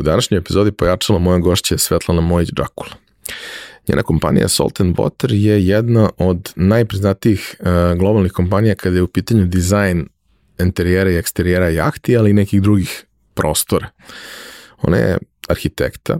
[0.00, 2.94] U današnjoj epizodi pojačala moja gošća je Svetlana Mojić-Đakula.
[3.88, 7.66] Njena kompanija Salt and Water je jedna od najpriznatijih uh,
[7.98, 10.08] globalnih kompanija kada je u pitanju dizajn
[10.60, 13.88] interijera i eksterijera jahti, ali i nekih drugih prostora.
[14.82, 15.18] Ona je
[15.48, 16.18] arhitekta,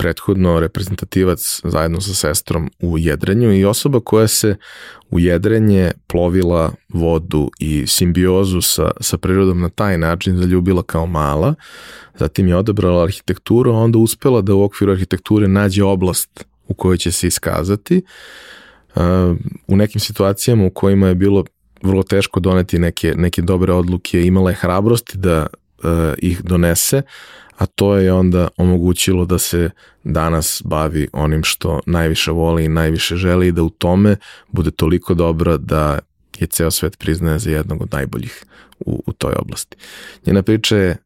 [0.00, 4.56] prethodno reprezentativac zajedno sa sestrom u jedrenju i osoba koja se
[5.10, 11.54] u jedrenje plovila vodu i simbiozu sa, sa prirodom na taj način zaljubila kao mala,
[12.18, 16.96] zatim je odabrala arhitekturu, a onda uspela da u okviru arhitekture nađe oblast u kojoj
[16.96, 18.02] će se iskazati.
[19.66, 21.44] U nekim situacijama u kojima je bilo
[21.82, 25.46] vrlo teško doneti neke, neke dobre odluke, imala je hrabrosti da
[26.18, 27.02] ih donese,
[27.60, 29.70] a to je onda omogućilo da se
[30.04, 34.16] danas bavi onim što najviše voli i najviše želi i da u tome
[34.48, 35.98] bude toliko dobra da
[36.38, 38.44] je ceo svet priznaje za jednog od najboljih
[38.80, 39.76] u, u toj oblasti.
[40.26, 40.96] Njena priča je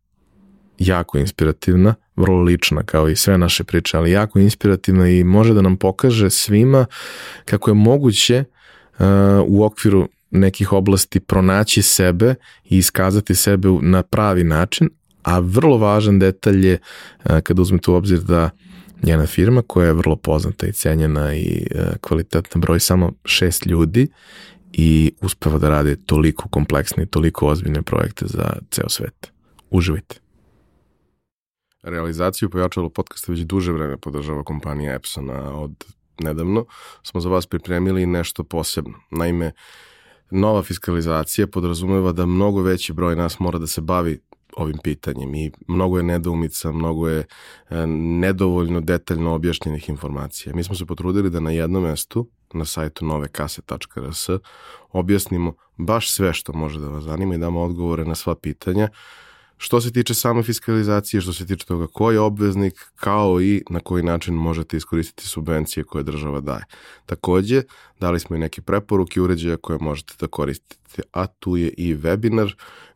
[0.79, 5.63] jako inspirativna, vrlo lična kao i sve naše priče, ali jako inspirativna i može da
[5.63, 6.87] nam pokaže svima
[7.45, 8.45] kako je moguće
[8.99, 9.07] uh,
[9.47, 14.89] u okviru nekih oblasti pronaći sebe i iskazati sebe na pravi način,
[15.25, 16.79] a vrlo važan detalj je
[17.43, 18.51] kada uzmete u obzir da
[19.03, 21.67] njena firma koja je vrlo poznata i cenjena i
[22.01, 24.09] kvalitetna broj samo šest ljudi
[24.73, 29.33] i uspeva da radi toliko kompleksne i toliko ozbiljne projekte za ceo svet.
[29.71, 30.17] Uživajte.
[31.83, 35.55] Realizaciju pojačalo podcasta već duže vreme podržava kompanija Epsona.
[35.55, 35.85] Od
[36.21, 36.67] nedavno
[37.03, 38.95] smo za vas pripremili nešto posebno.
[39.11, 39.53] Naime,
[40.31, 44.21] nova fiskalizacija podrazumeva da mnogo veći broj nas mora da se bavi
[44.57, 50.55] ovim pitanjem i mnogo je nedoumica, mnogo je e, nedovoljno detaljno objašnjenih informacija.
[50.55, 54.29] Mi smo se potrudili da na jednom mestu, na sajtu novekase.rs,
[54.93, 58.89] objasnimo baš sve što može da vas zanima i damo odgovore na sva pitanja,
[59.57, 63.81] što se tiče same fiskalizacije, što se tiče toga ko je obveznik, kao i na
[63.81, 66.65] koji način možete iskoristiti subvencije koje država daje.
[67.07, 67.63] Takođe,
[68.01, 72.55] dali smo i neke preporuke uređaja koje možete da koristite, a tu je i webinar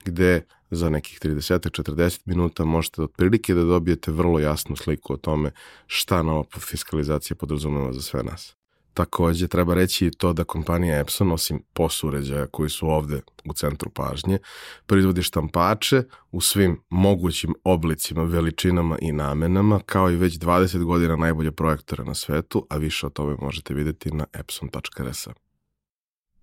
[0.08, 5.50] gde za nekih 30-40 minuta možete otprilike da dobijete vrlo jasnu sliku o tome
[5.86, 8.58] šta nova fiskalizacija podrazumeva za sve nas.
[8.94, 13.52] Takođe, treba reći i to da kompanija Epson, osim POS uređaja koji su ovde u
[13.52, 14.38] centru pažnje,
[14.86, 21.52] proizvodi štampače u svim mogućim oblicima, veličinama i namenama, kao i već 20 godina najbolje
[21.52, 25.28] projektora na svetu, a više o tome možete videti na epson.rs.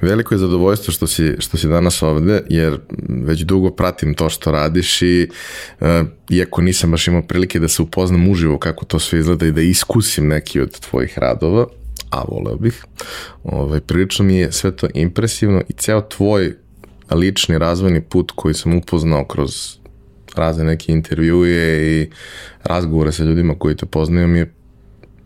[0.00, 4.52] Veliko je zadovoljstvo što si, što si danas ovde, jer već dugo pratim to što
[4.52, 5.28] radiš i
[5.80, 5.86] uh,
[6.30, 9.60] iako nisam baš imao prilike da se upoznam uživo kako to sve izgleda i da
[9.60, 11.66] iskusim neki od tvojih radova,
[12.10, 12.84] a voleo bih,
[13.44, 16.56] ovaj, prilično mi je sve to impresivno i ceo tvoj
[17.10, 19.76] lični razvojni put koji sam upoznao kroz
[20.34, 22.10] razne neke intervjue i
[22.64, 24.52] razgovore sa ljudima koji te poznaju mi je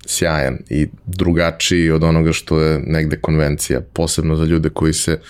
[0.07, 5.21] sjajan i drugačiji od onoga što je negde konvencija, posebno za ljude koji se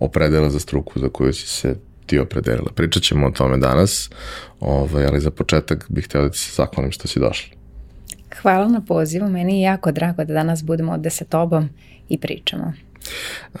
[0.00, 2.70] opredele za struku za koju si se ti opredelila.
[2.74, 4.10] Pričat ćemo o tome danas,
[4.60, 7.56] ovaj, ali za početak bih htio da ti se zahvalim što si došla.
[8.42, 11.68] Hvala na pozivu, meni je jako drago da danas budemo ovde sa tobom
[12.08, 12.72] i pričamo.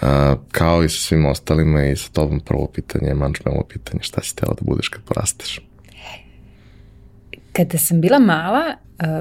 [0.00, 4.36] A, kao i sa svim ostalima i sa tobom prvo pitanje, mančmelo pitanje, šta si
[4.36, 5.60] tela da budeš kad porasteš?
[7.52, 8.62] Kada sam bila mala,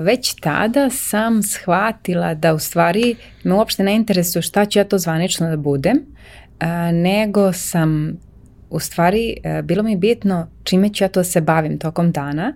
[0.02, 4.98] već tada sam shvatila da u stvari me uopšte ne interesuje šta ću ja to
[4.98, 6.00] zvanično da budem,
[6.94, 8.18] nego sam
[8.70, 12.54] u stvari bilo mi bitno čime ću ja to se bavim tokom dana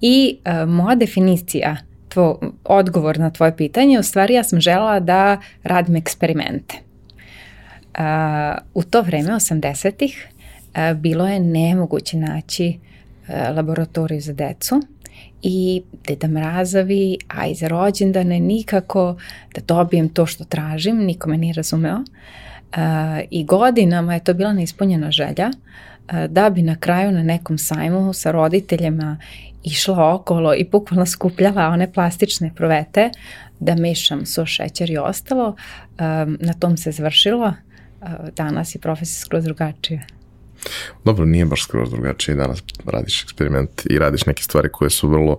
[0.00, 1.76] i moja definicija
[2.08, 6.74] tvo, odgovor na tvoje pitanje, u stvari ja sam žela da radim eksperimente.
[8.74, 10.28] u to vreme, 80-ih,
[10.96, 12.78] bilo je nemoguće naći
[13.54, 14.82] laboratoriju za decu
[15.42, 19.16] i Deda Mrazavi, a i za rođendane nikako
[19.54, 21.96] da dobijem to što tražim, niko me nije razumeo.
[21.96, 22.78] Uh,
[23.30, 28.12] I godinama je to bila neispunjena želja uh, da bi na kraju na nekom sajmu
[28.12, 29.16] sa roditeljima
[29.64, 33.10] išla okolo i bukvalno skupljala one plastične provete
[33.60, 35.46] da mešam so šećer i ostalo.
[35.46, 37.46] Um, na tom se završilo.
[37.46, 40.00] Uh, danas je profesija skroz drugačija.
[41.04, 42.34] Dobro, nije baš skroz drugačije.
[42.34, 45.38] Danas radiš eksperiment i radiš neke stvari koje su vrlo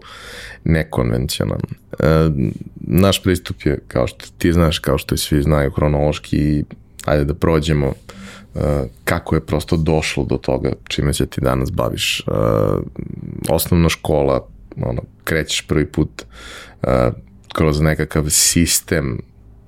[0.63, 1.67] nekonvencionalne.
[1.99, 2.29] E,
[2.75, 6.63] naš pristup je, kao što ti znaš, kao što i svi znaju, hronološki i
[7.05, 8.61] ajde da prođemo uh,
[9.03, 12.23] kako je prosto došlo do toga čime se ti danas baviš.
[12.27, 12.33] Uh,
[13.49, 14.47] osnovna škola,
[14.81, 16.25] ono, krećeš prvi put
[17.53, 19.21] kroz nekakav sistem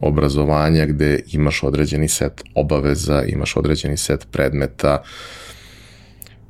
[0.08, 5.04] obrazovanja gde imaš određeni set obaveza, imaš određeni set predmeta,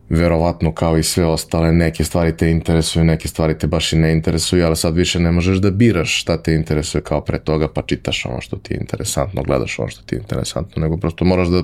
[0.10, 4.12] verovatno kao i sve ostale, neke stvari te interesuju, neke stvari te baš i ne
[4.12, 7.82] interesuju, ali sad više ne možeš da biraš šta te interesuje kao pre toga, pa
[7.82, 11.48] čitaš ono što ti je interesantno, gledaš ono što ti je interesantno, nego prosto moraš
[11.48, 11.64] da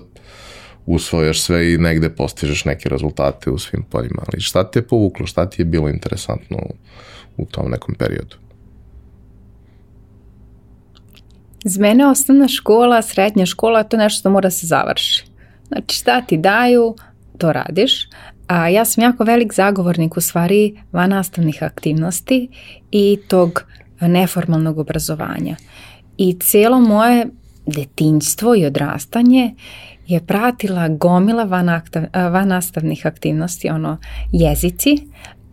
[0.85, 4.23] usvojaš sve i negde postižeš neke rezultate u svim poljima.
[4.27, 6.73] Ali šta te je povuklo, šta ti je bilo interesantno u,
[7.37, 8.40] u tom nekom periodu?
[11.65, 15.25] Za mene osnovna škola, srednja škola, to je nešto što mora da se završi.
[15.67, 16.95] Znači šta ti daju,
[17.37, 18.09] to radiš.
[18.47, 22.49] A ja sam jako velik zagovornik u stvari vanastavnih aktivnosti
[22.91, 23.63] i tog
[24.01, 25.55] neformalnog obrazovanja.
[26.17, 27.27] I cijelo moje
[27.65, 29.55] detinjstvo i odrastanje
[30.07, 31.43] je pratila gomila
[32.13, 33.97] vanastavnih aktivnosti, ono
[34.31, 34.97] jezici,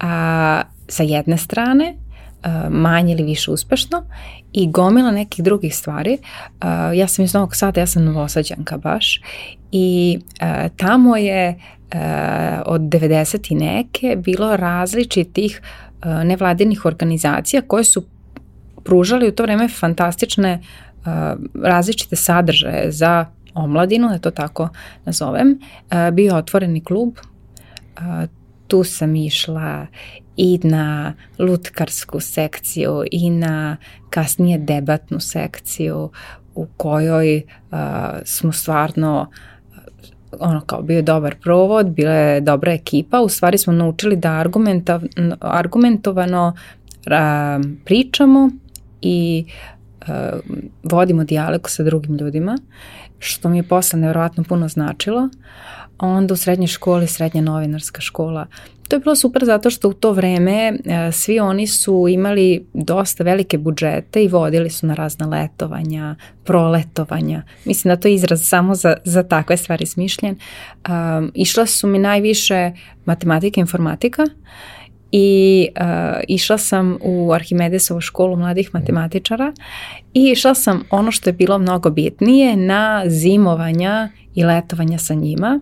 [0.01, 1.95] a, sa jedne strane,
[2.71, 4.03] manje ili više uspešno
[4.53, 6.19] i gomila nekih drugih stvari.
[6.95, 9.21] Ja sam iz Novog Sada, ja sam novosađanka baš
[9.73, 10.19] i
[10.77, 11.59] tamo je
[12.67, 13.53] od 90.
[13.53, 15.63] i neke bilo različitih
[16.25, 18.05] nevladinih organizacija koje su
[18.85, 20.63] pružali u to vreme fantastične
[21.63, 24.69] različite sadržaje za omladinu, da to tako
[25.05, 25.59] nazovem.
[26.13, 27.15] Bio otvoreni klub,
[28.69, 29.87] tu sam išla
[30.37, 33.77] i na lutkarsku sekciju i na
[34.11, 36.11] kasnije debatnu sekciju
[36.55, 37.37] u kojoj
[37.71, 37.79] uh,
[38.25, 39.31] smo stvarno
[40.41, 45.01] ono kao bio dobar provod, bila je dobra ekipa, u stvari smo naučili da argumenta,
[45.41, 46.55] argumentovano
[47.07, 48.51] a, pričamo
[49.01, 49.45] i
[50.07, 50.39] a,
[50.83, 52.59] vodimo dijalog sa drugim ljudima,
[53.19, 55.29] što mi je posle nevrovatno puno značilo.
[55.99, 58.47] Onda u srednjoj školi, srednja novinarska škola,
[58.89, 63.25] To je bilo super zato što u to vreme e, svi oni su imali dosta
[63.25, 67.43] velike budžete i vodili su na razna letovanja, proletovanja.
[67.65, 70.37] Mislim da to je izraz samo za, za takve stvari smišljen.
[70.89, 72.73] Um, išla su mi najviše
[73.05, 74.25] matematika i informatika
[75.13, 75.85] i uh,
[76.29, 79.53] išla sam u Arhimedesovu školu mladih matematičara
[80.15, 85.61] i išla sam ono što je bilo mnogo bitnije na zimovanja i letovanja sa njima.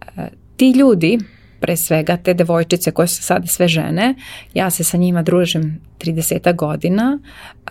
[0.00, 0.24] Uh,
[0.56, 1.18] ti ljudi
[1.60, 4.14] pre svega te devojčice koje su sada sve žene,
[4.54, 7.18] ja se sa njima družim 30 godina,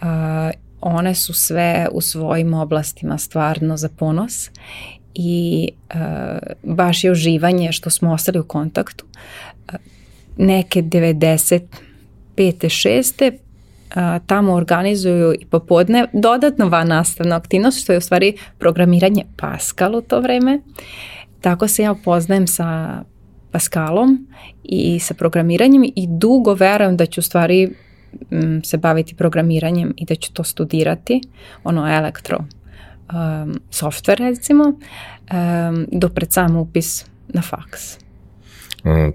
[0.01, 0.07] uh,
[0.81, 4.49] one su sve u svojim oblastima stvarno za ponos
[5.13, 5.99] i uh,
[6.63, 9.05] baš je uživanje što smo ostali u kontaktu.
[10.37, 11.61] Neke 95.
[12.37, 13.31] 6.
[13.31, 19.95] Uh, tamo organizuju i popodne dodatno van nastavna aktivnost, što je u stvari programiranje Pascal
[19.95, 20.59] u to vreme.
[21.41, 22.99] Tako se ja upoznajem sa
[23.51, 24.27] Pascalom
[24.63, 27.69] i sa programiranjem i dugo verujem da ću u stvari
[28.31, 31.21] m, se baviti programiranjem i da ću to studirati,
[31.63, 38.04] ono elektro um, software recimo, um, do pred sam upis na faks.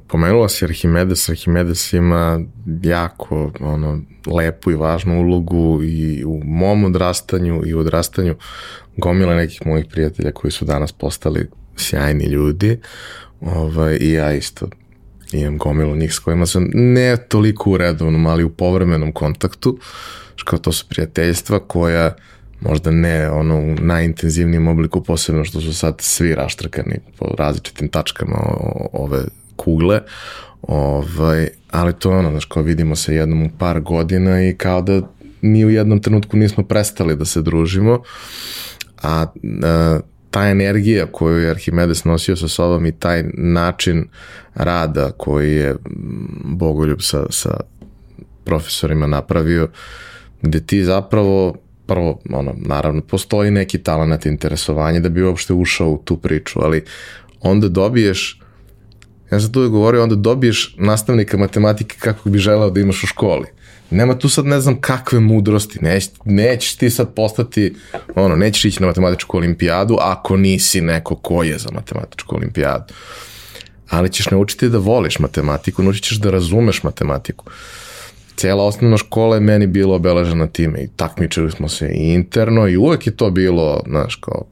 [0.06, 2.41] Pomenula si Arhimedes, Arhimedes ima
[2.82, 8.34] jako ono, lepu i važnu ulogu i u mom odrastanju i u odrastanju
[8.96, 12.79] gomila nekih mojih prijatelja koji su danas postali sjajni ljudi.
[13.41, 14.69] Ovaj, I ja isto
[15.32, 19.79] imam gomilu njih s kojima sam ne toliko u redovnom, ali u povremenom kontaktu,
[20.36, 22.15] što to su prijateljstva koja
[22.60, 28.39] možda ne ono u najintenzivnijem obliku, posebno što su sad svi raštrkani po različitim tačkama
[28.93, 29.24] ove
[29.64, 30.00] kugle,
[30.62, 34.82] ovaj, ali to je ono, znaš, kao vidimo se jednom u par godina i kao
[34.82, 35.00] da
[35.43, 38.02] ni u jednom trenutku nismo prestali da se družimo,
[39.02, 39.26] a,
[39.62, 40.00] a
[40.31, 44.08] ta energija koju je Arhimedes nosio sa sobom i taj način
[44.55, 45.76] rada koji je
[46.44, 47.60] Bogoljub sa, sa
[48.44, 49.69] profesorima napravio,
[50.43, 51.55] gde ti zapravo
[51.86, 56.84] prvo, ono, naravno, postoji neki talent interesovanje da bi uopšte ušao u tu priču, ali
[57.40, 58.40] onda dobiješ,
[59.31, 63.46] ja sam tu govorio, onda dobiješ nastavnika matematike kako bi želeo da imaš u školi.
[63.91, 67.75] Nema tu sad ne znam kakve mudrosti, Neć, nećeš ti sad postati,
[68.15, 72.94] ono, nećeš ići na matematičku olimpijadu ako nisi neko ko je za matematičku olimpijadu.
[73.89, 77.44] Ali ćeš naučiti da voliš matematiku, naučit ćeš da razumeš matematiku.
[78.37, 82.77] Cijela osnovna škola je meni bilo obeležena time i takmičili smo se i interno i
[82.77, 84.44] uvek je to bilo, znaš, kao,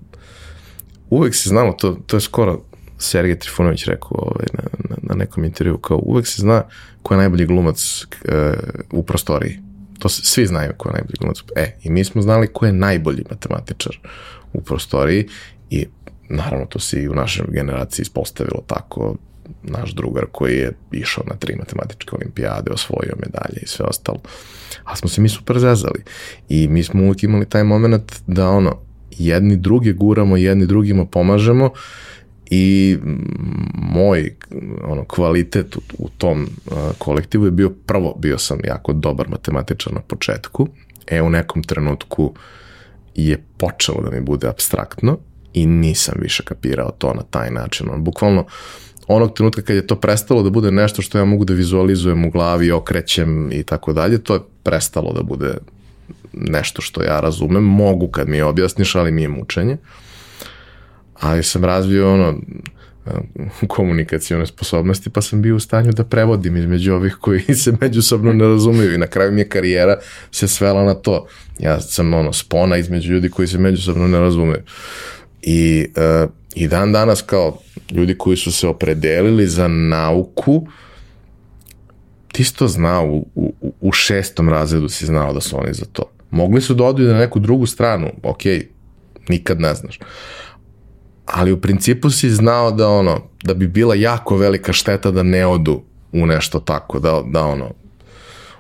[1.11, 2.61] uvek se znamo, to, to je skoro
[2.99, 6.63] Sergej Trifunović rekao ovaj, na, na, na nekom intervju, kao uvek se zna
[7.03, 8.33] ko je najbolji glumac uh,
[8.93, 9.59] u prostoriji.
[9.99, 11.39] To se, svi znaju ko je najbolji glumac.
[11.57, 13.99] E, i mi smo znali ko je najbolji matematičar
[14.53, 15.29] u prostoriji
[15.71, 15.87] i
[16.29, 19.17] naravno to se i u našoj generaciji ispostavilo tako
[19.63, 24.19] naš drugar koji je išao na tri matematičke olimpijade, osvojio medalje i sve ostalo.
[24.85, 26.03] A smo se mi super zezali.
[26.49, 28.79] I mi smo uvijek imali taj moment da ono,
[29.11, 31.71] jedni drugi guramo, jedni drugima pomažemo
[32.51, 32.99] i
[33.75, 34.35] moj
[34.85, 39.93] ono kvalitet u, u tom uh, kolektivu je bio prvo bio sam jako dobar matematičar
[39.93, 40.69] na početku
[41.07, 42.35] e u nekom trenutku
[43.15, 45.19] je počelo da mi bude abstraktno
[45.53, 48.47] i nisam više kapirao to na taj način on bukvalno
[49.09, 52.31] onog trenutka kad je to prestalo da bude nešto što ja mogu da vizualizujem u
[52.31, 55.55] glavi, okrećem i tako dalje, to je prestalo da bude
[56.33, 59.77] nešto što ja razumem, mogu kad mi objasniš, ali mi je mučenje.
[61.21, 62.41] Ali sam razvio ono,
[63.69, 68.45] komunikacijone sposobnosti, pa sam bio u stanju da prevodim između ovih koji se međusobno ne
[68.45, 69.99] razumeju i na kraju mi je karijera
[70.31, 71.27] se svela na to.
[71.59, 74.63] Ja sam ono spona između ljudi koji se međusobno ne razumeju.
[75.43, 77.59] I, uh, i dan danas kao
[77.91, 80.67] ljudi koji su se opredelili za nauku,
[82.33, 85.85] ti si to znao, u, u, u šestom razredu si znao da su oni za
[85.93, 86.03] to.
[86.31, 88.43] Mogli su da odu na neku drugu stranu, ok,
[89.29, 89.99] nikad ne znaš.
[91.33, 95.47] Ali u principu si znao da ono, da bi bila jako velika šteta da ne
[95.47, 95.83] odu
[96.13, 97.71] u nešto tako, da, da ono,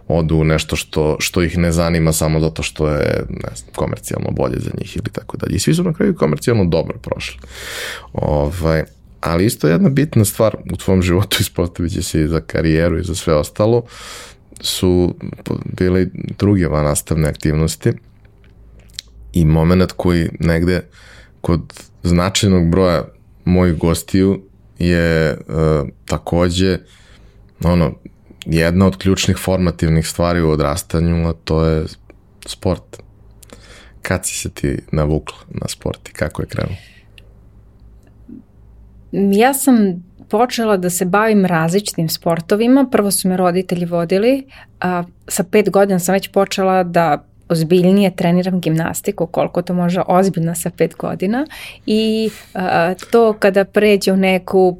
[0.08, 4.30] odu u nešto što, što ih ne zanima samo zato što je ne znam, komercijalno
[4.30, 5.56] bolje za njih ili tako dalje.
[5.56, 7.38] I svi su na kraju komercijalno dobro prošli.
[8.12, 8.84] Ovaj,
[9.20, 13.04] ali isto jedna bitna stvar u tvom životu ispostavit će se i za karijeru i
[13.04, 13.82] za sve ostalo
[14.60, 15.14] su
[15.78, 16.06] bile
[16.38, 17.92] druge nastavne aktivnosti
[19.32, 20.82] i moment koji negde
[21.48, 21.60] kod
[22.02, 23.04] značajnog broja
[23.44, 24.42] mojih gostiju
[24.78, 26.78] je uh, takođe
[27.64, 27.94] ono,
[28.46, 31.86] jedna od ključnih formativnih stvari u odrastanju, a to je
[32.46, 32.96] sport.
[34.02, 36.76] Kad si se ti navukla na sport i kako je krenuo?
[39.12, 42.86] Ja sam počela da se bavim različitim sportovima.
[42.92, 44.46] Prvo su me roditelji vodili,
[44.80, 50.54] a sa pet godina sam već počela da ozbiljnije treniram gimnastiku, koliko to može ozbiljno
[50.54, 51.46] sa pet godina
[51.86, 54.78] i a, to kada pređe u neku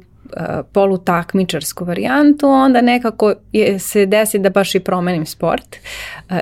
[0.71, 5.75] polutakmičarsku varijantu, onda nekako je, se desi da baš i promenim sport.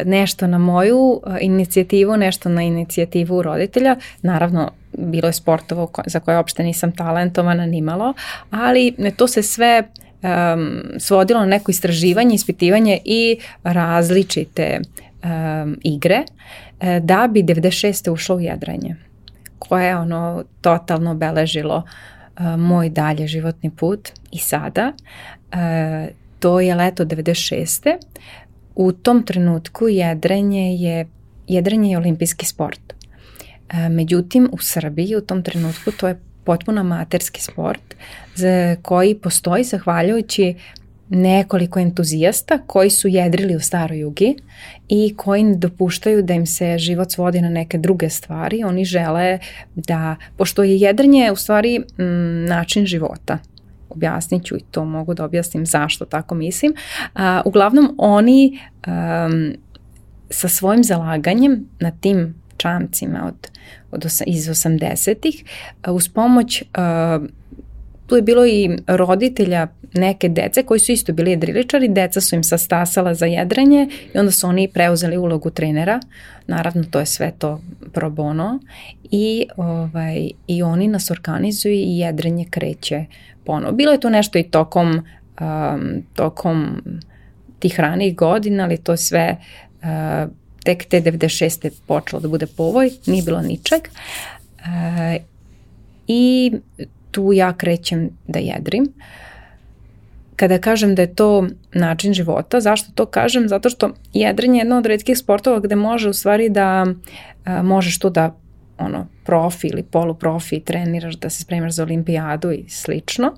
[0.05, 3.95] Nešto na moju inicijativu, nešto na inicijativu roditelja.
[4.21, 8.13] Naravno, bilo je sportovo za koje uopšte nisam talentovana nimalo,
[8.51, 14.79] ali to se sve um, svodilo na neko istraživanje, ispitivanje i različite
[15.23, 16.23] um, igre
[16.79, 18.11] e, da bi 96.
[18.11, 18.95] ušlo u jedranje
[19.59, 21.83] koje je ono totalno obeležilo
[22.39, 24.93] uh, moj dalje životni put i sada.
[25.51, 25.57] Uh,
[26.39, 27.97] to je leto 96.
[28.75, 31.07] U tom trenutku jedrenje je,
[31.47, 32.93] jedrenje je olimpijski sport.
[33.69, 37.95] E, međutim, u Srbiji u tom trenutku to je potpuno amaterski sport
[38.35, 40.55] za koji postoji zahvaljujući
[41.09, 44.35] nekoliko entuzijasta koji su jedrili u staroj jugi
[44.89, 48.63] i koji ne dopuštaju da im se život svodi na neke druge stvari.
[48.63, 49.39] Oni žele
[49.75, 53.37] da, pošto je jedranje u stvari m, mm, način života,
[53.89, 56.73] objasnit ću i to mogu da objasnim zašto tako mislim.
[57.13, 59.53] A, uglavnom oni um,
[60.29, 63.51] sa svojim zalaganjem na tim čamcima od,
[63.91, 65.43] od iz 80-ih
[65.87, 67.27] uz pomoć uh,
[68.07, 72.43] tu je bilo i roditelja neke dece koji su isto bili jedriličari, deca su im
[72.43, 75.99] sastasala za jedrenje i onda su oni preuzeli ulogu trenera,
[76.47, 77.61] naravno to je sve to
[77.93, 78.59] pro bono
[79.03, 83.05] i, ovaj, i oni nas organizuju i jedrenje kreće
[83.45, 83.71] ponovo.
[83.71, 84.89] Bilo je to nešto i tokom,
[85.41, 86.81] um, tokom
[87.59, 89.37] tih ranih godina, ali to sve
[89.81, 90.31] uh,
[90.67, 91.69] tek te 96.
[91.87, 93.81] počelo da bude povoj, nije bilo ničeg.
[93.87, 95.19] E,
[96.07, 96.51] I
[97.11, 98.93] tu ja krećem da jedrim.
[100.37, 103.47] Kada kažem da je to način života, zašto to kažem?
[103.49, 106.85] Zato što jedrenje je jedna od redkih sportova gde može u stvari da
[107.45, 108.35] a, možeš tu da
[108.77, 113.33] ono, profi ili poluprofi treniraš da se spremaš za olimpijadu i slično.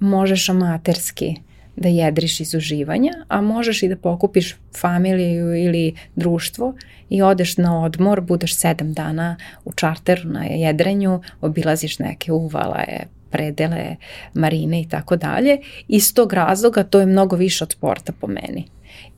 [0.00, 1.34] Možeš amaterski
[1.76, 6.74] da jedriš iz uživanja, a možeš i da pokupiš familiju ili društvo
[7.10, 13.96] i odeš na odmor, budeš sedam dana u čarteru na jedrenju, obilaziš neke uvalaje, predele,
[14.34, 15.58] marine i tako dalje.
[15.88, 18.64] Iz tog razloga to je mnogo više od sporta po meni.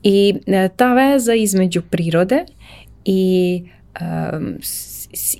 [0.03, 2.45] I e, ta veza između prirode
[3.05, 3.63] i
[4.01, 4.57] um,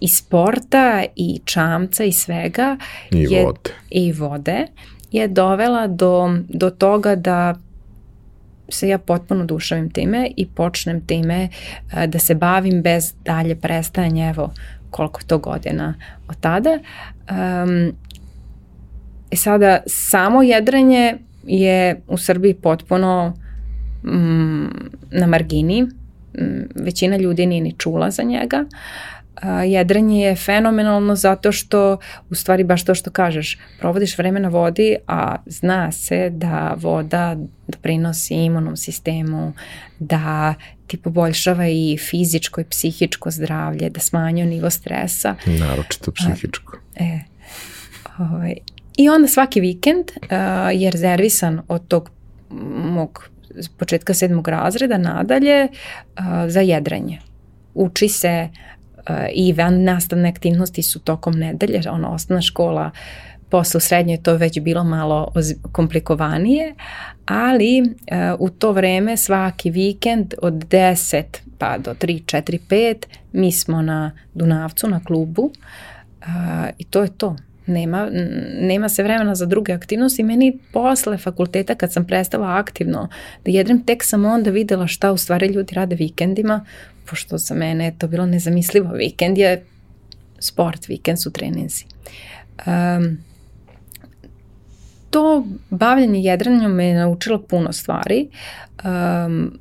[0.02, 2.78] i sporta i čamca i svega
[3.12, 3.72] I je, vode.
[3.90, 4.68] i vode
[5.12, 7.56] je dovela do, do toga da
[8.70, 11.50] se ja potpuno dušavim time i počnem time
[11.94, 14.54] a, da se bavim bez dalje prestajanja, evo
[14.90, 15.94] koliko to godina
[16.28, 16.80] od tada.
[17.30, 17.94] Um,
[19.36, 23.34] sada, samo jedrenje je u Srbiji potpuno
[24.04, 24.66] mm,
[25.12, 25.90] na margini, mm,
[26.76, 28.66] većina ljudi nije ni čula za njega.
[29.42, 31.98] A, jedrenje je fenomenalno zato što,
[32.30, 37.38] u stvari baš to što kažeš, provodiš vreme na vodi, a zna se da voda
[37.68, 39.54] doprinosi imunom sistemu,
[40.00, 40.54] da
[40.88, 45.36] ti poboljšava i fizičko i psihičko zdravlje, da smanjuje nivo stresa.
[45.46, 46.78] Naročito psihičko.
[47.00, 47.20] A, e,
[48.18, 48.56] ovaj,
[48.98, 50.28] I onda svaki vikend uh,
[50.74, 52.10] je rezervisan od tog
[52.84, 53.30] mog
[53.78, 57.20] početka sedmog razreda nadalje uh, za jedrenje.
[57.74, 62.92] Uči se uh, i van nastavne aktivnosti su tokom nedelje, ono osnovna škola
[63.50, 65.34] posle u srednjoj to već bilo malo
[65.72, 66.76] komplikovanije,
[67.26, 71.24] ali uh, u to vreme svaki vikend od 10
[71.58, 72.96] pa do 3, 4, 5
[73.34, 77.36] mi smo na Dunavcu, na klubu uh, i to je to
[77.68, 78.10] nema,
[78.62, 80.24] nema se vremena za druge aktivnosti.
[80.24, 83.10] Meni posle fakulteta kad sam prestala aktivno
[83.46, 86.66] da jedrem, tek sam onda videla šta u stvari ljudi rade vikendima,
[87.10, 88.94] pošto za mene je to bilo nezamislivo.
[88.94, 89.64] Vikend je
[90.40, 91.86] sport, vikend su treninzi.
[92.66, 93.18] Um,
[95.10, 98.28] to bavljanje jedranjom me je naučilo puno stvari.
[98.86, 99.60] Um,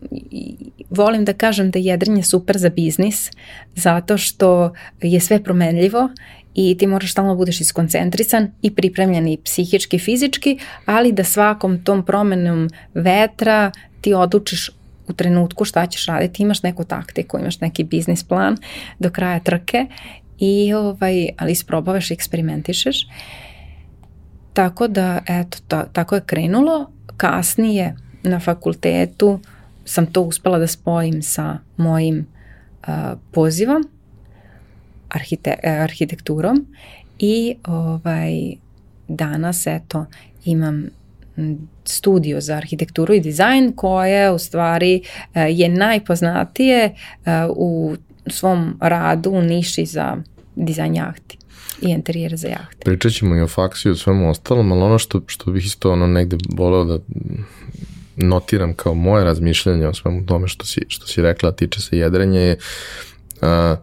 [0.91, 3.31] volim da kažem da je jedranje super za biznis
[3.75, 4.73] zato što
[5.03, 6.09] je sve promenljivo
[6.57, 11.85] i ti moraš stalno da budeš iskoncentrisan i pripremljen i psihički, fizički, ali da svakom
[11.85, 13.71] tom promenom vetra
[14.01, 14.71] ti odlučiš
[15.09, 18.57] u trenutku šta ćeš raditi, imaš neku taktiku, imaš neki biznis plan
[18.99, 19.87] do kraja trke
[20.39, 23.07] i ovaj, ali isprobavaš i eksperimentišeš.
[24.53, 26.91] Tako da, eto, ta, tako je krenulo.
[27.17, 29.41] Kasnije na fakultetu
[29.85, 32.27] sam to uspela da spojim sa mojim
[32.88, 32.95] uh,
[33.33, 33.88] pozivom
[35.09, 36.66] arhite, e, arhitekturom
[37.19, 38.33] i ovaj,
[39.09, 40.07] danas eto
[40.45, 40.87] imam
[41.85, 45.03] studio za arhitekturu i dizajn koje u stvari
[45.35, 46.95] e, je najpoznatije e,
[47.49, 50.16] u svom radu u niši za
[50.57, 51.38] dizajn jahti
[51.83, 52.85] i interijere za jahte.
[52.85, 55.92] Pričat ćemo i o faksi i o svemu ostalom, ali ono što, što bih isto
[55.92, 56.99] ono negde voleo da
[58.16, 62.40] notiram kao moje razmišljanje o svemu tome što si, što si rekla, tiče se jedrenja
[62.40, 62.57] je
[63.42, 63.79] uh,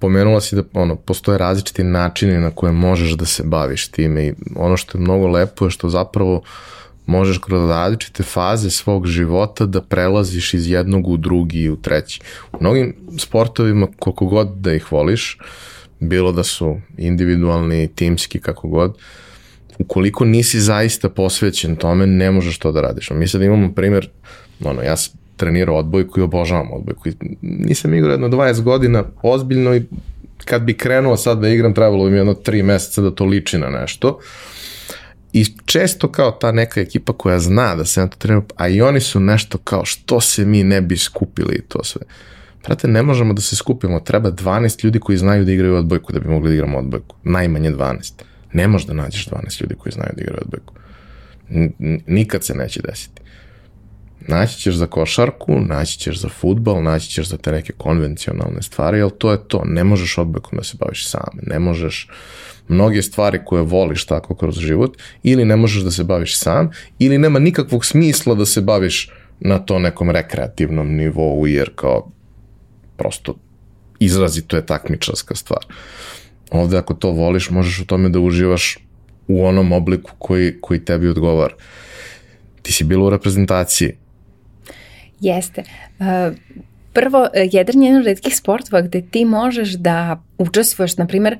[0.00, 4.34] pomenula si da ono, postoje različiti načini na koje možeš da se baviš time i
[4.56, 6.42] ono što je mnogo lepo je što zapravo
[7.06, 12.20] možeš kroz različite faze svog života da prelaziš iz jednog u drugi i u treći.
[12.52, 15.38] U mnogim sportovima, koliko god da ih voliš,
[16.00, 18.96] bilo da su individualni, timski, kako god,
[19.78, 23.10] ukoliko nisi zaista posvećen tome, ne možeš to da radiš.
[23.10, 24.08] Mi sad imamo primer,
[24.64, 24.96] ono, ja
[25.40, 27.08] trenirao odbojku i obožavam odbojku.
[27.42, 29.82] Nisam igrao jedno 20 godina ozbiljno i
[30.44, 33.58] kad bi krenuo sad da igram, trebalo bi mi jedno 3 meseca da to liči
[33.58, 34.18] na nešto.
[35.32, 38.80] I često kao ta neka ekipa koja zna da se na to trenira, a i
[38.82, 42.02] oni su nešto kao što se mi ne bi skupili i to sve.
[42.62, 46.20] Prate, ne možemo da se skupimo, treba 12 ljudi koji znaju da igraju odbojku da
[46.20, 47.16] bi mogli da igramo odbojku.
[47.24, 48.12] Najmanje 12.
[48.52, 50.74] Ne možeš da nađeš 12 ljudi koji znaju da igraju odbojku.
[52.06, 53.22] Nikad se neće desiti.
[54.28, 59.02] Naći ćeš za košarku, naći ćeš za futbal, naći ćeš za te neke konvencionalne stvari,
[59.02, 59.62] ali to je to.
[59.64, 61.38] Ne možeš odbekom da se baviš sam.
[61.42, 62.08] Ne možeš
[62.68, 67.18] mnoge stvari koje voliš tako kroz život, ili ne možeš da se baviš sam, ili
[67.18, 72.10] nema nikakvog smisla da se baviš na to nekom rekreativnom nivou, jer kao
[72.96, 73.34] prosto
[73.98, 75.66] izrazito je takmičarska stvar.
[76.50, 78.78] Ovde ako to voliš, možeš u tome da uživaš
[79.28, 81.54] u onom obliku koji, koji tebi odgovara.
[82.62, 83.92] Ti si bila u reprezentaciji,
[85.20, 85.62] Jeste.
[85.98, 86.06] Uh,
[86.92, 91.38] prvo, jedran je jedan od redkih sportova gde ti možeš da učestvuješ, na primer,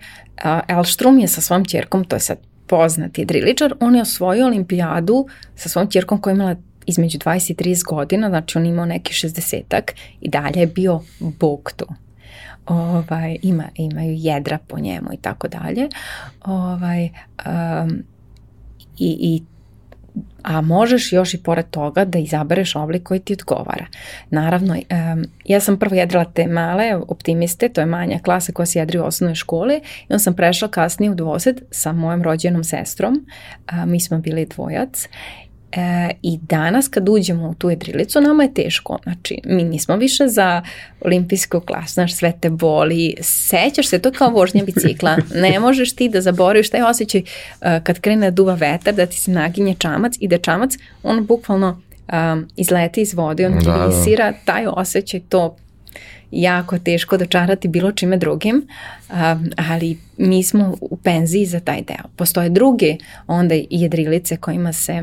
[0.69, 5.69] Elštrum je sa svojom čerkom, to je sad poznati driličar, on je osvojio olimpijadu sa
[5.69, 9.93] svojom čerkom koja je imala između 20 i 30 godina, znači on imao neki 60-ak
[10.21, 11.87] i dalje je bio bog tu.
[12.67, 15.89] Ovaj, ima, imaju jedra po njemu i tako dalje.
[16.45, 17.09] Ovaj,
[17.47, 18.03] um,
[18.99, 19.43] i, I
[20.43, 23.87] a možeš još i pored toga da izabereš oblik koji ti odgovara.
[24.31, 24.77] Naravno,
[25.45, 29.05] ja sam prvo jedrala te male optimiste, to je manja klasa koja se jedri u
[29.05, 33.27] osnovnoj školi i onda sam prešla kasnije u dvosed sa mojom rođenom sestrom,
[33.87, 35.09] mi smo bili dvojac
[35.73, 38.99] E, I danas kad uđemo u tu jedrilicu, nama je teško.
[39.03, 40.63] Znači, mi nismo više za
[41.01, 43.15] olimpijsku klasu, znaš, sve te boli.
[43.21, 45.17] Sećaš se, to je kao vožnja bicikla.
[45.35, 49.17] Ne možeš ti da zaboraviš taj osjećaj uh, kad krene da duva vetar, da ti
[49.17, 51.81] se naginje čamac i da čamac, on bukvalno
[52.13, 54.33] um, izleti iz vode, on da, da.
[54.45, 55.57] taj osjećaj, to
[56.31, 58.67] jako teško dočarati bilo čime drugim,
[59.71, 62.11] ali mi smo u penziji za taj deo.
[62.17, 65.03] Postoje druge onda jedrilice kojima se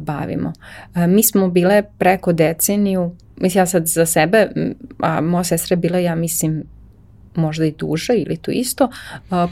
[0.00, 0.52] bavimo.
[0.94, 4.48] Mi smo bile preko deceniju, mislim ja sad za sebe,
[4.98, 6.64] a moja sestra je bila, ja mislim,
[7.34, 8.90] možda i duže ili tu isto,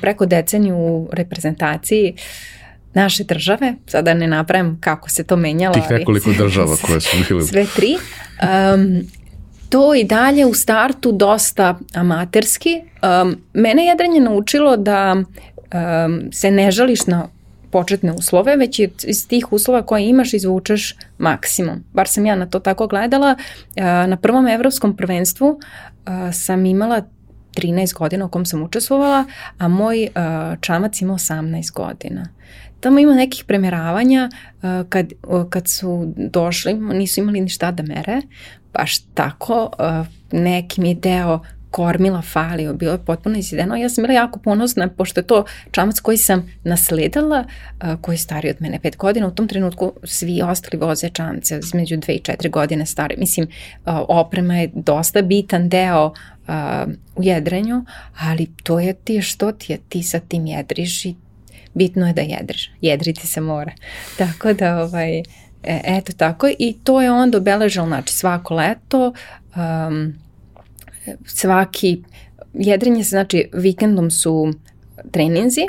[0.00, 2.14] preko deceniju u reprezentaciji
[2.94, 5.74] naše države, sada ne napravim kako se to menjalo.
[5.74, 7.42] Tih nekoliko država koje su bile.
[7.42, 7.96] Sve tri.
[8.74, 9.00] Um,
[9.68, 12.80] to i dalje u startu dosta amaterski.
[13.22, 17.28] Um, mene jedrenje naučilo da um, se ne žališ na
[17.72, 21.84] početne uslove, već iz tih uslova koje imaš izvučeš maksimum.
[21.92, 23.36] Bar sam ja na to tako gledala.
[23.38, 27.02] Uh, na prvom evropskom prvenstvu uh, sam imala
[27.56, 29.24] 13 godina u kom sam učestvovala,
[29.58, 32.28] a moj uh, čamac ima 18 godina.
[32.80, 34.30] Tamo ima nekih premeravanja
[34.88, 35.12] kad,
[35.50, 38.22] kad su došli, nisu imali ništa da mere,
[38.72, 39.70] baš tako,
[40.32, 41.40] neki mi je deo
[41.72, 43.76] kormila falio, bilo je potpuno izjedeno.
[43.76, 47.44] Ja sam bila jako ponosna, pošto je to čamac koji sam nasledala,
[48.00, 49.26] koji je stariji od mene pet godina.
[49.26, 53.16] U tom trenutku svi ostali voze čamce između dve i četiri godine stari.
[53.18, 53.46] Mislim,
[54.08, 56.12] oprema je dosta bitan deo
[57.16, 57.84] u jedrenju,
[58.18, 61.14] ali to je ti što ti je, ti sa tim jedriš i
[61.74, 62.70] bitno je da jedriš.
[62.80, 63.72] Jedriti se mora.
[64.18, 65.22] Tako da, ovaj, e,
[65.84, 66.48] eto tako.
[66.58, 69.12] I to je onda obeležalo, znači, svako leto,
[69.56, 70.14] um,
[71.26, 72.02] svaki,
[72.54, 74.52] jedrenje se, znači, vikendom su
[75.10, 75.66] treninzi,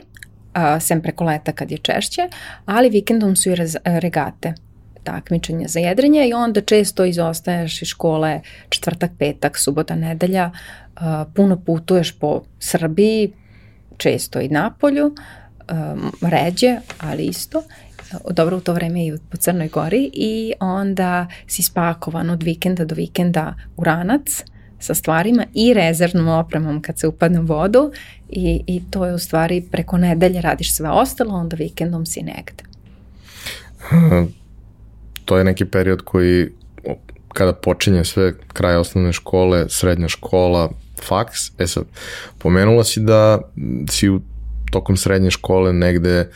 [0.54, 2.22] a, sem preko leta kad je češće,
[2.66, 4.54] ali vikendom su i rez, regate
[5.04, 10.52] takmičenja za jedrenje i onda često izostaješ iz škole četvrtak, petak, subota, nedelja,
[10.96, 13.34] a, puno putuješ po Srbiji,
[13.98, 17.64] često i Napolju, um, ređe, ali isto,
[18.30, 22.96] dobro u to vreme i po Crnoj Gori i onda si spakovan od vikenda do
[22.96, 24.44] vikenda u ranac
[24.84, 27.92] sa stvarima i rezervnom opremom kad se upadne u vodu
[28.30, 32.64] i, i to je u stvari preko nedelje radiš sve ostalo, onda vikendom si negde.
[35.26, 36.50] To je neki period koji
[37.34, 40.70] kada počinje sve kraj osnovne škole, srednja škola,
[41.04, 41.84] faks, e sad,
[42.38, 43.42] pomenula si da
[43.90, 44.22] si u
[44.72, 46.30] tokom srednje škole negde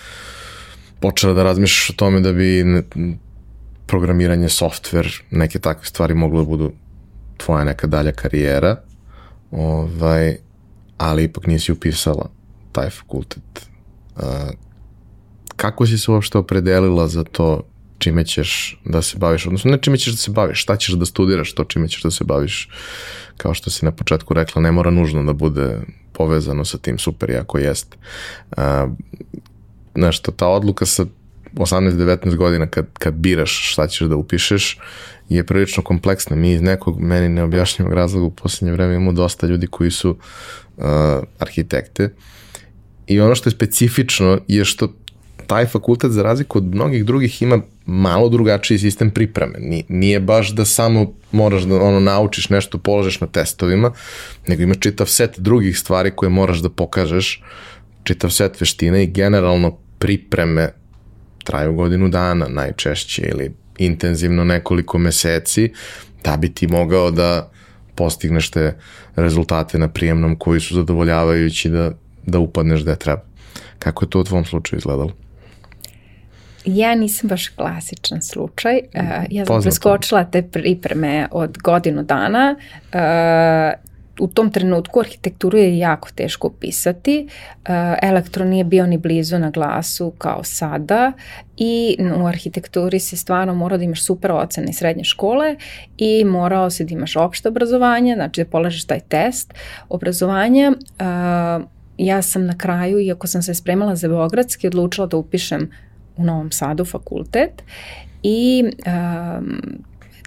[1.00, 2.64] počela da razmišljaš o tome da bi
[3.88, 6.72] programiranje, software, neke takve stvari moglo da budu
[7.38, 8.76] tvoja neka dalja karijera,
[9.52, 10.38] ovaj,
[10.98, 12.30] ali ipak nisi upisala
[12.72, 13.68] taj fakultet.
[14.16, 14.24] Uh,
[15.56, 17.62] kako si se uopšte opredelila za to
[17.98, 21.06] čime ćeš da se baviš, odnosno ne čime ćeš da se baviš, šta ćeš da
[21.06, 22.70] studiraš, to čime ćeš da se baviš,
[23.38, 25.80] kao što si na početku rekla, ne mora nužno da bude
[26.14, 27.98] povezano sa tim super, jako jest.
[28.58, 28.64] Uh,
[29.96, 31.06] nešto, ta odluka sa
[31.54, 34.80] 18-19 godina kad, kad biraš šta ćeš da upišeš
[35.30, 36.36] je prilično kompleksna.
[36.36, 40.10] Mi iz nekog meni neobjašnjivog razloga u poslednje vreme imamo dosta ljudi koji su
[40.78, 40.84] uh,
[41.40, 42.14] arhitekte
[43.08, 44.94] i ono što je specifično je što
[45.48, 49.84] taj fakultet za razliku od mnogih drugih ima malo drugačiji sistem pripreme.
[49.90, 53.92] Nije baš da samo moraš da ono naučiš nešto, položeš na testovima,
[54.48, 57.44] nego imaš čitav set drugih stvari koje moraš da pokažeš,
[58.04, 60.74] čitav set veština i generalno pripreme
[61.44, 65.74] traju godinu dana najčešće ili intenzivno nekoliko meseci
[66.24, 67.52] da bi ti mogao da
[67.96, 68.76] postigneš te
[69.16, 71.92] rezultate na prijemnom koji su zadovoljavajući da,
[72.26, 73.22] da upadneš gde treba.
[73.80, 75.12] Kako je to u tvom slučaju izgledalo?
[76.66, 78.80] Ja nisam baš klasičan slučaj.
[78.94, 82.56] Uh, ja sam preskočila te pripreme od godinu dana.
[82.94, 83.87] Uh,
[84.20, 87.28] u tom trenutku arhitekturu je jako teško upisati.
[87.28, 87.70] Uh,
[88.02, 91.12] elektro nije bio ni blizu na glasu kao sada
[91.58, 95.56] i u arhitekturi se stvarno mora da imaš super ocene srednje škole
[95.98, 99.54] i morao se da imaš opšte obrazovanje, znači da polažeš taj test
[99.90, 100.72] obrazovanja.
[100.72, 101.66] Uh,
[101.98, 105.72] ja sam na kraju, iako sam se spremala za Beogradski, odlučila da upišem
[106.18, 107.64] u Novom Sadu fakultet
[108.24, 109.62] i um,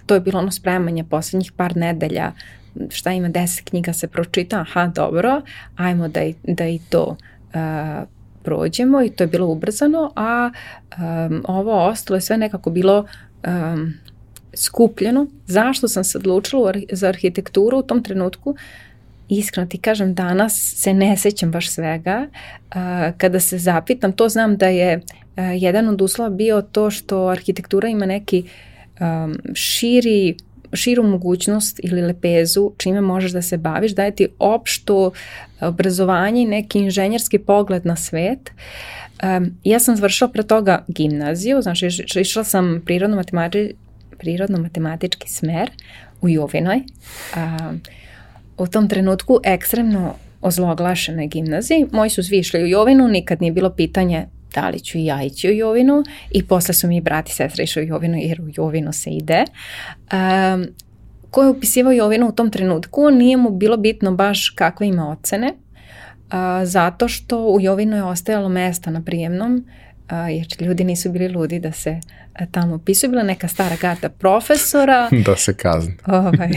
[0.05, 2.31] to je bilo ono spremanje poslednjih par nedelja
[2.89, 5.41] šta ima deset knjiga se pročita, aha dobro,
[5.75, 7.03] ajmo da i, da i to
[7.53, 8.07] uh,
[8.43, 10.51] prođemo i to je bilo ubrzano, a
[10.97, 13.05] um, ovo ostalo je sve nekako bilo
[13.47, 13.93] um,
[14.53, 15.27] skupljeno.
[15.45, 18.55] Zašto sam se odlučila za arhitekturu u tom trenutku?
[19.37, 22.27] iskreno ti kažem, danas se ne sećam baš svega.
[23.17, 25.01] Kada se zapitam, to znam da je
[25.35, 28.43] jedan od uslova bio to što arhitektura ima neki
[29.53, 30.35] širi
[30.73, 35.11] širu mogućnost ili lepezu čime možeš da se baviš, daje ti opšto
[35.61, 38.51] obrazovanje i neki inženjerski pogled na svet.
[39.23, 41.87] Um, ja sam završila pre toga gimnaziju, znači
[42.21, 43.73] išla sam prirodno, matemati,
[44.17, 45.69] prirodno matematički smer
[46.21, 46.81] u Jovinoj.
[47.35, 47.81] Um,
[48.57, 51.85] u tom trenutku ekstremno ozloglašenoj gimnaziji.
[51.91, 55.23] Moji su svi išli u Jovinu, nikad nije bilo pitanje da li ću i ja
[55.23, 58.49] ići u Jovinu i posle su mi brati i sestra išli u Jovinu jer u
[58.55, 59.45] Jovinu se ide.
[60.13, 60.67] Um,
[61.31, 65.47] ko je upisivao Jovinu u tom trenutku nije mu bilo bitno baš kakve ima ocene,
[65.47, 66.33] uh,
[66.63, 69.65] zato što u Jovinu je ostajalo mesta na prijemnom,
[70.11, 73.09] uh, jer ljudi nisu bili ludi da se uh, tamo upisuju.
[73.09, 75.09] Bila neka stara garda profesora.
[75.25, 75.97] da se kazni.
[76.07, 76.49] Ovaj,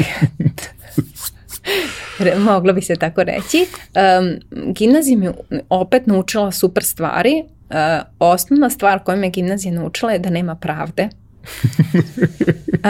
[2.39, 3.67] moglo bi se tako reći.
[3.95, 4.39] Um,
[4.73, 5.29] gimnazija mi
[5.69, 7.45] opet naučila super stvari.
[7.71, 7.77] Uh,
[8.19, 11.09] osnovna stvar koju me gimnazija naučila je da nema pravde.
[11.43, 12.81] uh,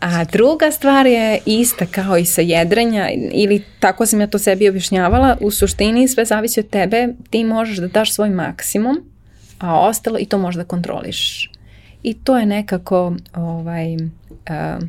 [0.10, 4.68] a druga stvar je ista kao i sa jedrenja ili tako sam ja to sebi
[4.68, 5.36] objašnjavala.
[5.40, 7.08] U suštini sve zavisi od tebe.
[7.30, 9.14] Ti možeš da daš svoj maksimum
[9.58, 11.50] a ostalo i to možeš da kontroliš.
[12.02, 14.88] I to je nekako ovaj, uh,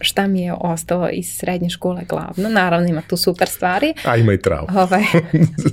[0.00, 2.48] šta mi je ostalo iz srednje škole glavno.
[2.48, 3.94] Naravno ima tu super stvari.
[4.04, 4.80] A ima i traumu.
[4.80, 5.02] Ovaj.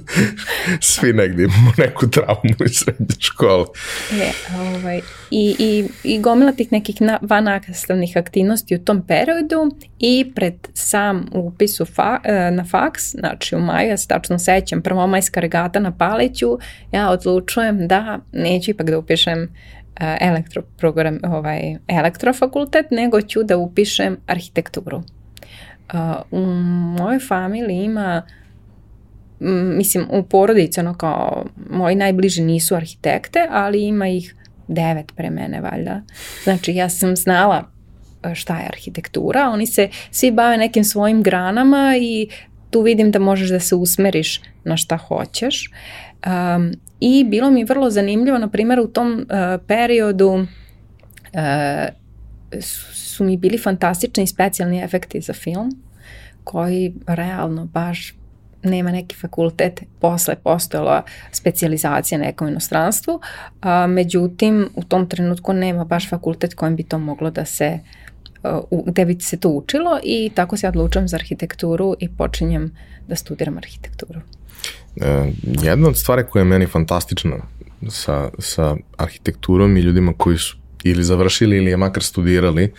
[0.82, 3.66] Svi negdje imamo neku traumu iz srednje škole.
[4.12, 10.32] Je, ovaj, i, i, i gomila tih nekih na, vanastavnih aktivnosti u tom periodu i
[10.36, 15.40] pred sam upis fa, e, na faks, znači u maju, ja se tačno sećam, prvomajska
[15.40, 16.58] regata na Paliću,
[16.92, 19.50] ja odlučujem da neću ipak da upišem
[20.00, 25.04] elektroprogram, ovaj, elektrofakultet, nego ću da upišem arhitekturu.
[26.32, 26.40] U
[26.98, 28.24] mojoj familiji ima
[29.40, 34.36] mislim, u porodici, ono kao, moji najbliži nisu arhitekte, ali ima ih
[34.68, 36.02] devet pre mene, valjda.
[36.44, 37.64] Znači, ja sam znala
[38.34, 42.30] šta je arhitektura, oni se svi bave nekim svojim granama i
[42.70, 45.72] tu vidim da možeš da se usmeriš na šta hoćeš.
[46.26, 50.46] Um, I bilo mi vrlo zanimljivo, na primjer u tom uh, periodu uh,
[52.62, 55.72] su, su mi bili fantastični specijalni efekti za film,
[56.44, 58.14] koji realno baš
[58.64, 63.20] nema neki fakultet, posle postojala specializacija nekom inostranstvu,
[63.62, 67.80] a, međutim u tom trenutku nema baš fakultet kojem bi to moglo da se
[68.44, 72.76] uh, gde bi se to učilo i tako se odlučujem za arhitekturu i počinjem
[73.08, 74.20] da studiram arhitekturu.
[75.02, 75.32] E,
[75.64, 77.38] jedna od stvari koja je meni fantastična
[77.90, 82.74] sa, sa arhitekturom i ljudima koji su ili završili ili je makar studirali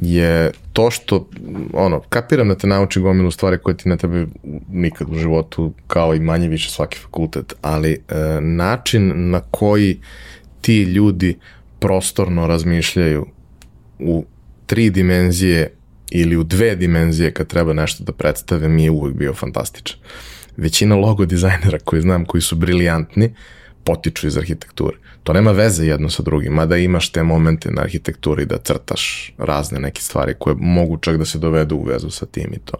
[0.00, 1.28] je to što,
[1.72, 4.26] ono, kapiram da te nauči gomilu stvari koje ti ne tebe
[4.68, 8.00] nikad u životu, kao i manje više svaki fakultet, ali e,
[8.40, 10.00] način na koji
[10.60, 11.38] ti ljudi
[11.78, 13.26] prostorno razmišljaju
[13.98, 14.24] u
[14.66, 15.72] tri dimenzije
[16.10, 19.98] ili u dve dimenzije kad treba nešto da predstave mi je uvek bio fantastičan
[20.56, 23.34] većina logo dizajnera koji znam koji su briljantni
[23.84, 24.96] potiču iz arhitekture.
[25.22, 29.80] To nema veze jedno sa drugim, mada imaš te momente na arhitekturi da crtaš razne
[29.80, 32.76] neke stvari koje mogu čak da se dovedu u vezu sa tim i to.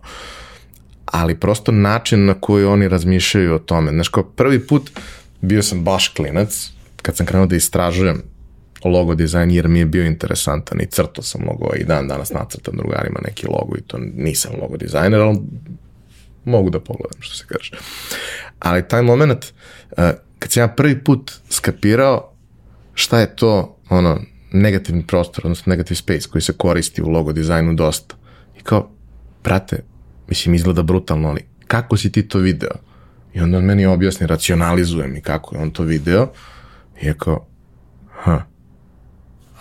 [1.06, 3.90] Ali prosto način na koji oni razmišljaju o tome.
[3.90, 4.90] Znaš, kao prvi put
[5.40, 6.70] bio sam baš klinac,
[7.02, 8.22] kad sam krenuo da istražujem
[8.84, 12.76] logo dizajn jer mi je bio interesantan i crtao sam logo i dan danas nacrtam
[12.76, 15.38] drugarima neki logo i to nisam logo dizajner, ali
[16.44, 17.70] mogu da pogledam, što se kaže.
[18.58, 19.44] Ali taj moment,
[19.90, 20.04] uh,
[20.38, 22.32] kad sam ja prvi put skapirao
[22.94, 24.20] šta je to, ono,
[24.52, 28.16] negativni prostor, odnosno negative space koji se koristi u logo dizajnu dosta.
[28.58, 28.90] I kao,
[29.44, 29.84] brate,
[30.28, 32.70] mislim, izgleda brutalno, ali kako si ti to video?
[33.34, 36.32] I onda on meni objasni, racionalizuje mi kako je on to video.
[37.02, 37.46] I je kao,
[38.12, 38.44] ha,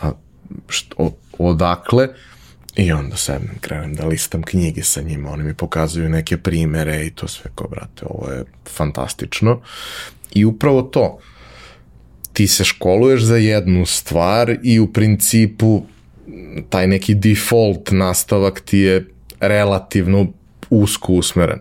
[0.02, 0.12] a
[0.68, 2.08] što, odakle?
[2.76, 7.10] I onda sednem, krenem da listam knjige sa njima, oni mi pokazuju neke primere i
[7.10, 9.62] to sve kao, brate, ovo je fantastično.
[10.32, 11.20] I upravo to,
[12.34, 15.84] ti se školuješ za jednu stvar i u principu
[16.70, 19.08] taj neki default nastavak ti je
[19.40, 20.28] relativno
[20.70, 21.60] usko usmeren.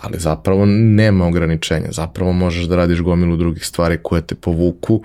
[0.00, 5.02] Ali zapravo nema ograničenja, zapravo možeš da radiš gomilu drugih stvari koje te povuku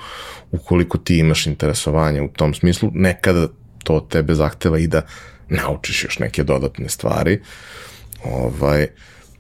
[0.52, 2.92] ukoliko ti imaš interesovanje u tom smislu.
[2.94, 3.48] Nekada
[3.84, 5.02] to od tebe zahteva i da
[5.50, 7.40] naučiš još neke dodatne stvari.
[8.24, 8.88] Ovaj,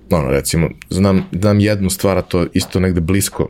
[0.09, 3.49] ono, recimo, znam, znam jednu stvar, a to isto negde blisko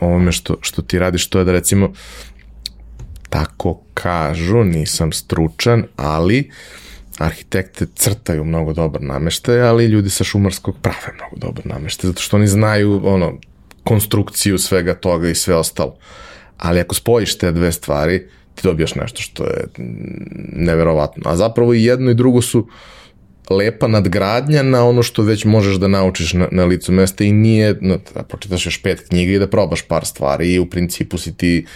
[0.00, 1.92] ovome što, što ti radiš, to je da recimo
[3.28, 6.50] tako kažu, nisam stručan, ali
[7.18, 12.36] arhitekte crtaju mnogo dobar nameštaj, ali ljudi sa šumarskog prave mnogo dobar nameštaj, zato što
[12.36, 13.38] oni znaju ono,
[13.84, 15.96] konstrukciju svega toga i sve ostalo.
[16.58, 19.64] Ali ako spojiš te dve stvari, ti dobijaš nešto što je
[20.52, 21.22] neverovatno.
[21.30, 22.68] A zapravo i jedno i drugo su
[23.50, 27.78] lepa nadgradnja na ono što već možeš da naučiš na, na licu mesta i nije,
[27.80, 31.36] no, da pročitaš još pet knjiga i da probaš par stvari i u principu si
[31.36, 31.66] ti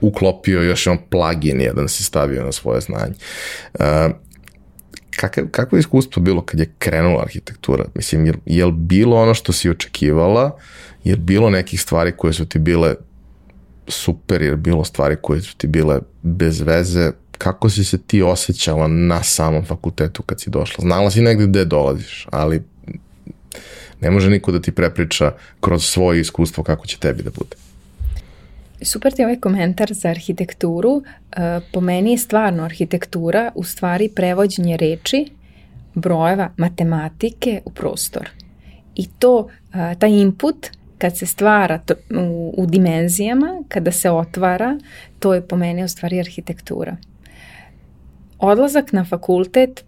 [0.00, 3.14] uklopio još on plugin jedan si stavio na svoje znanje.
[3.74, 3.84] Uh,
[5.16, 7.84] kakav, kako je iskustvo bilo kad je krenula arhitektura?
[7.94, 10.58] Mislim, je, je li bilo ono što si očekivala?
[11.04, 12.94] Je li bilo nekih stvari koje su ti bile
[13.88, 17.10] super, je li bilo stvari koje su ti bile bez veze?
[17.38, 20.82] Kako si se ti osjećala na samom fakultetu kad si došla?
[20.82, 22.62] Znala si negde gde dolaziš, ali
[24.00, 27.56] ne može niko da ti prepriča kroz svoje iskustvo kako će tebi da bude.
[28.82, 31.02] Super ti je ovaj komentar za arhitekturu.
[31.02, 35.26] E, po meni je stvarno arhitektura u stvari prevođenje reči,
[35.94, 38.30] brojeva, matematike u prostor.
[38.94, 40.66] I to, e, taj input
[40.98, 41.80] kad se stvara
[42.10, 44.78] u, u dimenzijama, kada se otvara,
[45.18, 46.96] to je po meni u stvari arhitektura.
[48.38, 49.84] Odlazak na fakultet,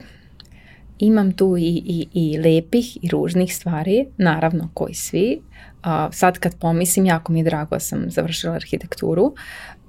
[0.98, 5.40] imam tu i, i, i lepih i ružnih stvari, naravno koji svi,
[5.82, 9.34] a, sad kad pomislim, jako mi je drago da sam završila arhitekturu.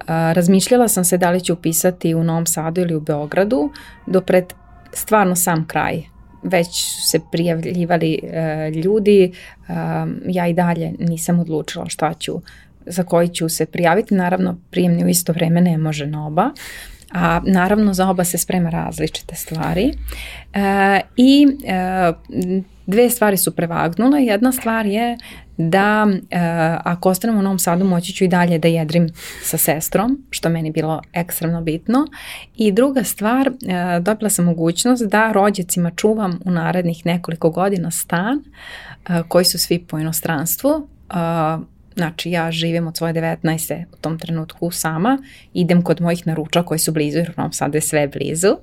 [0.08, 3.70] A, razmišljala sam se da li ću upisati u Novom Sadu ili u Beogradu,
[4.08, 4.54] do pred
[4.94, 6.11] stvarno sam kraj.
[6.44, 9.74] Već su se prijavljivali e, ljudi, e,
[10.26, 12.42] ja i dalje nisam odlučila šta ću,
[12.86, 14.14] za koji ću se prijaviti.
[14.14, 16.50] Naravno, prijemni u isto vreme ne može na oba.
[17.14, 19.94] A naravno za oba se sprema različite stvari.
[20.54, 22.14] E, I e,
[22.86, 24.24] dve stvari su prevagnule.
[24.24, 25.18] Jedna stvar je
[25.58, 26.38] da e,
[26.84, 29.10] ako ostanem u Novom Sadu moći ću i dalje da jedrim
[29.44, 32.08] sa sestrom, što meni bilo ekstremno bitno.
[32.56, 38.44] I druga stvar, e, dobila sam mogućnost da rođacima čuvam u narednih nekoliko godina stan
[39.10, 40.88] e, koji su svi po inostranstvu.
[41.10, 41.14] E,
[41.96, 43.86] Znači ja živim od svoje 19.
[43.94, 45.18] u tom trenutku sama,
[45.54, 48.58] idem kod mojih naruča koji su blizu, jer u Novom Sadu je sve blizu.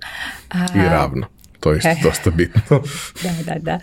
[0.50, 1.26] A, I ravno.
[1.60, 2.82] To je isto dosta bitno.
[3.24, 3.80] da, da, da.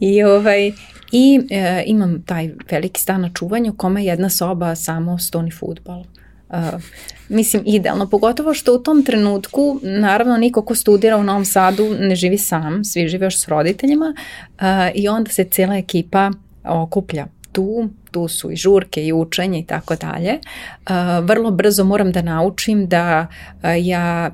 [0.00, 0.72] I, ovaj,
[1.12, 6.04] i e, imam taj veliki stan na čuvanju kome je jedna soba samo stoni futbal.
[6.48, 6.82] Uh,
[7.28, 12.16] mislim, idealno, pogotovo što u tom trenutku, naravno, niko ko studira u Novom Sadu ne
[12.16, 16.30] živi sam, svi žive još s roditeljima uh, i onda se cijela ekipa
[16.64, 20.38] okuplja tu, tu su i žurke i učenje i tako dalje.
[20.38, 24.30] Uh, vrlo brzo moram da naučim da uh, ja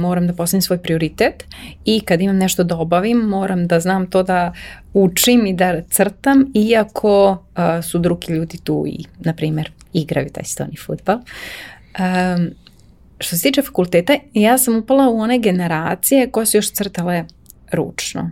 [0.00, 1.44] moram da postavim svoj prioritet
[1.84, 4.52] i kad imam nešto da obavim moram da znam to da
[4.94, 10.44] učim i da crtam iako uh, su drugi ljudi tu i na primjer igraju taj
[10.44, 11.16] stoni futbal.
[11.16, 12.50] Um,
[13.18, 17.24] što se tiče fakulteta, ja sam upala u one generacije koje su još crtale
[17.72, 18.30] ručno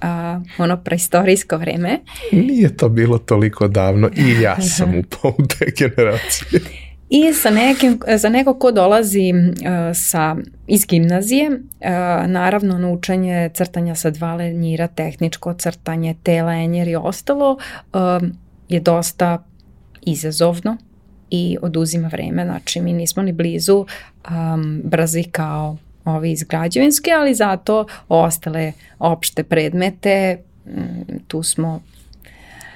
[0.00, 2.00] a, ono preistorijsko vreme.
[2.32, 6.60] Nije to bilo toliko davno i ja sam upao u te generacije.
[7.10, 11.56] I sa nekim, za neko ko dolazi uh, sa, iz gimnazije, uh,
[12.26, 17.52] naravno naučanje crtanja sa dva lenjira, tehničko crtanje, telenjer i ostalo
[17.92, 18.28] uh,
[18.68, 19.44] je dosta
[20.02, 20.76] izazovno
[21.30, 23.86] i oduzima vreme, znači mi nismo ni blizu
[24.30, 25.76] um, brzi kao
[26.08, 31.80] ovi iz građevinske, ali zato ostale opšte predmete, mm, tu smo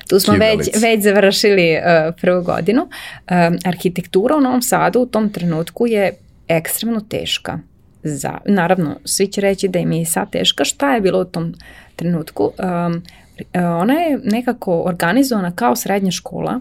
[0.08, 2.82] Tu smo već, već završili uh, prvu godinu.
[2.82, 6.12] Um, arhitektura u Novom Sadu u tom trenutku je
[6.48, 7.58] ekstremno teška.
[8.02, 10.64] Za, naravno, svi će reći da im je i sad teška.
[10.64, 11.54] Šta je bilo u tom
[11.96, 12.50] trenutku?
[12.58, 13.02] Um,
[13.54, 16.60] ona je nekako organizovana kao srednja škola,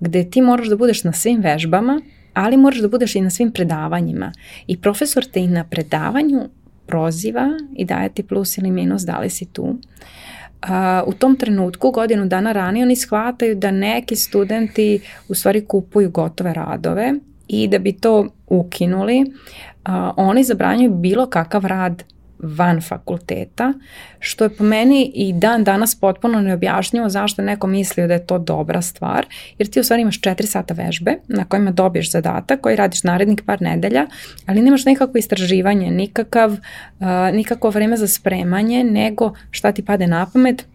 [0.00, 2.00] gde ti moraš da budeš na svim vežbama,
[2.36, 4.32] ali moraš da budeš i na svim predavanjima.
[4.66, 6.48] I profesor te i na predavanju
[6.86, 9.62] proziva i daje ti plus ili minus da li si tu.
[9.62, 10.70] Uh,
[11.06, 16.54] u tom trenutku, godinu dana ranije, oni shvataju da neki studenti u stvari kupuju gotove
[16.54, 17.14] radove
[17.48, 22.02] i da bi to ukinuli, uh, oni zabranjuju bilo kakav rad
[22.38, 23.72] van fakulteta,
[24.18, 28.38] što je po meni i dan danas potpuno neobjašnjivo zašto neko mislio da je to
[28.38, 29.26] dobra stvar,
[29.58, 33.42] jer ti u stvari imaš 4 sata vežbe na kojima dobiješ zadatak koji radiš narednih
[33.46, 34.06] par nedelja,
[34.46, 40.26] ali nemaš nikakvo istraživanje, nikakav, uh, nikakvo vreme za spremanje, nego šta ti pade na
[40.32, 40.66] pamet,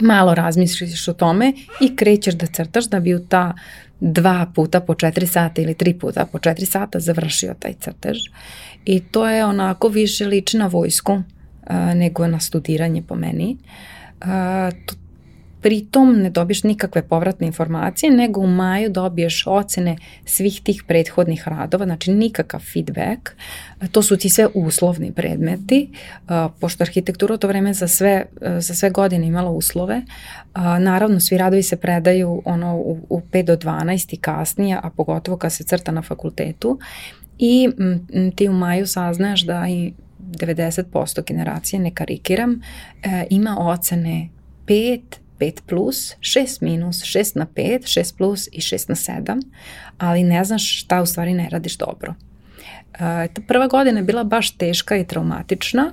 [0.00, 3.54] malo razmisliš o tome i krećeš da crtaš da bi u ta
[4.00, 8.18] dva puta po četiri sata ili tri puta po četiri sata završio taj crtež.
[8.84, 11.22] I to je onako više liči na vojsku
[11.66, 13.56] a, nego na studiranje po meni.
[14.20, 14.94] A, to,
[15.62, 21.84] pritom ne dobiješ nikakve povratne informacije, nego u maju dobiješ ocene svih tih prethodnih radova,
[21.84, 23.30] znači nikakav feedback.
[23.92, 25.90] To su ti sve uslovni predmeti,
[26.60, 28.24] pošto arhitektura u to vreme za sve,
[28.58, 30.02] za sve godine imala uslove.
[30.80, 35.36] Naravno, svi radovi se predaju ono u, u 5 do 12 i kasnije, a pogotovo
[35.36, 36.78] kad se crta na fakultetu.
[37.38, 37.70] I
[38.36, 42.60] ti u maju saznaš da i 90% generacije, ne karikiram,
[43.02, 44.28] e, ima ocene
[44.66, 45.00] 5,
[45.38, 49.42] 5 plus, 6 minus, 6 na 5, 6 plus i 6 na 7,
[49.98, 52.14] ali ne znaš šta u stvari ne radiš dobro.
[52.92, 52.98] Uh,
[53.34, 55.92] ta prva godina je bila baš teška i traumatična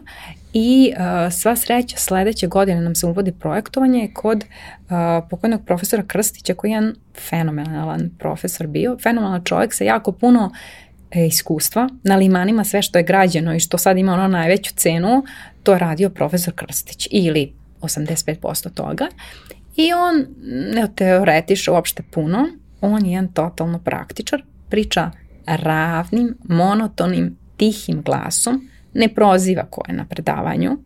[0.53, 4.89] i uh, sva sreća sledeće godine nam se uvodi projektovanje kod uh,
[5.29, 6.95] pokojnog profesora Krstića koji je jedan
[7.29, 11.89] fenomenalan profesor bio, fenomenalan čovjek sa jako puno e, iskustva.
[12.03, 15.23] Na limanima sve što je građeno i što sad ima ono najveću cenu,
[15.63, 19.07] to je radio profesor Krstić ili 85% toga.
[19.75, 20.25] I on
[20.73, 22.47] ne teoretiše uopšte puno,
[22.81, 25.11] on je jedan totalno praktičar, priča
[25.45, 30.77] ravnim, monotonim, tihim glasom, ne proziva ko je na predavanju,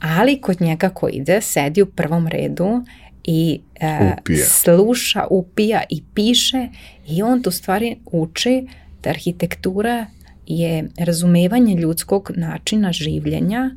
[0.00, 2.84] ali kod njega ko ide, sedi u prvom redu
[3.24, 4.44] i e, upija.
[4.46, 6.68] sluša, upija i piše
[7.06, 8.66] i on tu stvari uči
[9.08, 10.06] arhitektura
[10.46, 13.70] je razumevanje ljudskog načina življenja,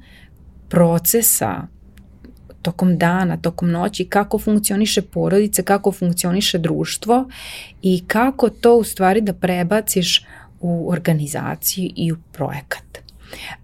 [0.69, 1.67] procesa
[2.61, 7.29] tokom dana, tokom noći, kako funkcioniše porodice, kako funkcioniše društvo
[7.81, 10.25] i kako to u stvari da prebaciš
[10.61, 12.83] u organizaciju i u projekat.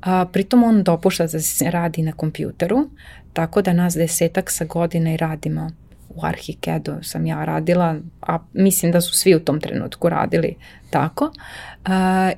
[0.01, 2.89] A, pritom on dopušta da se radi na kompjuteru,
[3.33, 5.71] tako da nas desetak sa godine radimo
[6.09, 10.55] u Arhikedu sam ja radila, a mislim da su svi u tom trenutku radili
[10.89, 11.25] tako.
[11.25, 11.91] Uh,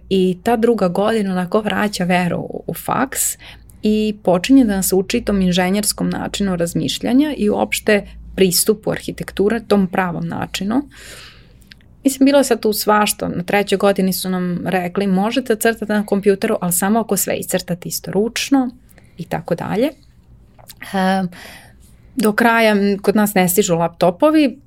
[0.09, 3.37] I ta druga godina onako vraća veru u, u faks
[3.83, 10.27] i počinje da nas uči tom inženjerskom načinu razmišljanja i uopšte pristupu arhitekture, tom pravom
[10.27, 10.81] načinu.
[12.03, 13.27] Mislim, bilo je sad tu svašto.
[13.27, 17.89] Na trećoj godini su nam rekli možete crtati na kompjuteru, ali samo ako sve iscrtate
[17.89, 18.69] isto ručno
[19.17, 19.89] i tako dalje.
[22.15, 24.57] Do kraja kod nas ne stižu laptopovi,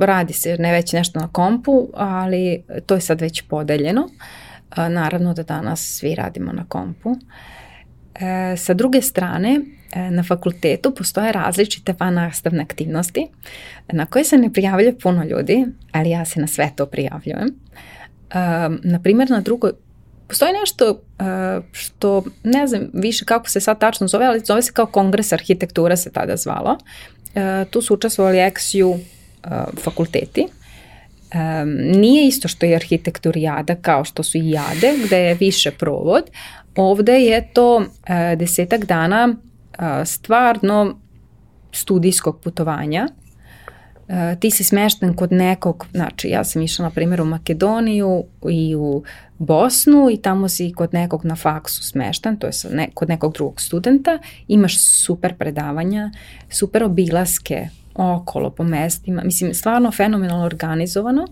[0.00, 4.08] radi se ne već nešto na kompu, ali to je sad već podeljeno.
[4.76, 7.16] Naravno da danas svi radimo na kompu.
[8.14, 9.60] E, sa druge strane,
[9.92, 13.28] e, na fakultetu postoje različite van nastavne aktivnosti
[13.92, 17.48] na koje se ne prijavlja puno ljudi, ali ja se na sve to prijavljujem.
[17.48, 17.54] E,
[18.82, 19.72] naprimer, na drugoj
[20.32, 21.00] Postoji nešto
[21.72, 25.96] što ne znam više kako se sad tačno zove, ali zove se kao kongres arhitektura
[25.96, 26.78] se tada zvalo.
[27.70, 28.98] Tu su učestvovali eksiju
[29.82, 30.46] fakulteti.
[31.76, 36.24] Nije isto što je arhitekturijada kao što su i jade, gde je više provod,
[36.76, 40.98] Ovde je to e, desetak dana e, stvarno
[41.72, 43.08] studijskog putovanja.
[44.08, 48.76] E, ti si smešten kod nekog, znači ja sam išla na primjer u Makedoniju i
[48.76, 49.02] u
[49.42, 53.60] Bosnu i tamo si kod nekog na faksu smešten, to je ne, kod nekog drugog
[53.60, 54.18] studenta,
[54.48, 56.10] imaš super predavanja,
[56.50, 61.26] super obilaske okolo po mestima, mislim stvarno fenomenalno organizovano.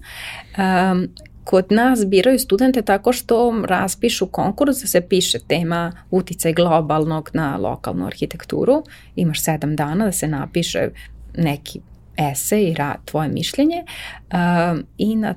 [0.59, 1.09] Um,
[1.45, 7.57] kod nas biraju studente tako što raspišu konkurs da se piše tema uticaj globalnog na
[7.57, 8.83] lokalnu arhitekturu.
[9.17, 10.89] Imaš sedam dana da se napiše
[11.37, 11.81] neki
[12.17, 15.35] esej i tvoje mišljenje uh, i na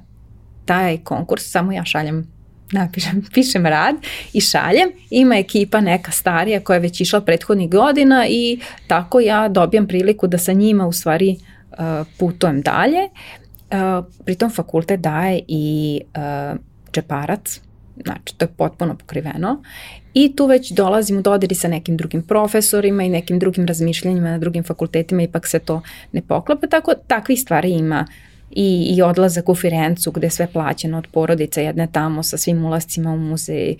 [0.66, 2.34] taj konkurs samo ja šaljem
[2.74, 3.96] napišem, pišem rad
[4.34, 4.90] i šaljem.
[5.10, 10.28] Ima ekipa neka starija koja je već išla prethodnih godina i tako ja dobijam priliku
[10.28, 11.38] da sa njima u stvari
[11.72, 11.78] uh,
[12.20, 13.10] putujem dalje.
[13.72, 16.02] Uh, pritom fakultet daje i
[16.54, 16.60] uh,
[18.04, 19.62] znači to je potpuno pokriveno
[20.14, 24.38] i tu već dolazim u dodiri sa nekim drugim profesorima i nekim drugim razmišljanjima na
[24.38, 28.06] drugim fakultetima, ipak se to ne poklapa, tako takvih stvari ima
[28.56, 32.66] i, i odlazak u Firencu gde je sve plaćeno od porodice jedne tamo sa svim
[32.66, 33.76] ulazcima u muzej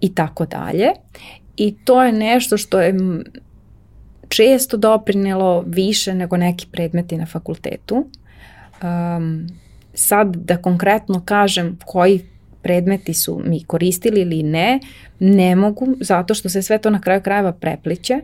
[0.00, 0.88] i tako dalje.
[1.56, 2.94] I to je nešto što je
[4.28, 8.06] često doprinelo više nego neki predmeti na fakultetu
[8.82, 9.46] um,
[9.94, 12.20] sad da konkretno kažem koji
[12.62, 14.80] predmeti su mi koristili ili ne,
[15.18, 18.20] ne mogu, zato što se sve to na kraju krajeva prepliče.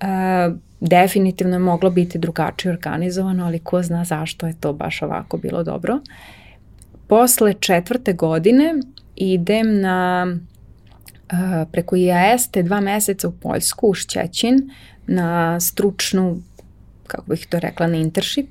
[0.00, 5.36] Uh, definitivno je moglo biti drugačije organizovano, ali ko zna zašto je to baš ovako
[5.36, 5.98] bilo dobro.
[7.06, 8.74] Posle četvrte godine
[9.16, 10.26] idem na
[11.32, 11.38] uh,
[11.72, 14.70] preko IAS te dva meseca u Poljsku, u Šćećin,
[15.06, 16.42] na stručnu,
[17.06, 18.48] kako bih to rekla, na internship,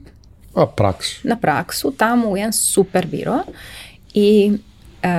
[0.53, 1.27] A praksu.
[1.27, 3.39] Na praksu, tamo u jedan super biro
[4.13, 4.51] i
[5.03, 5.09] e,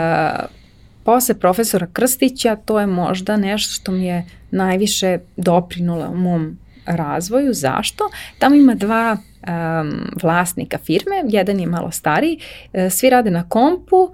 [1.04, 6.58] posle profesora Krstića to je možda nešto što mi je najviše doprinulo u mom
[6.96, 7.52] razvoju.
[7.52, 8.04] Zašto?
[8.38, 12.38] Tamo ima dva um, vlasnika firme, jedan je malo stariji,
[12.72, 14.12] uh, svi rade na kompu, uh,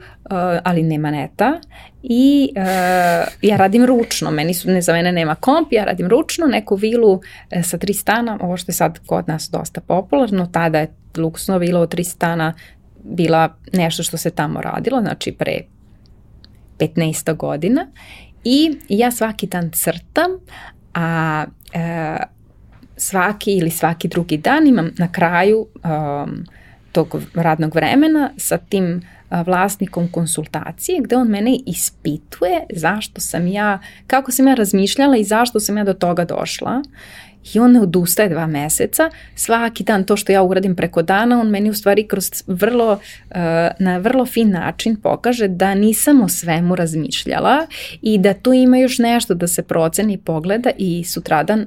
[0.64, 1.60] ali nema neta
[2.02, 2.62] i uh,
[3.42, 7.20] ja radim ručno, meni su, ne za mene nema komp, ja radim ručno, neku vilu
[7.62, 11.80] sa tri stana, ovo što je sad kod nas dosta popularno, tada je luksno vilo
[11.80, 12.54] od tri stana
[13.04, 15.60] bila nešto što se tamo radilo, znači pre
[16.78, 17.86] 15 godina
[18.44, 20.30] i ja svaki dan crtam,
[20.94, 22.16] a e,
[22.96, 26.44] svaki ili svaki drugi dan imam na kraju um,
[26.92, 34.32] tog radnog vremena sa tim vlasnikom konsultacije gde on mene ispituje zašto sam ja, kako
[34.32, 36.82] sam ja razmišljala i zašto sam ja do toga došla
[37.54, 39.10] I on ne odustaje dva meseca.
[39.34, 42.98] Svaki dan to što ja uradim preko dana, on meni u stvari kroz vrlo,
[43.30, 47.66] eh, na vrlo fin način pokaže da nisam o svemu razmišljala
[48.02, 51.66] i da tu ima još nešto da se proceni i pogleda i sutradan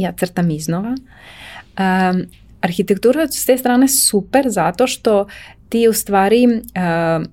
[0.00, 0.94] ja crtam iznova.
[0.94, 2.22] Um,
[2.60, 5.26] arhitektura je s te strane super zato što
[5.68, 7.26] ti u stvari uh,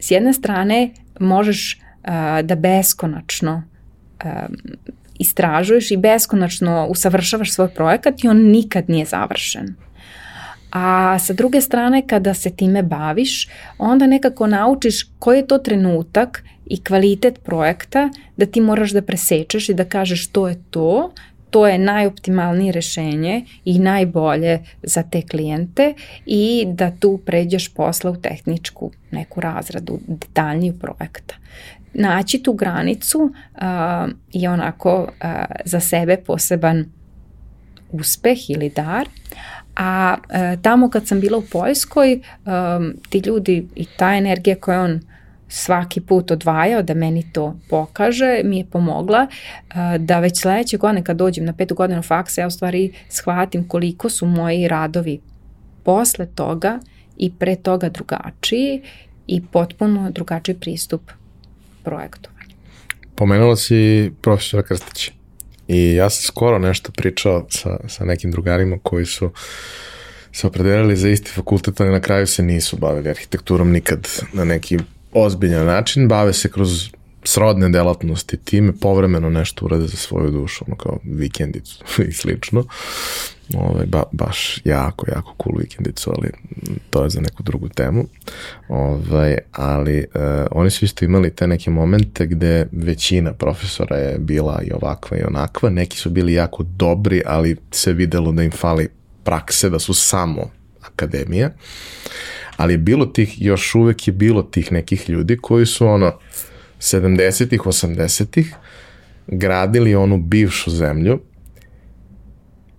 [0.00, 0.90] s jedne strane
[1.20, 3.62] možeš uh, da beskonačno
[4.24, 4.56] um,
[5.18, 9.74] istražuješ i beskonačno usavršavaš svoj projekat i on nikad nije završen.
[10.70, 13.48] A sa druge strane, kada se time baviš,
[13.78, 19.68] onda nekako naučiš koji je to trenutak i kvalitet projekta da ti moraš da presečeš
[19.68, 21.12] i da kažeš to je to,
[21.50, 25.94] to je najoptimalnije rešenje i najbolje za te klijente
[26.26, 31.34] i da tu pređeš posle u tehničku neku razradu, detaljniju projekta.
[31.94, 33.60] Naći tu granicu uh,
[34.32, 35.08] je onako uh,
[35.64, 36.84] za sebe poseban
[37.92, 39.08] uspeh ili dar,
[39.76, 44.80] a uh, tamo kad sam bila u Poljskoj, um, ti ljudi i ta energija koju
[44.80, 45.00] on
[45.48, 51.04] svaki put odvajao da meni to pokaže, mi je pomogla uh, da već sledeće godine
[51.04, 55.20] kad dođem na petu godinu faksa, ja u stvari shvatim koliko su moji radovi
[55.84, 56.78] posle toga
[57.16, 58.82] i pre toga drugačiji
[59.26, 61.10] i potpuno drugačiji pristup
[61.82, 62.54] projektovanja.
[63.14, 65.12] Pomenula si profesora Krstića
[65.68, 69.30] i ja sam skoro nešto pričao sa, sa nekim drugarima koji su
[70.32, 74.78] se opredelili za isti fakultet, ali na kraju se nisu bavili arhitekturom nikad na neki
[75.24, 76.88] ozbiljan način, bave se kroz
[77.24, 82.64] srodne delatnosti time, povremeno nešto urade za svoju dušu, ono kao vikendicu i slično.
[83.54, 86.30] Ovaj, ba, baš jako, jako cool vikendicu, ali
[86.90, 88.04] to je za neku drugu temu.
[88.68, 94.62] Ovaj, ali uh, oni su isto imali te neke momente gde većina profesora je bila
[94.62, 98.88] i ovakva i onakva, neki su bili jako dobri, ali se videlo da im fali
[99.24, 100.50] prakse, da su samo
[100.82, 101.50] akademija,
[102.58, 106.12] ali je bilo tih, još uvek je bilo tih nekih ljudi koji su ono,
[106.78, 108.54] 70-ih, 80-ih
[109.26, 111.20] gradili onu bivšu zemlju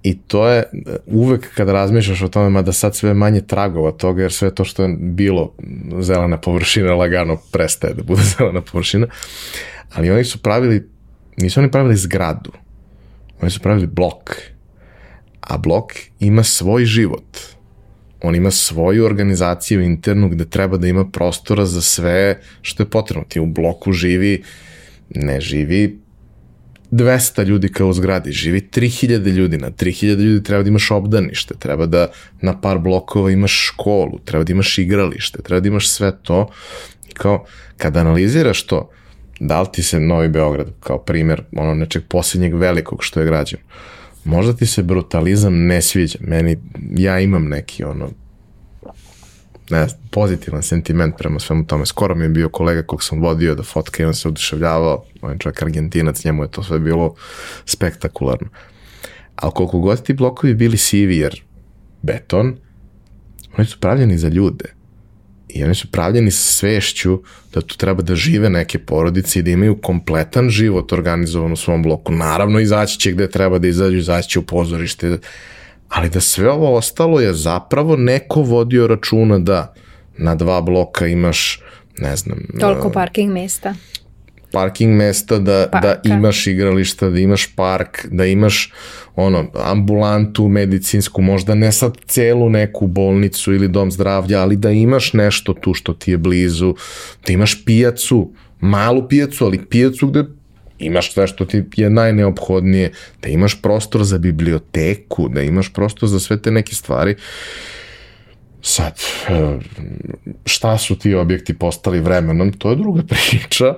[0.04, 0.64] i to je
[1.06, 4.84] uvek kada razmišljaš o tome, mada sad sve manje tragova toga, jer sve to što
[4.84, 5.54] je bilo
[6.02, 9.08] zelena površina lagano prestaje da bude zelena površina,
[9.94, 10.90] ali oni su pravili,
[11.38, 12.52] nisu oni pravili zgradu,
[13.42, 14.36] oni su pravili blok,
[15.42, 17.59] a blok ima svoj život
[18.22, 23.26] on ima svoju organizaciju internu gde treba da ima prostora za sve što je potrebno.
[23.30, 24.44] Ti u bloku živi,
[25.10, 26.00] ne živi
[26.92, 31.54] 200 ljudi kao u zgradi, živi 3000 ljudi, na 3000 ljudi treba da imaš obdanište,
[31.60, 32.08] treba da
[32.42, 36.50] na par blokova imaš školu, treba da imaš igralište, treba da imaš sve to.
[37.10, 37.46] I kao,
[37.78, 38.90] kada analiziraš to,
[39.40, 43.64] da li ti se Novi Beograd kao primer ono nečeg posljednjeg velikog što je građeno,
[44.24, 46.20] možda ti se brutalizam ne sviđa.
[46.22, 46.58] Meni,
[46.96, 48.10] ja imam neki ono,
[49.70, 51.86] ne pozitivan sentiment prema svemu tome.
[51.86, 55.32] Skoro mi je bio kolega kog sam vodio da fotka i on se oduševljavao, on
[55.32, 57.16] je čovjek argentinac, njemu je to sve bilo
[57.66, 58.50] spektakularno.
[59.36, 61.44] Ali koliko god ti blokovi bili sivi, jer
[62.02, 62.58] beton,
[63.58, 64.79] oni su pravljeni za ljude.
[65.50, 67.22] I oni su pravljeni sa svešću
[67.54, 71.84] da tu treba da žive neke porodice i da imaju kompletan život organizovan u svom
[71.84, 72.12] bloku.
[72.12, 75.18] Naravno, izaći će gde treba da izađu, izaći će u pozorište,
[75.90, 79.74] ali da sve ovo ostalo je zapravo neko vodio računa da
[80.18, 81.62] na dva bloka imaš,
[81.98, 82.40] ne znam...
[82.60, 83.76] Toliko parking mesta
[84.52, 85.88] parking mesta, da, da Parka.
[85.88, 88.72] da imaš igrališta, da imaš park, da imaš
[89.16, 95.14] ono, ambulantu medicinsku, možda ne sad celu neku bolnicu ili dom zdravlja, ali da imaš
[95.14, 96.76] nešto tu što ti je blizu,
[97.28, 100.24] da imaš pijacu, malu pijacu, ali pijacu gde
[100.80, 102.92] imaš sve što ti je najneophodnije,
[103.22, 107.16] da imaš prostor za biblioteku, da imaš prostor za sve te neke stvari.
[108.62, 109.00] Sad,
[110.46, 113.76] šta su ti objekti postali vremenom, to je druga priča,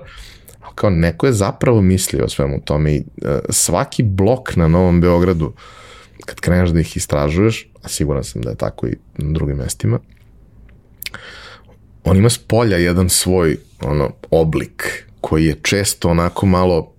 [0.75, 5.53] kao neko je zapravo mislio o svemu tome i uh, svaki blok na Novom Beogradu
[6.25, 9.99] kad kreneš da ih istražuješ, a siguran sam da je tako i na drugim mestima,
[12.03, 16.93] on ima s polja jedan svoj ono, oblik koji je često onako malo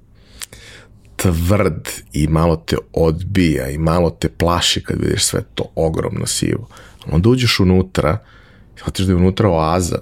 [1.16, 6.68] tvrd i malo te odbija i malo te plaši kad vidiš sve to ogromno sivo.
[7.06, 8.18] Onda uđeš unutra,
[8.76, 9.98] shvatiš da je unutra oaza,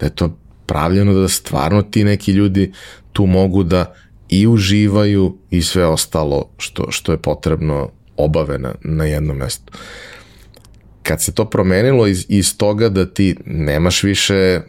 [0.00, 0.36] da je to
[0.68, 2.72] pravljeno da stvarno ti neki ljudi
[3.12, 3.94] tu mogu da
[4.28, 9.72] i uživaju i sve ostalo što, što je potrebno obave na, na jednom mestu.
[11.02, 14.60] Kad se to promenilo iz, iz toga da ti nemaš više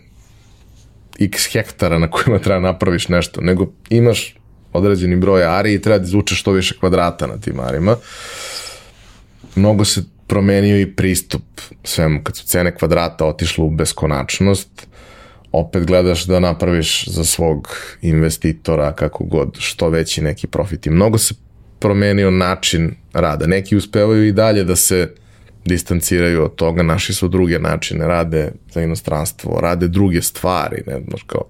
[1.20, 4.36] x hektara na kojima treba napraviš nešto, nego imaš
[4.74, 7.96] određeni broj ari i treba da izvučeš što više kvadrata na tim arima.
[9.56, 11.44] Mnogo se promenio i pristup
[11.84, 12.24] svemu.
[12.24, 14.88] Kad su cene kvadrata otišle u beskonačnost,
[15.52, 20.86] opet gledaš da napraviš za svog investitora kako god što veći neki profit.
[20.86, 21.34] I mnogo se
[21.80, 23.48] promenio način rada.
[23.48, 25.16] Neki uspevaju i dalje da se
[25.66, 31.24] distanciraju od toga, naši su druge načine, rade za inostranstvo, rade druge stvari, ne znaš
[31.24, 31.42] kao,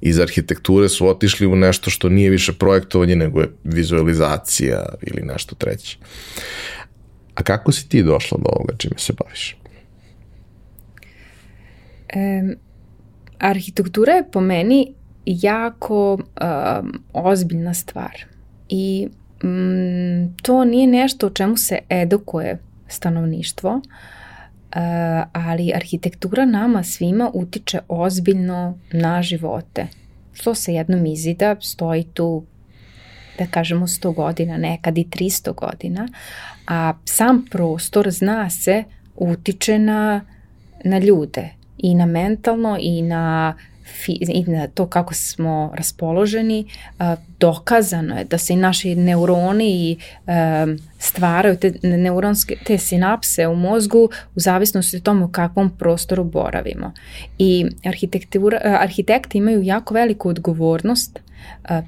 [0.00, 5.54] iz arhitekture su otišli u nešto što nije više projektovanje, nego je vizualizacija ili nešto
[5.54, 5.98] treće.
[7.34, 9.56] A kako si ti došla do ovoga čime se baviš?
[12.16, 12.63] Um,
[13.44, 14.94] arhitektura je po meni
[15.26, 18.24] jako um, ozbiljna stvar
[18.68, 19.08] i
[19.42, 23.82] um, to nije nešto o čemu se edukuje stanovništvo, uh,
[25.32, 29.86] ali arhitektura nama svima utiče ozbiljno na živote.
[30.32, 32.44] Što se jednom izida, stoji tu
[33.38, 36.08] da kažemo 100 godina, nekad i 300 godina,
[36.66, 38.84] a sam prostor zna se
[39.16, 40.20] utiče na,
[40.84, 41.50] na ljude
[41.84, 43.54] i na mentalno i na
[44.08, 46.66] i na to kako smo raspoloženi,
[47.40, 49.96] dokazano je da se i naši neuroni i
[50.98, 56.92] stvaraju te neuronske, te sinapse u mozgu u zavisnosti od tome u kakvom prostoru boravimo.
[57.38, 61.20] I arhitektura, arhitekti imaju jako veliku odgovornost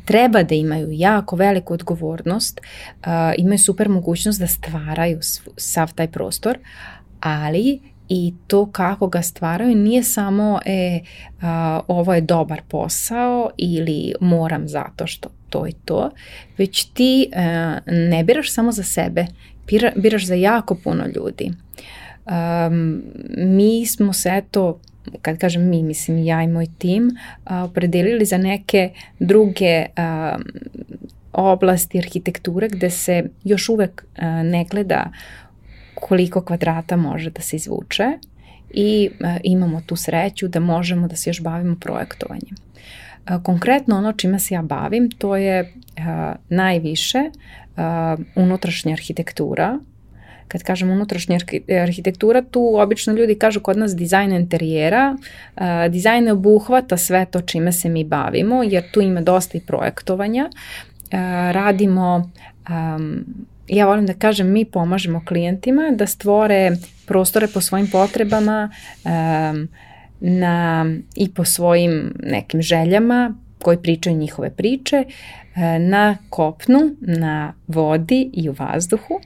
[0.05, 2.61] treba da imaju jako veliku odgovornost,
[3.39, 5.19] imaju super mogućnost da stvaraju
[5.57, 6.59] sav taj prostor,
[7.21, 11.01] ali i to kako ga stvaraju nije samo e,
[11.43, 16.11] a, ovo je dobar posao ili moram zato što to i to,
[16.59, 19.27] već ti a, e, ne biraš samo za sebe,
[19.67, 21.53] bira, biraš za jako puno ljudi.
[22.27, 23.03] Um,
[23.37, 24.81] mi smo se eto
[25.23, 27.11] kad kažem mi, mislim ja i moj tim,
[27.47, 30.37] opredelili za neke druge a,
[31.33, 35.11] oblasti arhitekture gde se još uvek a, ne gleda
[36.01, 38.05] koliko kvadrata može da se izvuče
[38.71, 42.55] i e, imamo tu sreću da možemo da se još bavimo projektovanjem.
[43.27, 45.67] E, konkretno ono čime se ja bavim to je e,
[46.49, 47.19] najviše
[48.37, 49.79] unutrašnja arhitektura.
[50.49, 51.39] Kad kažem unutrašnja
[51.83, 55.17] arhitektura, tu obično ljudi kažu kod nas dizajn interijera.
[55.91, 60.51] Dizajn obuhvata sve to čime se mi bavimo, jer tu ima dosta i projektovanja.
[61.53, 62.31] Radimo
[63.69, 66.71] ja volim da kažem mi pomažemo klijentima da stvore
[67.07, 68.71] prostore po svojim potrebama
[69.05, 69.69] um,
[70.21, 70.87] na,
[71.17, 78.49] i po svojim nekim željama koji pričaju njihove priče uh, na kopnu, na vodi i
[78.49, 79.21] u vazduhu.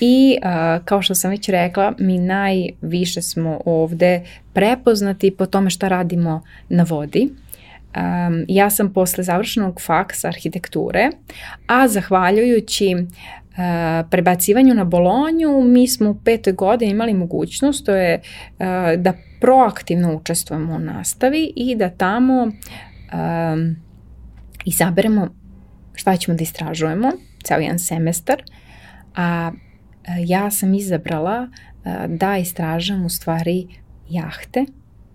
[0.00, 5.88] I uh, kao što sam već rekla, mi najviše smo ovde prepoznati po tome šta
[5.88, 7.28] radimo na vodi.
[7.96, 11.10] Um, ja sam posle završenog faksa arhitekture,
[11.66, 12.96] a zahvaljujući
[14.10, 18.20] prebacivanju na Bolonju mi smo u petoj godini imali mogućnost to je
[18.96, 23.76] da proaktivno učestvujemo u nastavi i da tamo um,
[24.64, 25.28] izaberemo
[25.94, 27.10] šta ćemo da istražujemo
[27.44, 28.42] ceo jedan semestar
[29.16, 29.52] a
[30.26, 31.48] ja sam izabrala
[32.08, 33.66] da istražam u stvari
[34.08, 34.64] jahte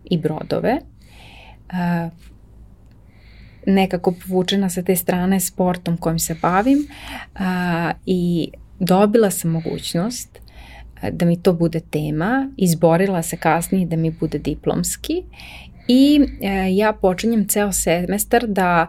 [0.04, 0.78] i brodove
[3.68, 6.88] nekako povučena sa te strane sportom kojim se bavim
[7.36, 8.50] a, i
[8.80, 10.40] dobila sam mogućnost
[11.12, 15.24] da mi to bude tema, izborila se kasnije da mi bude diplomski
[15.88, 18.88] i e, ja počinjem ceo semestar da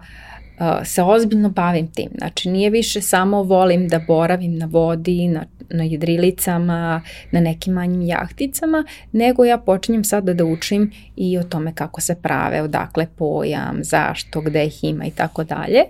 [0.84, 2.08] se ozbiljno bavim tim.
[2.18, 8.02] Znači nije više samo volim da boravim na vodi, na, na jedrilicama, na nekim manjim
[8.02, 13.78] jahticama, nego ja počinjem sada da učim i o tome kako se prave, odakle pojam,
[13.82, 15.82] zašto, gde ih ima i tako dalje.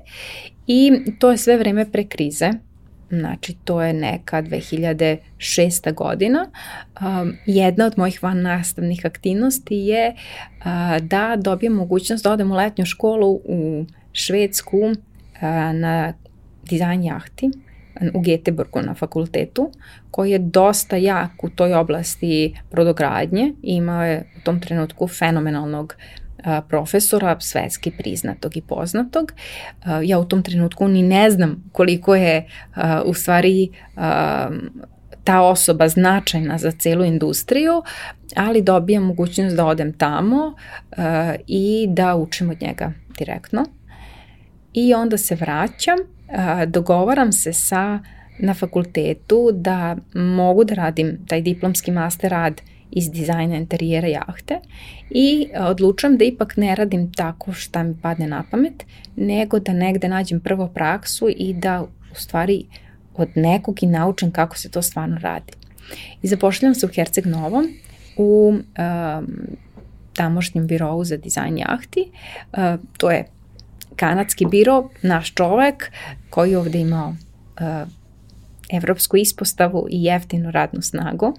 [0.67, 2.51] I to je sve vreme pre krize,
[3.11, 5.95] znači to je neka 2006.
[5.95, 6.51] godina.
[7.01, 10.65] Um, jedna od mojih van nastavnih aktivnosti je uh,
[11.03, 13.85] da dobijem mogućnost da odem u letnju školu u
[14.19, 14.93] Švedsku
[15.73, 16.13] na
[16.65, 17.51] dizajn jahti
[18.15, 19.71] u Geteborgu na fakultetu,
[20.11, 23.53] koji je dosta jak u toj oblasti brodogradnje.
[23.63, 25.97] Imao je u tom trenutku fenomenalnog
[26.69, 29.33] profesora, svetski priznatog i poznatog.
[30.05, 32.47] Ja u tom trenutku ni ne znam koliko je
[33.05, 33.69] u stvari
[35.25, 37.83] ta osoba značajna za celu industriju,
[38.37, 40.55] ali dobijam mogućnost da odem tamo
[41.47, 43.65] i da učim od njega direktno.
[44.79, 45.99] I onda se vraćam,
[46.67, 47.99] dogovaram se sa
[48.39, 52.61] na fakultetu da mogu da radim taj diplomski master rad
[52.91, 54.61] iz dizajna interijera jahte
[55.11, 58.85] i odlučujem da ipak ne radim tako šta mi padne na pamet,
[59.17, 62.65] nego da negde nađem prvo praksu i da u stvari
[63.15, 65.53] od nekog i naučim kako se to stvarno radi.
[66.23, 67.67] I zapošljam se u Herceg Novom
[68.17, 68.63] u um,
[70.13, 72.11] tamošnjem birovu za dizajn jahti.
[72.53, 72.59] Uh,
[72.97, 73.25] to je
[73.99, 75.91] kanadski biro, naš čovek
[76.31, 77.89] koji ovde imao uh,
[78.73, 81.35] evropsku ispostavu i jeftinu radnu snagu.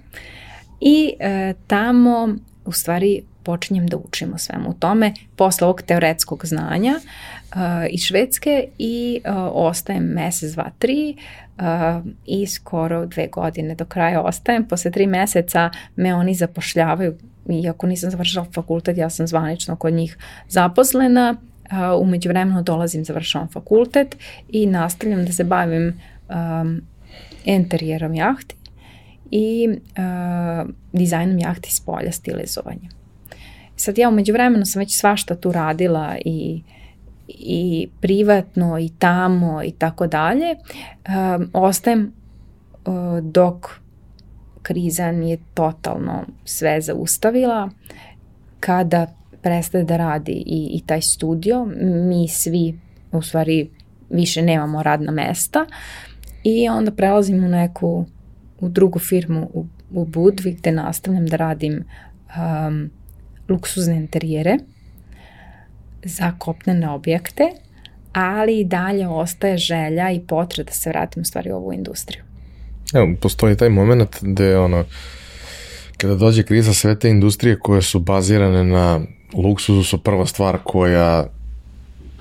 [0.80, 2.34] I uh, tamo
[2.64, 7.58] u stvari počinjem da učim o svemu tome posle ovog teoretskog znanja uh,
[7.90, 11.16] iz Švedske i uh, ostajem mesec, dva, tri
[11.58, 11.64] uh,
[12.26, 14.64] i skoro dve godine do kraja ostajem.
[14.68, 17.16] Posle tri meseca me oni zapošljavaju
[17.48, 21.36] iako nisam završila fakultet, ja sam zvanično kod njih zaposlena,
[22.00, 24.16] umeđu vremenu dolazim, završavam fakultet
[24.48, 26.80] i nastavljam da se bavim um,
[27.44, 28.56] interijerom jahti
[29.30, 32.88] i uh, dizajnom jahti s polja stilizovanjem.
[33.76, 36.62] Sad ja umeđu vremenu sam već svašta tu radila i
[37.28, 40.54] i privatno i tamo i tako dalje.
[41.36, 42.12] Um, ostajem
[42.84, 43.80] uh, dok
[44.62, 47.70] kriza nije totalno sve zaustavila.
[48.60, 49.06] Kada
[49.42, 51.66] prestaje da radi i, i taj studio,
[52.08, 52.78] mi svi
[53.12, 53.70] u stvari
[54.10, 55.66] više nemamo radna mesta
[56.44, 58.06] i onda prelazim u neku
[58.60, 61.84] u drugu firmu u, u Budvi gde nastavljam da radim
[62.64, 62.90] um,
[63.48, 64.58] luksuzne interijere
[66.04, 67.44] za kopnene objekte,
[68.12, 72.22] ali i dalje ostaje želja i potreba da se vratim u stvari u ovu industriju.
[72.94, 74.84] Evo, postoji taj moment gde ono,
[75.96, 79.00] kada dođe kriza sve te industrije koje su bazirane na
[79.34, 81.26] luksuzu su prva stvar koja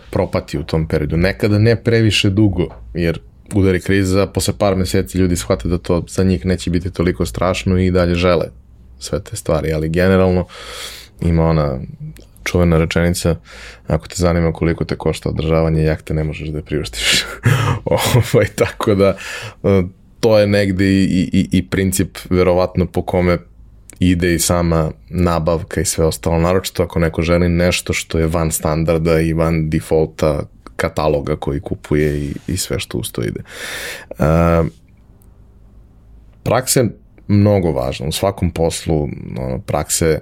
[0.10, 1.18] propati u tom periodu.
[1.18, 3.20] Nekada ne previše dugo, jer
[3.56, 7.78] udari kriza, posle par meseci ljudi shvate da to za njih neće biti toliko strašno
[7.78, 8.46] i dalje žele
[9.00, 10.46] sve te stvari, ali generalno
[11.22, 11.80] ima ona
[12.44, 13.36] čuvena rečenica,
[13.88, 17.26] ako te zanima koliko te košta održavanje jahte, ne možeš da je priuštiš.
[17.86, 19.18] ovaj, tako da,
[19.64, 19.84] e,
[20.20, 23.38] to je negde i, i, i princip verovatno po kome
[24.00, 28.52] ide i sama nabavka i sve ostalo, naročito ako neko želi nešto što je van
[28.52, 30.42] standarda i van defaulta
[30.76, 33.42] kataloga koji kupuje i, i sve što usto ide.
[34.10, 34.68] Uh,
[36.44, 36.90] praksa je
[37.28, 38.08] mnogo važna.
[38.08, 40.22] U svakom poslu ono, prakse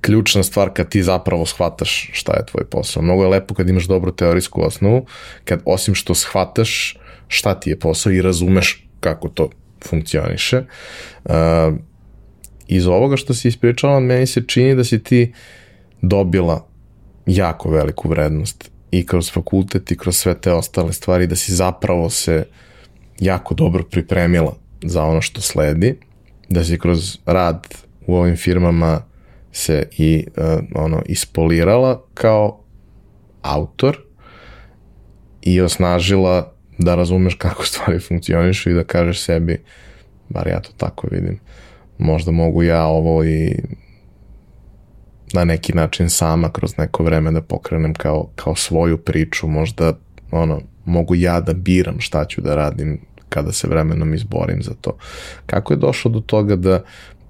[0.00, 3.02] ključna stvar kad ti zapravo shvataš šta je tvoj posao.
[3.02, 5.06] Mnogo je lepo kad imaš dobru teorijsku osnovu,
[5.44, 6.98] kad osim što shvataš
[7.28, 9.50] šta ti je posao i razumeš kako to
[9.84, 10.62] funkcioniše.
[11.24, 11.32] Uh,
[12.68, 15.32] iz ovoga što si ispričala, meni se čini da si ti
[16.02, 16.66] dobila
[17.26, 22.10] jako veliku vrednost i kroz fakultet i kroz sve te ostale stvari, da si zapravo
[22.10, 22.44] se
[23.20, 25.98] jako dobro pripremila za ono što sledi,
[26.48, 27.66] da si kroz rad
[28.06, 29.02] u ovim firmama
[29.52, 30.44] se i uh,
[30.74, 32.60] ono ispolirala kao
[33.42, 33.98] autor
[35.42, 39.62] i osnažila da razumeš kako stvari funkcionišu i da kažeš sebi,
[40.28, 41.40] bar ja to tako vidim,
[41.98, 43.56] možda mogu ja ovo i
[45.32, 49.98] na neki način sama kroz neko vreme da pokrenem kao, kao svoju priču, možda
[50.30, 54.96] ono, mogu ja da biram šta ću da radim kada se vremenom izborim za to.
[55.46, 56.84] Kako je došlo do toga da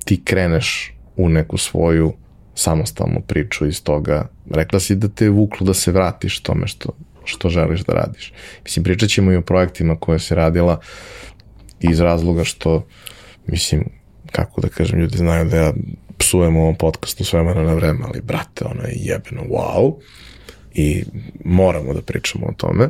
[0.05, 2.13] ti kreneš u neku svoju
[2.55, 4.29] samostalnu priču iz toga?
[4.51, 6.89] Rekla si da te je vuklo da se vratiš tome što,
[7.25, 8.33] što želiš da radiš.
[8.65, 10.81] Mislim, pričat ćemo i o projektima koje si radila
[11.81, 12.87] iz razloga što,
[13.47, 13.85] mislim,
[14.33, 15.73] kako da kažem, ljudi znaju da ja
[16.19, 19.95] psujem u ovom podcastu s vremena na vreme, ali brate, ono je jebeno wow.
[20.75, 21.05] I
[21.45, 22.89] moramo da pričamo o tome,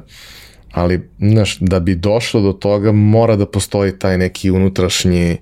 [0.73, 5.37] ali znaš, da bi došlo do toga mora da postoji taj neki unutrašnji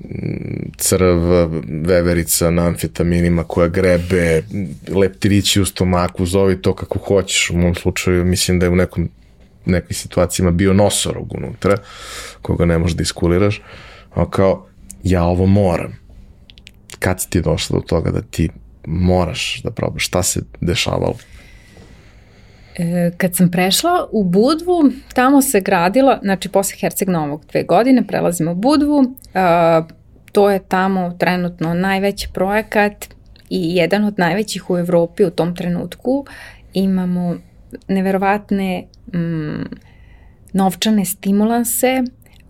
[0.00, 1.18] mm, crv,
[1.86, 4.42] veverica na amfetaminima koja grebe,
[4.88, 9.08] leptirići u stomaku, zovi to kako hoćeš, u mom slučaju mislim da je u nekom
[9.66, 11.76] nekoj situacijama bio nosorog unutra,
[12.42, 13.60] koga ne možeš da iskuliraš,
[14.14, 14.66] a kao,
[15.04, 16.02] ja ovo moram
[16.98, 18.48] kad si ti došla do toga da ti
[18.86, 20.06] moraš da probaš?
[20.06, 21.14] Šta se dešavalo?
[22.76, 28.06] E, kad sam prešla u Budvu, tamo se gradila, znači posle Herceg Novog dve godine,
[28.06, 29.82] prelazimo u Budvu, a,
[30.32, 33.04] to je tamo trenutno najveći projekat
[33.50, 36.26] i jedan od najvećih u Evropi u tom trenutku.
[36.72, 37.36] Imamo
[37.88, 38.84] neverovatne
[39.14, 39.64] mm,
[40.52, 42.02] novčane stimulanse,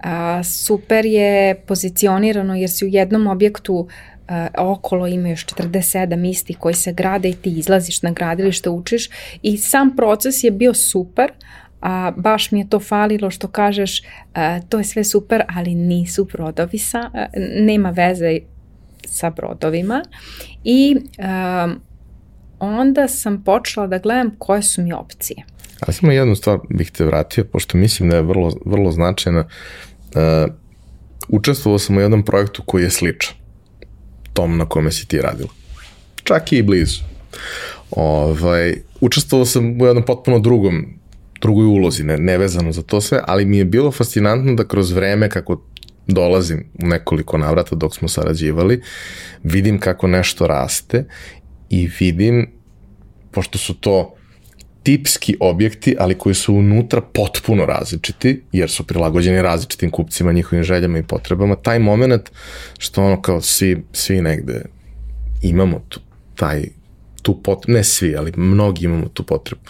[0.03, 3.89] a, super je pozicionirano jer si u jednom objektu
[4.29, 9.09] a, okolo ima još 47 isti koji se grade i ti izlaziš na gradilište, učiš
[9.43, 11.33] i sam proces je bio super,
[11.81, 14.03] a baš mi je to falilo što kažeš
[14.35, 17.27] a, to je sve super, ali nisu brodovi sa, a,
[17.61, 18.39] nema veze
[19.05, 20.03] sa brodovima
[20.65, 21.69] i a,
[22.59, 25.45] onda sam počela da gledam koje su mi opcije.
[25.81, 29.45] A samo jednu stvar bih te vratio, pošto mislim da je vrlo, vrlo značajna.
[30.15, 30.53] Uh,
[31.29, 33.35] učestvovao sam u jednom projektu koji je sličan
[34.33, 35.51] tom na kome si ti radila.
[36.25, 37.01] Čak i blizu.
[37.91, 40.87] Ovaj, učestvovao sam u jednom potpuno drugom
[41.41, 45.31] drugoj ulozi, ne, nevezano za to sve, ali mi je bilo fascinantno da kroz vreme
[45.31, 45.63] kako
[46.07, 48.83] dolazim u nekoliko navrata dok smo sarađivali,
[49.43, 51.05] vidim kako nešto raste
[51.71, 52.51] i vidim,
[53.31, 54.15] pošto su to
[54.83, 60.99] tipski objekti, ali koji su unutra potpuno različiti, jer su prilagođeni različitim kupcima, njihovim željama
[60.99, 62.31] i potrebama, taj moment
[62.79, 64.65] što ono kao svi, svi negde
[65.43, 66.01] imamo tu,
[66.35, 66.65] taj,
[67.23, 69.63] tu potrebu, ne svi, ali mnogi imamo tu potrebu.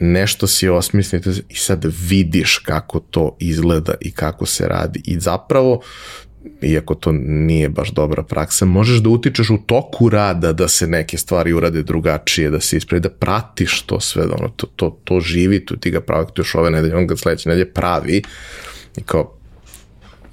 [0.00, 5.80] Nešto si osmislite i sad vidiš kako to izgleda i kako se radi i zapravo
[6.62, 11.18] iako to nije baš dobra praksa, možeš da utičeš u toku rada da se neke
[11.18, 15.66] stvari urade drugačije, da se ispravi, da pratiš to sve, ono, to, to, to živi,
[15.66, 16.00] tu ti ga
[16.36, 18.22] još ove nedelje, on ga sledeće nedelje pravi
[18.96, 19.34] i kao,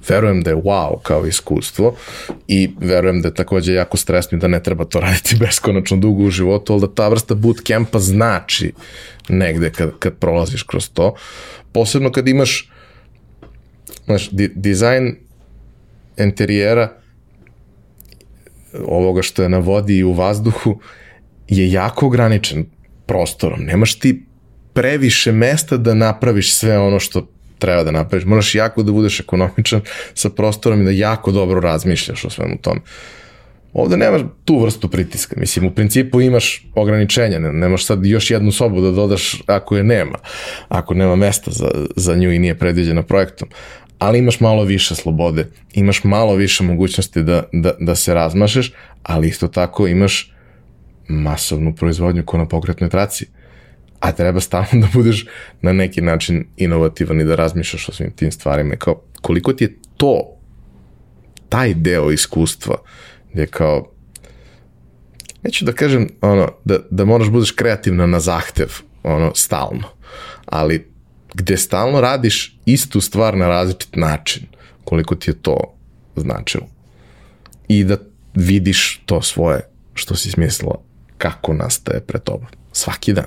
[0.08, 1.96] verujem da je wow kao iskustvo
[2.48, 6.30] i verujem da je takođe jako stresno da ne treba to raditi beskonačno dugo u
[6.30, 8.72] životu, ali da ta vrsta bootcampa znači
[9.28, 11.14] negde kad, kad prolaziš kroz to.
[11.72, 12.70] Posebno kad imaš
[14.06, 15.16] znaš, di, dizajn
[16.22, 16.92] enterijera
[18.86, 20.80] ovoga što je na vodi i u vazduhu
[21.48, 22.64] je jako ograničen
[23.06, 23.60] prostorom.
[23.64, 24.26] Nemaš ti
[24.72, 27.26] previše mesta da napraviš sve ono što
[27.58, 28.24] treba da napraviš.
[28.24, 29.80] Moraš jako da budeš ekonomičan
[30.14, 32.80] sa prostorom i da jako dobro razmišljaš o svemu tome.
[33.72, 35.36] Ovde nemaš tu vrstu pritiska.
[35.40, 37.38] Mislim, u principu imaš ograničenja.
[37.38, 40.18] Nemaš sad još jednu sobu da dodaš ako je nema.
[40.68, 43.48] Ako nema mesta za, za nju i nije predviđena projektom
[44.00, 48.72] ali imaš malo više slobode, imaš malo više mogućnosti da, da, da se razmašeš,
[49.02, 50.34] ali isto tako imaš
[51.08, 53.26] masovnu proizvodnju ko na pokretnoj traci.
[54.00, 55.26] A treba stalno da budeš
[55.62, 58.76] na neki način inovativan i da razmišljaš o svim tim stvarima.
[58.76, 60.36] kao, koliko ti je to,
[61.48, 62.76] taj deo iskustva,
[63.32, 63.92] gde kao,
[65.42, 68.68] neću da kažem ono, da, da moraš budeš kreativna na zahtev,
[69.02, 69.88] ono, stalno,
[70.46, 70.89] ali
[71.34, 74.46] gde stalno radiš istu stvar na različit način,
[74.84, 75.74] koliko ti je to
[76.16, 76.66] značilo.
[77.68, 77.96] I da
[78.34, 79.60] vidiš to svoje
[79.94, 80.74] što si smislila,
[81.18, 82.46] kako nastaje pre toba.
[82.72, 83.26] Svaki dan.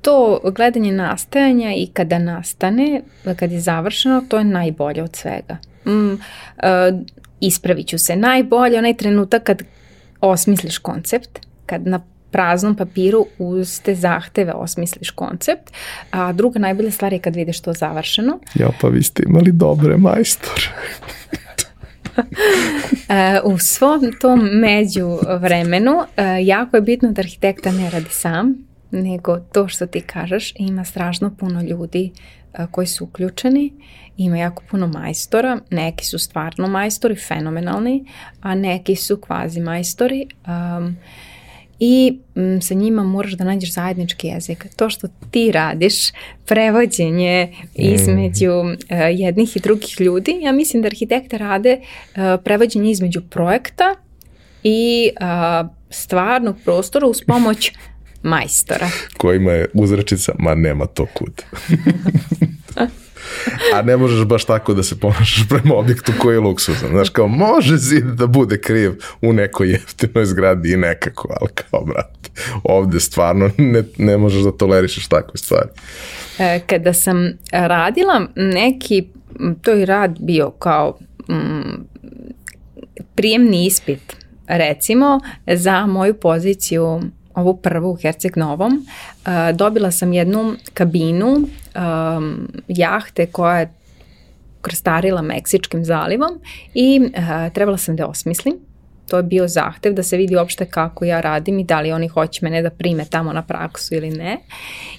[0.00, 3.02] To gledanje nastajanja i kada nastane,
[3.36, 5.56] kad je završeno, to je najbolje od svega.
[5.86, 6.18] Mm, uh,
[7.40, 8.16] ispravit ću se.
[8.16, 9.62] Najbolje onaj trenutak kad
[10.20, 12.00] osmisliš koncept, kad na
[12.36, 15.72] praznom papiru uz te zahteve osmisliš koncept,
[16.10, 18.38] a druga najbolja stvar je kad vidiš to završeno.
[18.54, 20.68] Ja, pa vi ste imali dobre majstore.
[23.08, 28.54] E, u svom tom među vremenu e, jako je bitno da arhitekta ne radi sam,
[28.90, 32.12] nego to što ti kažeš ima strašno puno ljudi
[32.54, 33.72] e, koji su uključeni,
[34.16, 38.04] ima jako puno majstora, neki su stvarno majstori, fenomenalni,
[38.40, 40.26] a neki su kvazi majstori.
[40.46, 40.96] Um,
[41.80, 44.66] i m, sa njima moraš da nađeš zajednički jezik.
[44.76, 45.94] To što ti radiš,
[46.46, 48.74] prevođenje između uh,
[49.12, 53.94] jednih i drugih ljudi, ja mislim da arhitekte rade uh, prevođenje između projekta
[54.62, 57.72] i uh, stvarnog prostora uz pomoć
[58.22, 58.90] majstora.
[59.16, 61.42] Kojima je uzrečica, ma nema to kud.
[63.74, 66.90] a ne možeš baš tako da se ponašaš prema objektu koji je luksuzan.
[66.90, 68.92] Znaš, kao može zid da bude kriv
[69.22, 72.30] u nekoj jeftinoj zgradi i nekako, ali kao, brate,
[72.64, 75.68] ovde stvarno ne, ne možeš da tolerišeš takve stvari.
[76.38, 79.08] E, kada sam radila neki,
[79.62, 81.86] to je rad bio kao mm,
[83.14, 84.16] prijemni ispit,
[84.46, 87.00] recimo, za moju poziciju
[87.34, 91.40] ovu prvu u Herceg Novom, uh, dobila sam jednu kabinu
[91.76, 93.72] um, jahte koja je
[94.60, 96.40] krstarila Meksičkim zalivom
[96.74, 98.54] i uh, trebala sam da osmislim
[99.08, 102.08] to je bio zahtev da se vidi uopšte kako ja radim i da li oni
[102.08, 104.38] hoće mene da prime tamo na praksu ili ne.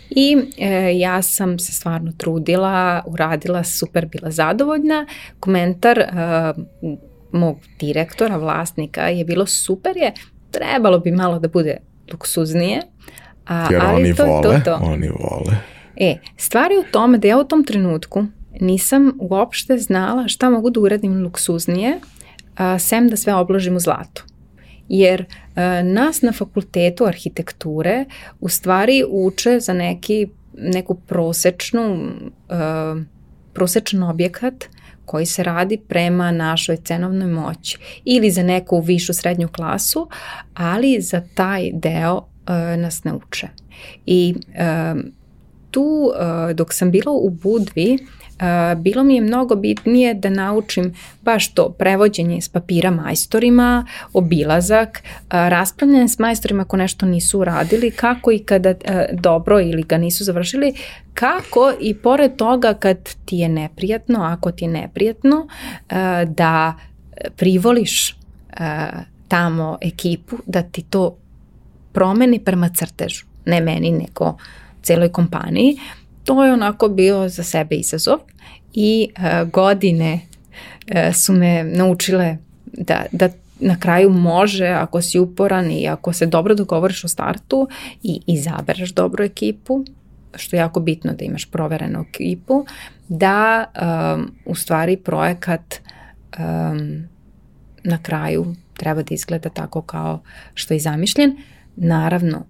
[0.09, 5.05] I e, ja sam se stvarno trudila, uradila, super bila zadovoljna.
[5.39, 6.05] Komentar e,
[7.31, 10.13] mog direktora, vlasnika je bilo super je,
[10.51, 11.77] trebalo bi malo da bude
[12.11, 12.81] luksuznije,
[13.45, 14.79] A, Jer ali oni to, vole, to, to.
[14.81, 15.57] oni vole.
[15.99, 18.25] E, stvari u tome da ja u tom trenutku
[18.59, 21.99] nisam uopšte znala šta mogu da uradim luksuznije,
[22.55, 24.23] a, sem da sve obložim u zlato.
[24.89, 25.25] Jer
[25.55, 28.05] a, nas na fakultetu arhitekture
[28.39, 32.11] u stvari uče za neki, neku prosečnu,
[32.49, 32.95] a,
[33.53, 34.65] prosečan objekat
[35.05, 40.09] koji se radi prema našoj cenovnoj moći ili za neku višu srednju klasu,
[40.53, 42.21] ali za taj deo
[42.77, 43.47] nas ne uče.
[44.05, 45.01] I uh,
[45.77, 47.97] tu, uh, dok sam bila u Budvi,
[48.37, 55.03] Uh, bilo mi je mnogo bitnije da naučim baš to prevođenje s papira majstorima, obilazak,
[55.03, 59.97] uh, raspravljanje s majstorima ako nešto nisu uradili, kako i kada uh, dobro ili ga
[59.97, 60.73] nisu završili,
[61.13, 65.47] kako i pored toga kad ti je neprijatno, ako ti je neprijatno,
[66.25, 66.73] da
[67.35, 68.17] privoliš
[69.27, 71.17] tamo ekipu, da ti to
[71.91, 74.37] promeni prema crtežu, ne meni, nego
[74.83, 75.77] celoj kompaniji.
[76.23, 78.17] To je onako bio za sebe izazov
[78.73, 85.71] i uh, godine uh, su me naučile da, da na kraju može, ako si uporan
[85.71, 87.67] i ako se dobro dogovoriš u startu
[88.03, 89.85] i izabereš dobru ekipu,
[90.35, 92.65] što je jako bitno da imaš proverenu ekipu,
[93.07, 93.65] da
[94.15, 95.75] um, u stvari projekat
[96.39, 97.07] um,
[97.83, 100.21] na kraju treba da izgleda tako kao
[100.53, 101.37] što je zamišljen.
[101.75, 102.45] Naravno,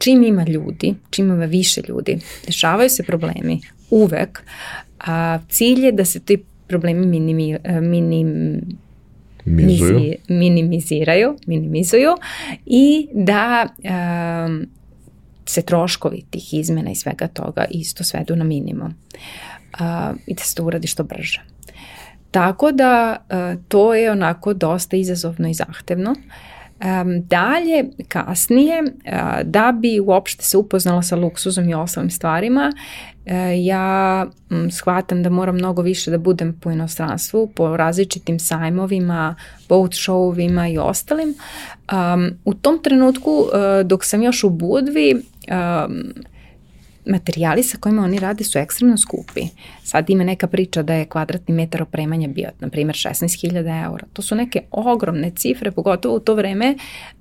[0.00, 4.42] čim ima ljudi, čim ima više ljudi, dešavaju se problemi uvek,
[4.98, 8.60] a cilj je da se ti problemi minimi, e, minim,
[9.44, 10.14] Mizuju.
[10.28, 12.10] minimiziraju, minimizuju
[12.66, 13.68] i da
[14.46, 14.66] um,
[15.46, 18.94] se troškovi tih izmena i svega toga isto svedu na minimum
[19.80, 21.42] uh, i da se to uradi što brže.
[22.30, 26.10] Tako da uh, to je onako dosta izazovno i zahtevno.
[26.10, 32.72] Uh, Um, dalje, kasnije, uh, da bi uopšte se upoznala sa luksuzom i ostalim stvarima,
[33.26, 33.32] uh,
[33.64, 39.34] ja um, shvatam da moram mnogo više da budem po inostranstvu, po različitim sajmovima,
[39.68, 41.34] boat showovima i ostalim.
[41.92, 46.12] Um, u tom trenutku, uh, dok sam još u Budvi, um,
[47.06, 49.40] materijali sa kojima oni rade su ekstremno skupi.
[49.82, 54.06] Sad ima neka priča da je kvadratni metar opremanja bio, na primjer, 16.000 eura.
[54.12, 56.74] To su neke ogromne cifre, pogotovo u to vreme,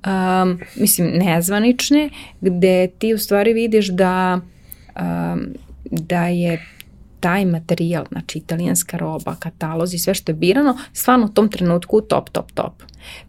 [0.06, 2.10] um, mislim, nezvanične,
[2.42, 4.40] gde ti u stvari vidiš da,
[4.96, 5.48] um,
[5.92, 6.66] da je
[7.20, 12.30] taj materijal, znači italijanska roba, katalozi, sve što je birano, stvarno u tom trenutku top,
[12.30, 12.74] top, top.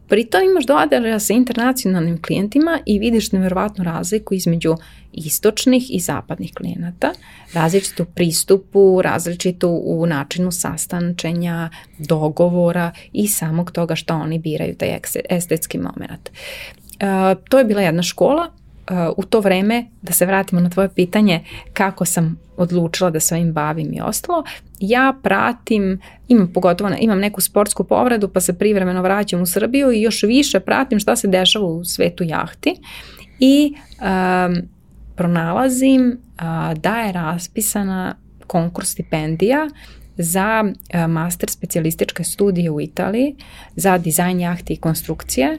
[0.08, 4.74] Pritom imaš dodara sa internacionalnim klijentima i vidiš nevjerovatnu razliku između
[5.12, 7.12] istočnih i zapadnih klijenata,
[7.54, 14.98] različitu pristupu, različitu u načinu sastančenja, dogovora i samog toga što oni biraju, taj
[15.30, 16.30] estetski moment.
[16.30, 18.50] Uh, to je bila jedna škola
[19.16, 23.52] u to vreme, da se vratimo na tvoje pitanje kako sam odlučila da se ovim
[23.52, 24.44] bavim i ostalo,
[24.80, 30.02] ja pratim, imam pogotovo, imam neku sportsku povredu pa se privremeno vraćam u Srbiju i
[30.02, 32.74] još više pratim šta se dešava u svetu jahti
[33.40, 34.68] i um,
[35.20, 36.18] pronalazim
[36.76, 38.14] da je raspisana
[38.46, 39.68] konkurs stipendija
[40.16, 43.34] za uh, master specijalističke studije u Italiji
[43.76, 45.58] za dizajn jahti i konstrukcije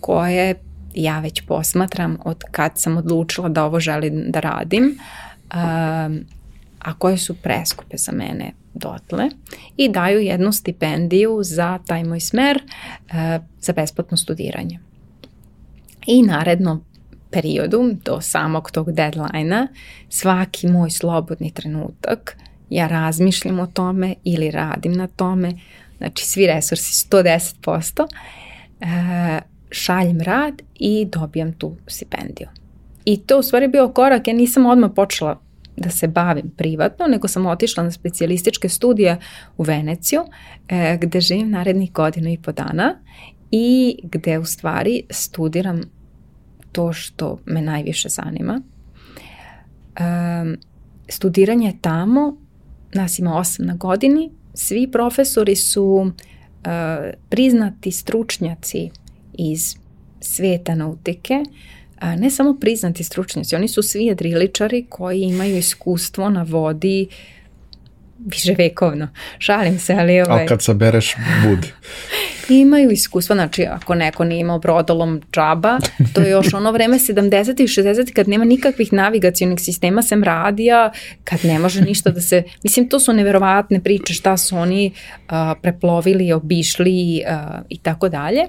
[0.00, 0.54] koje
[0.94, 4.98] ja već posmatram od kad sam odlučila da ovo želim da radim,
[6.78, 9.28] a koje su preskupe za mene dotle
[9.76, 13.14] i daju jednu stipendiju za taj moj smer uh,
[13.60, 14.78] za besplatno studiranje.
[16.06, 16.91] I naredno
[17.32, 19.66] periodu do samog tog deadline-a
[20.08, 22.36] svaki moj slobodni trenutak
[22.72, 25.52] ja razmišljam o tome ili radim na tome,
[25.98, 28.88] znači svi resursi 110%, uh,
[29.70, 32.48] šaljem rad i dobijam tu stipendiju.
[33.04, 35.40] I to u stvari bio korak, ja nisam odmah počela
[35.76, 39.16] da se bavim privatno, nego sam otišla na specijalističke studije
[39.56, 40.20] u Veneciju,
[40.68, 42.94] e, gde živim narednih godinu i po dana
[43.50, 45.80] i gde u stvari studiram
[46.72, 48.60] to što me najviše zanima.
[49.96, 50.02] E,
[51.08, 52.36] studiranje tamo,
[52.94, 56.12] nas ima osam na godini, svi profesori su
[56.64, 58.90] e, priznati stručnjaci
[59.32, 59.76] iz
[60.20, 61.44] sveta nautike,
[61.98, 67.08] a ne samo priznati stručnjaci, oni su svi jedriličari koji imaju iskustvo na vodi
[68.18, 69.08] više vekovno.
[69.38, 70.38] Šalim se, ali ovaj...
[70.38, 71.14] Ali kad sabereš
[71.44, 71.72] budi.
[72.60, 75.78] imaju iskustva, znači ako neko nije imao brodolom džaba,
[76.14, 77.62] to je još ono vreme 70.
[77.62, 78.12] i 60.
[78.12, 80.92] kad nema nikakvih navigacijonih sistema sem radija,
[81.24, 85.32] kad ne može ništa da se, mislim to su neverovatne priče šta su oni uh,
[85.62, 87.22] preplovili, obišli
[87.68, 88.42] i tako dalje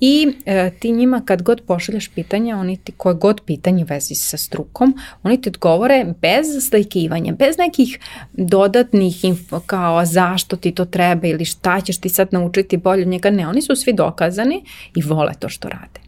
[0.00, 4.14] I e, ti njima kad god pošalješ pitanja, oni ti koje god pitanje u vezi
[4.14, 7.98] sa strukom, oni ti odgovore bez stajkivanja, bez nekih
[8.32, 13.08] dodatnih info kao zašto ti to treba ili šta ćeš ti sad naučiti bolje od
[13.08, 13.30] njega.
[13.34, 14.64] Ne, oni su svi dokazani
[14.94, 16.00] i vole to što rade.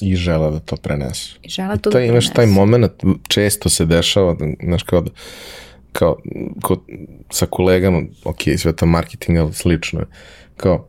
[0.00, 1.38] I žele da to prenesu.
[1.42, 2.34] I žele to I taj, da imaš prenesu.
[2.34, 2.92] taj moment,
[3.28, 5.10] često se dešava, da, znaš, kao da,
[5.92, 6.16] kao,
[6.62, 6.80] kod,
[7.30, 10.06] sa kolegama, ok, sveta marketinga, ali slično je,
[10.56, 10.88] kao,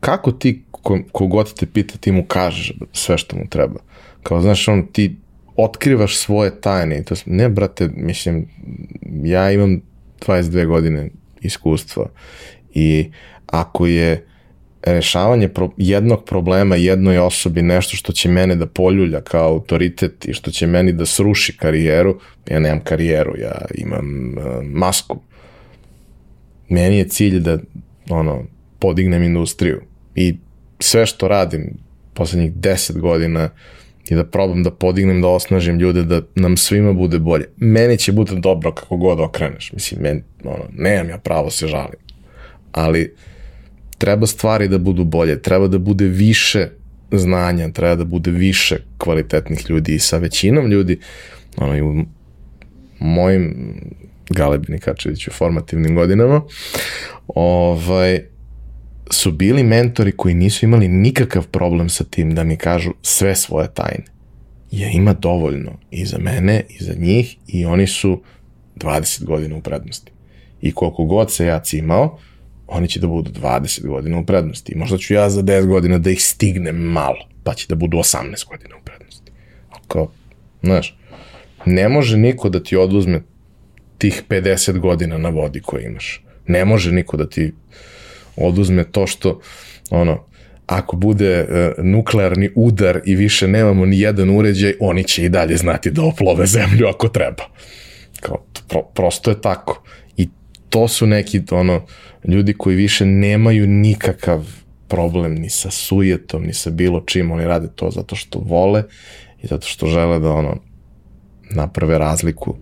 [0.00, 3.80] kako ti, ko, kogod te pita, ti mu kažeš sve što mu treba.
[4.22, 5.16] Kao, znaš, on, ti
[5.56, 7.02] otkrivaš svoje tajne.
[7.02, 8.48] To, ne, brate, mislim,
[9.24, 9.80] ja imam
[10.26, 12.06] 22 godine iskustva
[12.74, 13.10] i
[13.46, 14.26] ako je
[14.86, 20.32] rešavanje pro, jednog problema jednoj osobi nešto što će mene da poljulja kao autoritet i
[20.32, 22.20] što će meni da sruši karijeru,
[22.50, 25.20] ja nemam karijeru, ja imam uh, masku.
[26.68, 27.58] Meni je cilj da
[28.10, 28.44] ono,
[28.78, 29.82] podignem industriju
[30.14, 30.36] i
[30.78, 31.78] sve što radim
[32.14, 33.50] poslednjih 10 godina
[34.08, 37.44] i da probam da podignem, da osnažim ljude, da nam svima bude bolje.
[37.56, 39.72] Meni će bude dobro kako god okreneš.
[39.72, 41.98] Mislim, men, ono, nemam ja pravo se žalim.
[42.72, 43.14] Ali
[44.04, 46.68] treba stvari da budu bolje, treba da bude više
[47.12, 50.98] znanja, treba da bude više kvalitetnih ljudi i sa većinom ljudi,
[51.56, 52.04] ono i u
[52.98, 53.54] mojim
[54.30, 56.42] Galebi Nikačeviću formativnim godinama,
[57.28, 58.20] ovaj,
[59.10, 63.68] su bili mentori koji nisu imali nikakav problem sa tim da mi kažu sve svoje
[63.74, 64.04] tajne.
[64.70, 68.22] Je ima dovoljno i za mene i za njih i oni su
[68.76, 70.12] 20 godina u prednosti.
[70.62, 72.18] I koliko god se ja cimao,
[72.66, 74.72] oni će da budu 20 godina u prednosti.
[74.72, 77.96] I možda ću ja za 10 godina da ih stignem malo, pa će da budu
[77.96, 79.32] 18 godina u prednosti.
[79.70, 80.12] Ako,
[80.62, 80.98] znaš,
[81.66, 83.22] ne može niko da ti oduzme
[83.98, 86.24] tih 50 godina na vodi koje imaš.
[86.46, 87.52] Ne može niko da ti
[88.36, 89.40] oduzme to što,
[89.90, 90.24] ono,
[90.66, 95.56] ako bude uh, nuklearni udar i više nemamo ni jedan uređaj, oni će i dalje
[95.56, 97.44] znati da oplove zemlju ako treba.
[98.20, 99.82] Kao, pro, prosto je tako.
[100.16, 100.28] I
[100.68, 101.86] to su neki, ono,
[102.24, 104.46] ljudi koji više nemaju nikakav
[104.88, 108.82] problem ni sa sujetom, ni sa bilo čim, oni rade to zato što vole
[109.42, 110.56] i zato što žele da, ono,
[111.50, 112.56] naprave razliku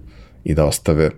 [0.44, 1.10] i da ostave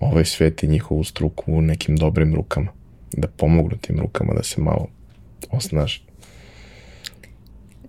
[0.00, 2.72] ovaj svet i njihovu struku u nekim dobrim rukama.
[3.12, 4.86] Da pomognu tim rukama da se malo
[5.50, 6.02] osnaže.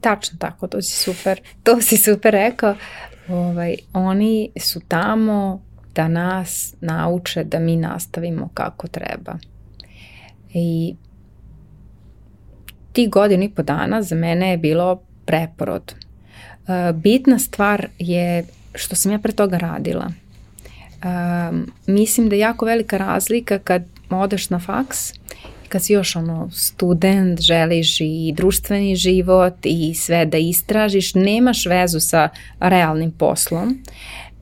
[0.02, 2.76] Tačno tako, to si super, to si super rekao.
[3.28, 5.64] Ovaj, oni su tamo
[5.96, 9.38] da nas nauče da mi nastavimo kako treba.
[10.54, 10.96] I
[12.94, 15.94] ti godinu i po dana za mene je bilo preporod.
[16.68, 20.12] E, Bitna stvar je što sam ja pre toga radila.
[21.04, 25.14] Um, mislim da je jako velika razlika kad odeš na faks
[25.74, 32.00] kad si još ono student, želiš i društveni život i sve da istražiš, nemaš vezu
[32.00, 32.30] sa
[32.60, 33.84] realnim poslom.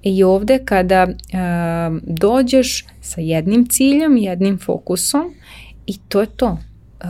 [0.04, 5.34] I ovde kada um, dođeš sa jednim ciljem, jednim fokusom
[5.86, 6.58] i to je to.
[7.04, 7.08] Uh,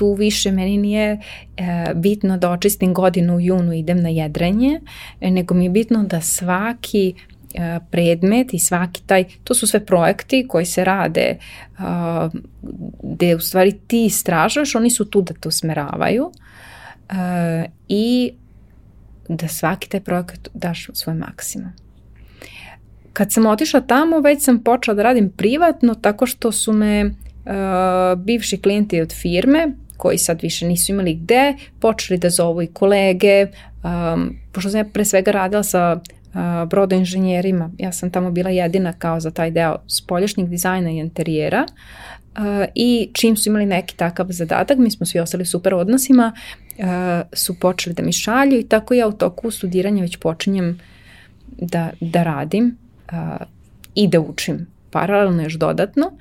[0.00, 1.20] tu više meni nije
[1.56, 4.80] e, bitno da očistim godinu u junu idem na jedrenje,
[5.20, 7.14] nego mi je bitno da svaki
[7.54, 11.36] e, predmet i svaki taj, to su sve projekti koji se rade
[13.02, 16.32] gde u stvari ti istražuješ, oni su tu da te usmeravaju
[17.08, 18.32] a, i
[19.28, 21.72] da svaki taj projekat daš svoj maksimum.
[23.12, 27.12] Kad sam otišla tamo, već sam počela da radim privatno tako što su me uh,
[28.18, 33.46] bivši klijenti od firme koji sad više nisu imali gde, počeli da zovu i kolege,
[33.84, 38.92] um, pošto sam ja pre svega radila sa uh, brodoinženjerima, ja sam tamo bila jedina
[38.92, 44.26] kao za taj deo spoljašnjeg dizajna i interijera uh, i čim su imali neki takav
[44.28, 46.32] zadatak, mi smo svi ostali super odnosima,
[46.78, 46.84] uh,
[47.32, 50.80] su počeli da mi šalju i tako ja u toku studiranja već počinjem
[51.46, 52.76] da, da radim
[53.12, 53.46] uh,
[53.94, 56.12] i da učim paralelno još dodatno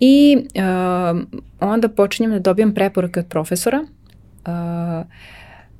[0.00, 1.20] i uh,
[1.60, 5.06] onda počinjem da dobijam preporuke od profesora uh,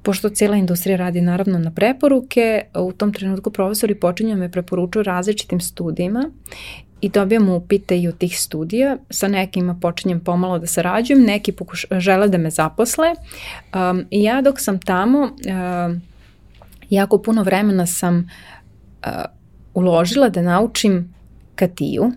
[0.02, 5.60] pošto cijela industrija radi naravno na preporuke, u tom trenutku profesori počinju me preporučuju različitim
[5.60, 6.30] studijima
[7.00, 8.96] i dobijam upite i od tih studija.
[9.10, 13.14] Sa nekima počinjem pomalo da sarađujem, neki pokuš, žele da me zaposle.
[13.74, 15.96] Um, I ja dok sam tamo, uh,
[16.90, 18.18] jako puno vremena sam
[19.06, 19.12] uh,
[19.74, 21.14] uložila da naučim
[21.54, 22.12] Katiju,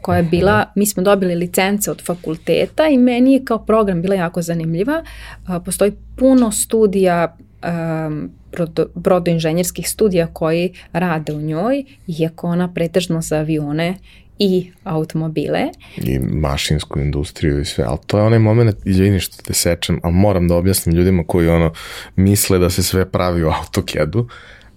[0.00, 4.14] koja je bila, mi smo dobili licence od fakulteta i meni je kao program bila
[4.14, 5.02] jako zanimljiva.
[5.64, 7.36] Postoji puno studija
[8.08, 8.30] um,
[8.94, 13.94] brodoinženjerskih studija koji rade u njoj, iako ona pretežno za avione
[14.38, 15.60] i automobile.
[15.96, 20.14] I mašinsku industriju i sve, ali to je onaj moment, izvini što te sečem, ali
[20.14, 21.72] moram da objasnim ljudima koji ono
[22.16, 24.28] misle da se sve pravi u AutoCAD-u.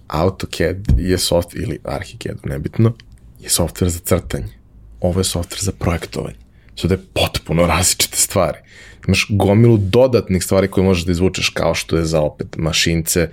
[0.08, 2.92] AutoCAD je software, ili ArchiCAD, nebitno,
[3.40, 4.52] je software za crtanje.
[5.00, 6.36] Ovo je software za projektovanje.
[6.76, 8.58] Sve da je potpuno različite stvari.
[9.06, 13.28] Imaš gomilu dodatnih stvari koje možeš da izvučeš kao što je za opet mašince,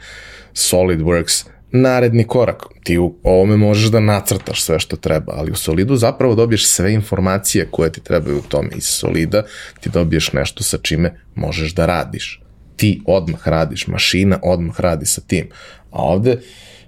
[0.53, 2.63] SolidWorks, naredni korak.
[2.83, 6.93] Ti u ovome možeš da nacrtaš sve što treba, ali u Solidu zapravo dobiješ sve
[6.93, 8.69] informacije koje ti trebaju u tome.
[8.75, 9.43] Iz Solida
[9.79, 12.41] ti dobiješ nešto sa čime možeš da radiš.
[12.75, 15.49] Ti odmah radiš, mašina odmah radi sa tim.
[15.91, 16.37] A ovde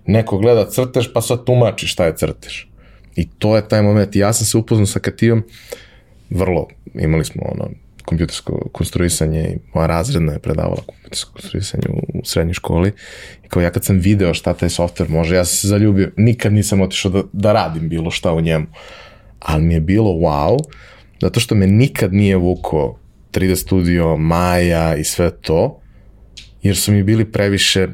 [0.05, 2.69] neko gleda crteš pa sad tumači šta je crteš.
[3.15, 4.15] I to je taj moment.
[4.15, 5.43] Ja sam se upoznao sa Katijom
[6.29, 7.69] vrlo, imali smo ono,
[8.05, 12.91] kompjutersko konstruisanje i moja razredna je predavala kompjutersko konstruisanje u, u srednjoj školi
[13.45, 16.53] i kao ja kad sam video šta taj software može, ja sam se zaljubio, nikad
[16.53, 18.65] nisam otišao da, da radim bilo šta u njemu,
[19.39, 20.57] ali mi je bilo wow,
[21.21, 22.99] zato što me nikad nije vuko
[23.31, 25.81] 3D Studio, Maja i sve to,
[26.61, 27.87] jer su mi bili previše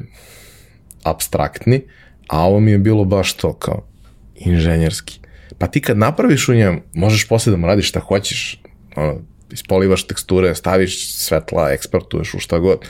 [1.02, 1.82] abstraktni,
[2.28, 3.86] a ovo mi je bilo baš to kao
[4.34, 5.20] inženjerski.
[5.58, 8.60] Pa ti kad napraviš u njemu, možeš posle da mu radiš šta hoćeš,
[8.96, 9.20] ono,
[9.50, 12.78] ispolivaš teksture, staviš svetla, eksportuješ u šta god.
[12.78, 12.88] A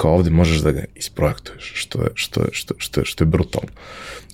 [0.00, 3.28] kao ovde možeš da ga isprojektuješ, što je, što je, što, što je, što je
[3.28, 3.68] brutalno.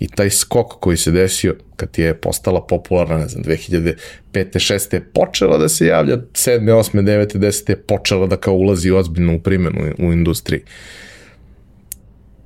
[0.00, 3.96] I taj skok koji se desio kad je postala popularna, ne znam, 2005.
[4.32, 4.94] 6.
[4.94, 6.70] je počela da se javlja, 7.
[6.70, 7.02] 8.
[7.02, 7.36] 9.
[7.36, 7.70] 10.
[7.70, 10.60] je počela da kao ulazi ozbiljno u primjenu u industriji.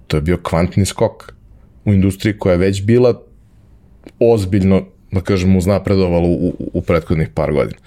[0.07, 1.33] To je bio kvantni skok
[1.85, 3.23] u industriji koja je već bila
[4.19, 7.79] ozbiljno, da kažemo, uznapredovala u, u, u prethodnih par godina.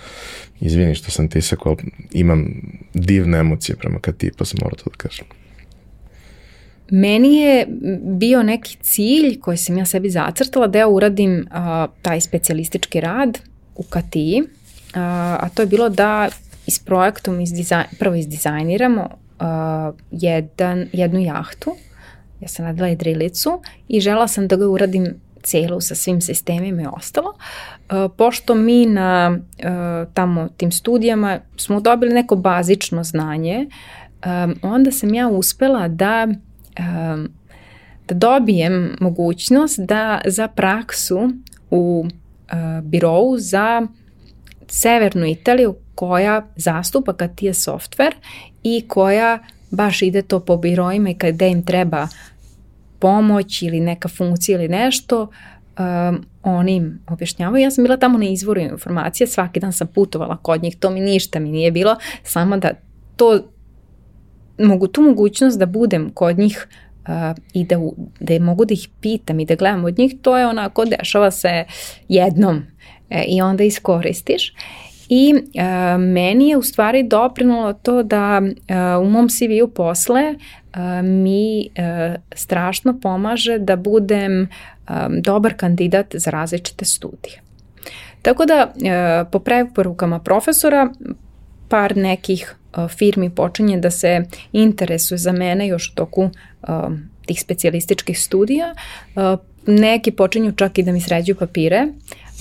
[0.65, 1.75] Izvini što sam ti sekao,
[2.11, 2.45] imam
[2.93, 5.25] divne emocije prema Kati, pa sam morao to da kažem.
[6.91, 7.67] Meni je
[8.01, 13.39] bio neki cilj koji sam ja sebi zacrtala da ja uradim a, taj specijalistički rad
[13.75, 14.43] u Katiji,
[14.93, 16.29] a, a to je bilo da
[16.67, 19.09] iz projektom iz dizajn, prvo izdizajniramo
[19.39, 21.75] a, jedan, jednu jahtu,
[22.41, 25.13] ja sam radila i drilicu i žela sam da ga uradim
[25.43, 27.33] celu sa svim sistemima i ostalo.
[27.33, 29.69] E, pošto mi na e,
[30.13, 33.67] tamo tim studijama smo dobili neko bazično znanje,
[34.21, 34.27] e,
[34.61, 36.27] onda sam ja uspela da
[38.07, 41.29] da dobijem mogućnost da za praksu
[41.71, 42.05] u
[42.83, 43.87] birovu za
[44.67, 48.13] severnu Italiju koja zastupa Katija software
[48.63, 49.39] i koja
[49.71, 52.07] baš ide to po biroima i kada im treba
[53.03, 55.27] pomoć ili neka funkcija ili nešto,
[55.79, 57.63] um, oni im objašnjavaju.
[57.63, 60.99] Ja sam bila tamo na izvoru informacije, svaki dan sam putovala kod njih, to mi
[60.99, 62.71] ništa mi nije bilo, samo da
[63.15, 63.39] to
[64.59, 66.67] mogu tu mogućnost da budem kod njih
[67.07, 67.75] uh, i da,
[68.19, 71.65] da mogu da ih pitam i da gledam od njih, to je onako dešava se
[72.07, 72.63] jednom
[73.09, 74.53] e, i onda iskoristiš.
[75.15, 80.35] I uh, meni je u stvari doprinulo to da uh, u mom CV-u posle
[81.03, 81.69] mi
[82.35, 84.49] strašno pomaže da budem
[85.21, 87.41] dobar kandidat za različite studije.
[88.21, 88.73] Tako da
[89.31, 90.89] po preporukama profesora
[91.69, 92.55] par nekih
[92.97, 96.29] firmi počinje da se interesuje za mene još u toku
[97.25, 98.73] tih specijalističkih studija.
[99.67, 101.87] Neki počinju čak i da mi sređuju papire,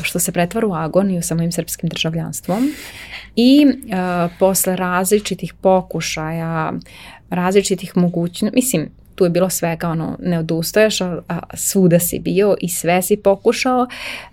[0.03, 2.71] što se pretvara u agoniju sa mojim srpskim državljanstvom.
[3.37, 6.73] I uh, posle različitih pokušaja,
[7.31, 12.57] različitih mogućnosti, mislim, tu je bilo svega, ono, ne odustaješ, a, a svuda si bio
[12.61, 13.87] i sve si pokušao.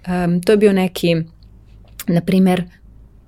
[0.08, 1.16] Um, to je bio neki,
[2.08, 2.64] na primer,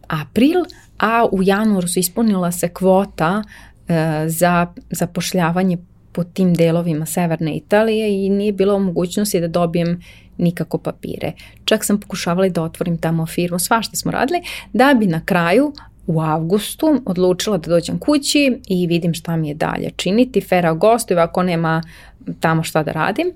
[0.08, 0.60] april,
[0.98, 3.96] a u januaru su ispunila se kvota uh,
[4.28, 5.78] za zapošljavanje
[6.12, 10.02] po tim delovima severne Italije i nije bilo mogućnosti da dobijem
[10.42, 11.32] nikako papire.
[11.66, 14.42] Čak sam pokušavala da otvorim tamo firmu, svašta smo radili,
[14.74, 15.74] da bi na kraju
[16.08, 20.42] u avgustu odlučila da dođem kući i vidim šta mi je dalje činiti.
[20.42, 21.82] Fera gostuju ako nema
[22.40, 23.32] tamo šta da radim.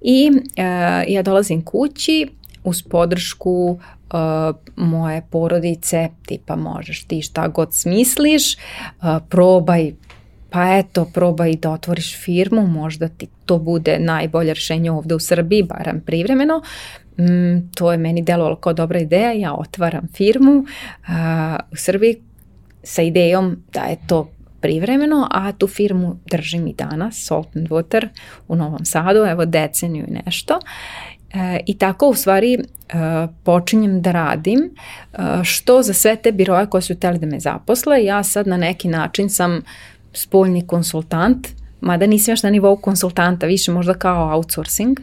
[0.00, 0.62] I e,
[1.08, 2.28] ja dolazim kući
[2.64, 4.16] uz podršku e,
[4.76, 8.58] moje porodice, tipa možeš ti šta god smisliš, e,
[9.28, 9.92] probaj
[10.50, 15.62] pa eto, probaj da otvoriš firmu, možda ti to bude najbolje rešenje ovde u Srbiji,
[15.62, 16.62] baram privremeno.
[17.18, 20.64] Mm, to je meni delovalo kao dobra ideja, ja otvaram firmu
[21.08, 22.16] a, u Srbiji
[22.82, 24.30] sa idejom da je to
[24.60, 28.08] privremeno, a tu firmu držim i danas, Salt and Water
[28.48, 30.60] u Novom Sadu, evo deceniju i nešto.
[31.34, 32.58] E, I tako u stvari e,
[33.44, 38.04] počinjem da radim e, što za sve te biroje koje su hteli da me zaposle.
[38.04, 39.62] Ja sad na neki način sam
[40.18, 41.48] spoljni konsultant,
[41.80, 45.00] mada nisam još na nivou konsultanta, više možda kao outsourcing,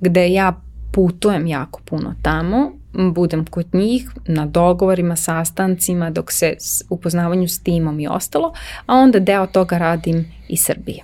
[0.00, 0.60] gde ja
[0.92, 6.56] putujem jako puno tamo, budem kod njih na dogovorima, sastancima, dok se
[6.90, 8.52] upoznavanju s timom i ostalo,
[8.86, 11.02] a onda deo toga radim iz Srbije.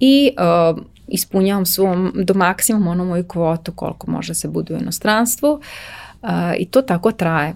[0.00, 0.30] I
[0.72, 5.48] uh, ispunjavam svom, do maksimum ono moju kvotu koliko može se bude u inostranstvu
[6.22, 6.28] uh,
[6.58, 7.54] i to tako traje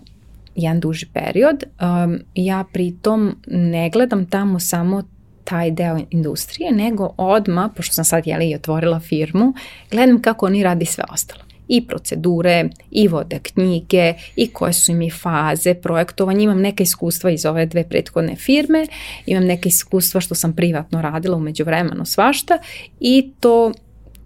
[0.54, 1.64] jedan duži period.
[1.80, 5.02] Um, ja pritom ne gledam tamo samo
[5.48, 9.52] taj deo industrije, nego odma, pošto sam sad jeli otvorila firmu,
[9.90, 15.02] gledam kako oni radi sve ostalo i procedure, i vode knjige, i koje su im
[15.02, 16.40] i faze projektovanja.
[16.40, 18.86] Imam neka iskustva iz ove dve prethodne firme,
[19.26, 22.58] imam neka iskustva što sam privatno radila umeđu vremenu svašta
[23.00, 23.72] i to,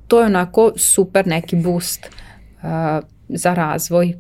[0.09, 2.69] to je onako super neki boost uh,
[3.29, 4.15] za razvoj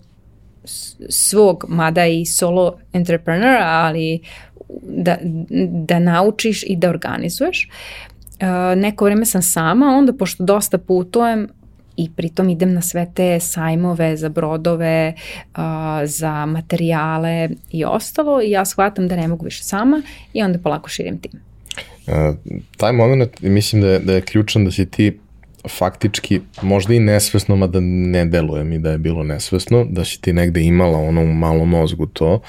[1.09, 4.21] svog, mada i solo entrepreneur, ali
[4.83, 5.17] da,
[5.87, 7.69] da naučiš i da organizuješ.
[8.41, 11.49] Uh, neko vreme sam sama, onda pošto dosta putujem,
[11.97, 15.15] i pritom idem na sve te sajmove za brodove,
[16.05, 20.89] za materijale i ostalo i ja shvatam da ne mogu više sama i onda polako
[20.89, 21.31] širim tim.
[22.07, 22.37] Uh,
[22.77, 25.19] taj moment mislim da je, da je ključan da si ti
[25.69, 30.33] faktički, možda i nesvesno, mada ne deluje mi da je bilo nesvesno, da si ti
[30.33, 32.41] negde imala ono u malom mozgu to,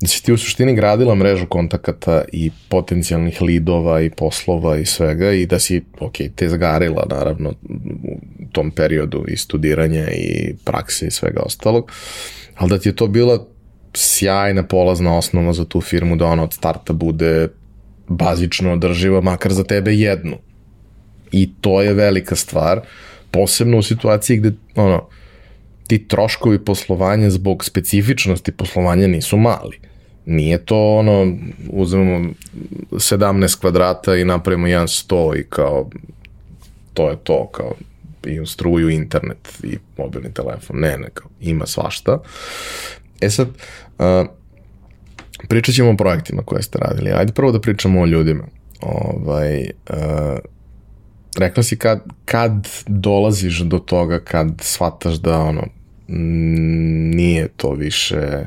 [0.00, 5.32] da si ti u suštini gradila mrežu kontakata i potencijalnih lidova i poslova i svega
[5.32, 11.10] i da si, ok, te zgarila naravno u tom periodu i studiranja i prakse i
[11.10, 11.92] svega ostalog,
[12.56, 13.46] ali da ti je to bila
[13.94, 17.48] sjajna polazna osnova za tu firmu da ona od starta bude
[18.08, 20.36] bazično održiva, makar za tebe jednu.
[21.32, 22.80] I to je velika stvar,
[23.30, 25.08] posebno u situaciji gde, ono,
[25.86, 29.78] ti troškovi poslovanja zbog specifičnosti poslovanja nisu mali.
[30.26, 31.36] Nije to ono,
[31.70, 32.30] uzmemo
[32.90, 35.90] 17 kvadrata i napravimo jedan sto i kao,
[36.94, 37.74] to je to, kao
[38.26, 40.80] i struju, internet i mobilni telefon.
[40.80, 42.18] Ne, ne, kao, ima svašta.
[43.20, 44.26] E sad, uh,
[45.48, 47.12] pričat ćemo o projektima koje ste radili.
[47.12, 48.44] Ajde prvo da pričamo o ljudima.
[48.80, 50.38] Ovaj, uh,
[51.38, 55.66] rekla si kad, kad dolaziš do toga, kad shvataš da ono,
[57.14, 58.46] nije to više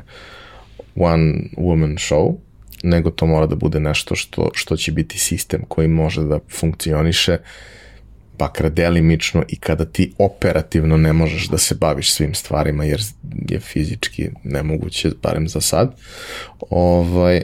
[0.94, 2.36] one woman show,
[2.82, 7.38] nego to mora da bude nešto što, što će biti sistem koji može da funkcioniše
[8.38, 13.02] bakra delimično i kada ti operativno ne možeš da se baviš svim stvarima jer
[13.48, 15.94] je fizički nemoguće, barem za sad.
[16.70, 17.42] Ovaj,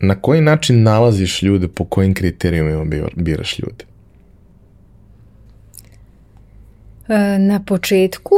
[0.00, 2.84] na koji način nalaziš ljude, po kojim kriterijumima
[3.16, 3.84] biraš ljude?
[7.08, 8.34] E, na početku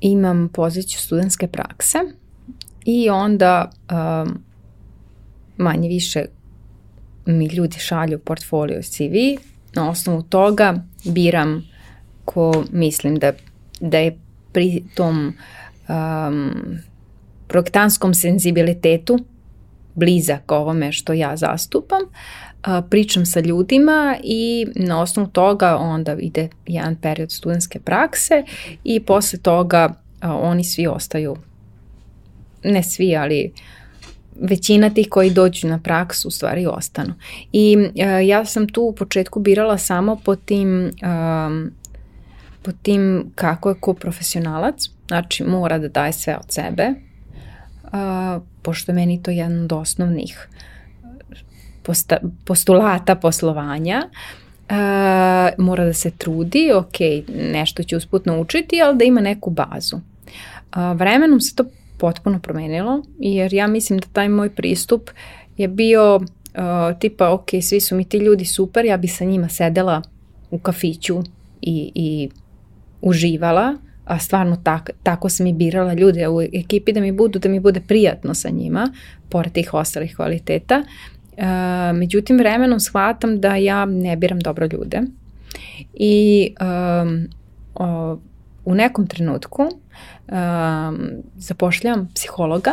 [0.00, 1.98] imam poziciju studentske prakse
[2.84, 4.42] i onda um,
[5.56, 6.24] manje više
[7.26, 9.42] mi ljudi šalju portfolio CV,
[9.74, 11.68] na osnovu toga biram
[12.24, 13.32] ko mislim da,
[13.80, 14.18] da je
[14.52, 15.34] pri tom
[15.88, 16.78] um,
[17.50, 19.18] projektanskom senzibilitetu
[19.94, 22.00] blizak ovome što ja zastupam,
[22.90, 28.44] pričam sa ljudima i na osnovu toga onda ide jedan period studentske prakse
[28.84, 31.36] i posle toga oni svi ostaju,
[32.64, 33.52] ne svi, ali
[34.40, 37.14] većina tih koji dođu na praksu u stvari ostanu.
[37.52, 37.76] I
[38.26, 40.90] ja sam tu u početku birala samo po tim,
[42.62, 46.90] po tim kako je ko profesionalac, znači mora da daje sve od sebe,
[48.62, 50.48] pošto je meni to jedan od osnovnih
[51.82, 54.08] posta, postulata poslovanja,
[54.70, 54.76] Uh,
[55.58, 59.96] mora da se trudi, ok, nešto će usput naučiti, ali da ima neku bazu.
[59.96, 61.64] Uh, vremenom se to
[61.98, 65.10] potpuno promenilo, jer ja mislim da taj moj pristup
[65.56, 66.22] je bio uh,
[66.98, 70.02] tipa, ok, svi su mi ti ljudi super, ja bi sa njima sedela
[70.50, 71.22] u kafiću
[71.62, 72.28] i, i
[73.00, 73.76] uživala,
[74.10, 77.60] a stvarno tak, tako sam i birala ljude u ekipi da mi budu, da mi
[77.60, 78.92] bude prijatno sa njima,
[79.28, 80.82] pored tih ostalih kvaliteta.
[81.36, 81.44] Uh,
[81.94, 85.00] međutim, vremenom shvatam da ja ne biram dobro ljude.
[85.94, 87.28] I um,
[87.74, 88.18] o,
[88.64, 92.72] u nekom trenutku um, zapošljam psihologa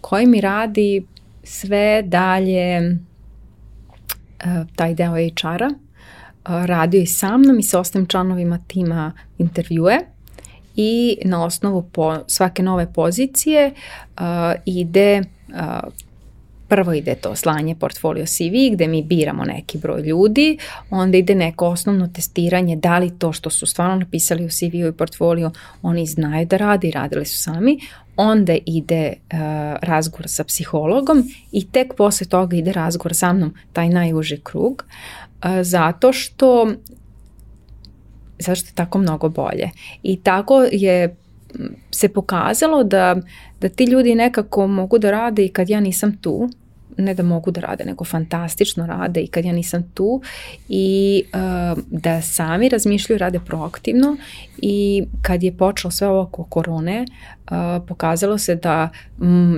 [0.00, 1.06] koji mi radi
[1.44, 5.68] sve dalje uh, taj deo HR-a.
[5.68, 9.98] Uh, radio i sa mnom i sa ostalim članovima tima intervjue
[10.76, 13.72] i na osnovu po, svake nove pozicije
[14.18, 14.24] uh,
[14.64, 15.92] ide uh,
[16.72, 20.58] prvo ide to slanje portfolio CV gde mi biramo neki broj ljudi,
[20.90, 24.92] onda ide neko osnovno testiranje da li to što su stvarno napisali u CV-u i
[24.92, 25.50] portfolio
[25.82, 27.78] oni znaju da rade i radili su sami,
[28.16, 29.38] onda ide uh,
[29.82, 34.84] razgovor sa psihologom i tek posle toga ide razgovor sa mnom, taj najuži krug,
[35.44, 36.74] uh, zato što
[38.42, 39.70] zašto je tako mnogo bolje.
[40.02, 41.16] I tako je
[41.90, 43.16] se pokazalo da,
[43.60, 46.48] da ti ljudi nekako mogu da rade i kad ja nisam tu,
[46.96, 50.22] ne da mogu da rade, nego fantastično rade i kad ja nisam tu
[50.68, 54.16] i uh, da sami razmišljaju, rade proaktivno
[54.58, 58.88] i kad je počelo sve ovo oko korone, uh, pokazalo se da
[59.18, 59.56] mm,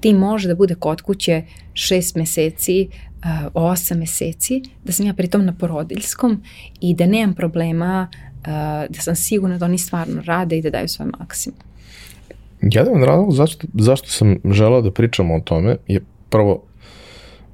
[0.00, 1.42] ti može da bude kod kuće
[1.74, 6.42] šest meseci, uh, osam meseci, da sam ja pritom na porodiljskom
[6.80, 8.08] i da nemam problema
[8.88, 11.58] da sam sigurna da oni stvarno rade i da daju svoj maksimum.
[12.60, 16.00] Jedan razlog zašto, zašto sam želao da pričamo o tome je
[16.30, 16.62] prvo,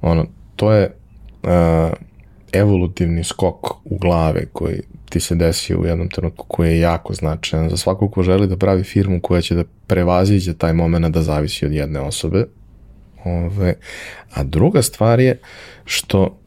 [0.01, 0.25] ono,
[0.55, 0.95] to je
[1.43, 1.49] uh,
[2.53, 7.69] evolutivni skok u glave koji ti se desio u jednom trenutku koji je jako značajan
[7.69, 11.65] za svakog ko želi da pravi firmu koja će da prevaziđe taj moment da zavisi
[11.65, 12.45] od jedne osobe.
[13.25, 13.75] Ove,
[14.33, 15.39] a druga stvar je
[15.85, 16.37] što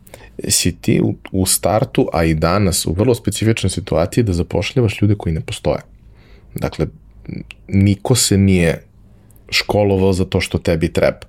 [0.49, 5.15] si ti u, u startu, a i danas u vrlo specifičnoj situaciji da zapošljavaš ljude
[5.19, 5.81] koji ne postoje.
[6.55, 6.87] Dakle,
[7.69, 8.83] niko se nije
[9.51, 11.21] školovao za to što tebi treba.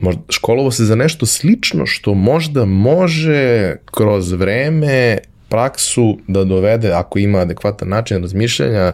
[0.00, 5.18] Možda, školovao se za nešto slično što možda može kroz vreme
[5.48, 8.92] praksu da dovede, ako ima adekvatan način razmišljanja,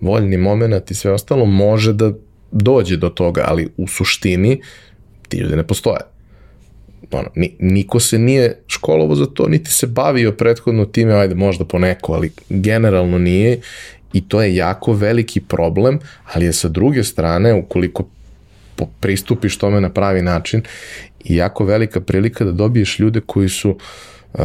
[0.00, 2.12] voljni moment i sve ostalo, može da
[2.52, 4.60] dođe do toga, ali u suštini
[5.28, 6.13] ti ljudi ne postoje
[7.10, 11.64] ono, ni, niko se nije školovo za to, niti se bavio prethodno time, ajde možda
[11.64, 13.60] po neko, ali generalno nije.
[14.12, 15.98] I to je jako veliki problem,
[16.32, 18.04] ali je sa druge strane, ukoliko
[19.00, 20.62] pristupiš tome na pravi način,
[21.24, 24.40] jako velika prilika da dobiješ ljude koji su, uh,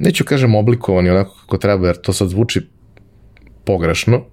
[0.00, 2.60] neću kažem oblikovani onako kako treba, jer to sad zvuči
[3.64, 4.24] pogrešno,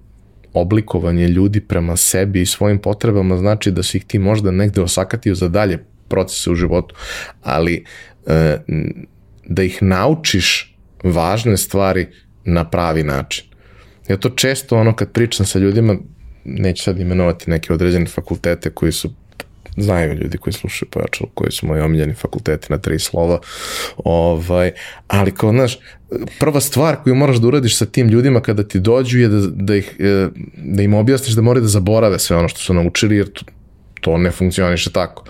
[0.54, 5.34] oblikovanje ljudi prema sebi i svojim potrebama znači da si ih ti možda negde osakatio
[5.34, 6.94] za dalje procese u životu,
[7.42, 7.84] ali
[8.26, 8.58] e,
[9.44, 12.06] da ih naučiš važne stvari
[12.44, 13.44] na pravi način.
[14.08, 15.96] Ja to često ono kad pričam sa ljudima,
[16.44, 19.10] neću sad imenovati neke određene fakultete koji su
[19.76, 23.40] znaju ljudi koji slušaju pojačalo, koji su moji omiljeni fakulteti na tri slova,
[23.96, 24.72] ovaj,
[25.06, 25.78] ali kao, znaš,
[26.40, 29.76] prva stvar koju moraš da uradiš sa tim ljudima kada ti dođu je da, da,
[29.76, 33.32] ih, e, da im objasniš da moraju da zaborave sve ono što su naučili, jer
[33.32, 33.44] to,
[34.00, 35.24] to ne funkcioniše tako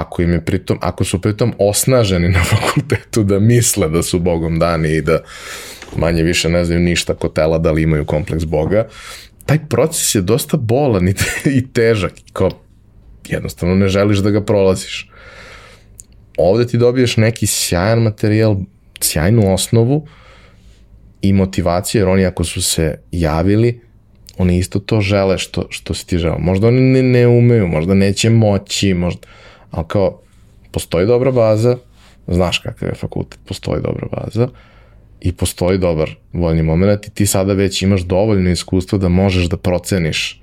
[0.00, 4.58] ako im je pritom, ako su pritom osnaženi na fakultetu da misle da su bogom
[4.58, 5.18] dani i da
[5.96, 8.88] manje više ne znaju ništa ko tela da li imaju kompleks boga,
[9.46, 11.14] taj proces je dosta bolan i,
[11.44, 12.12] i težak.
[12.32, 12.50] Kao,
[13.28, 15.10] jednostavno ne želiš da ga prolaziš.
[16.36, 18.56] Ovde ti dobiješ neki sjajan materijal,
[19.00, 20.06] sjajnu osnovu
[21.22, 23.80] i motivacije, jer oni ako su se javili,
[24.38, 26.36] oni isto to žele što, što si ti žele.
[26.38, 29.26] Možda oni ne, ne umeju, možda neće moći, možda
[29.74, 30.20] ali kao,
[30.70, 31.76] postoji dobra baza,
[32.28, 34.48] znaš kakav je fakultet, postoji dobra baza
[35.20, 39.56] i postoji dobar voljni moment i ti sada već imaš dovoljno iskustva da možeš da
[39.56, 40.42] proceniš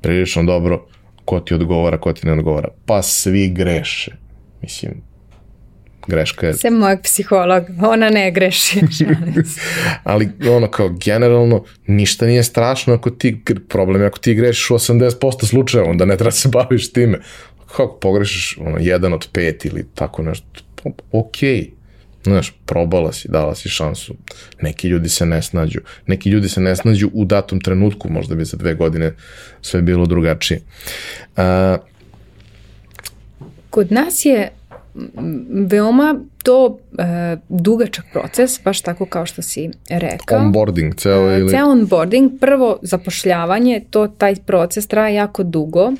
[0.00, 0.86] prilično dobro
[1.24, 2.68] ko ti odgovara, ko ti ne odgovara.
[2.86, 4.16] Pa svi greše.
[4.62, 5.02] Mislim,
[6.06, 6.54] greška je...
[6.54, 8.80] Sem mojeg psiholog, ona ne greši.
[10.04, 14.74] Ali ono kao generalno ništa nije strašno ako ti, problem je ako ti grešiš u
[14.74, 17.20] 80% slučajeva, onda ne treba da se baviš time
[17.76, 20.46] kako pogrešiš ono, jedan od pet ili tako nešto,
[21.12, 21.36] ok,
[22.24, 24.14] znaš, probala si, dala si šansu.
[24.62, 25.80] Neki ljudi se ne snađu.
[26.06, 29.14] Neki ljudi se ne snađu u datom trenutku, možda bi za dve godine
[29.62, 30.60] sve bilo drugačije.
[31.36, 31.76] A,
[33.70, 34.48] Kod nas je
[35.50, 36.78] veoma to uh,
[37.48, 40.38] dugačak proces, baš tako kao što si rekao.
[40.38, 41.50] Onboarding, ceo ili...
[41.50, 45.92] Ceo onboarding, prvo zapošljavanje, to taj proces traje jako dugo,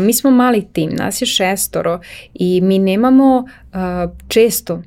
[0.00, 2.00] mi smo mali tim, nas je šestoro
[2.34, 3.44] i mi nemamo
[4.28, 4.82] često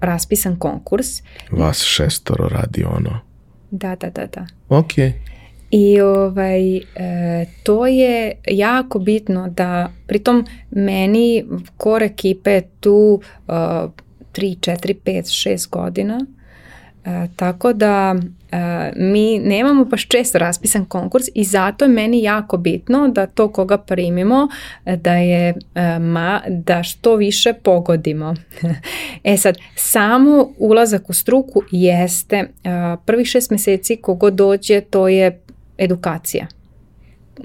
[0.00, 1.06] raspisan konkurs.
[1.50, 3.20] Vas šestoro radi ono?
[3.70, 4.46] Da, da, da, da.
[4.68, 4.92] Ok.
[5.70, 6.82] I ovaj, e,
[7.62, 11.44] to je jako bitno da, pritom meni
[11.76, 13.90] kor ekipe tu uh, 3,
[14.32, 16.26] 4, 5, 6 godina,
[17.04, 18.39] E, tako da e,
[18.96, 23.78] mi nemamo baš često raspisan konkurs i zato je meni jako bitno da to koga
[23.78, 24.48] primimo
[24.84, 28.34] e, da je e, ma, da što više pogodimo.
[29.24, 32.48] e sad, samo ulazak u struku jeste
[33.04, 35.40] prvih šest meseci kogo dođe to je
[35.78, 36.46] edukacija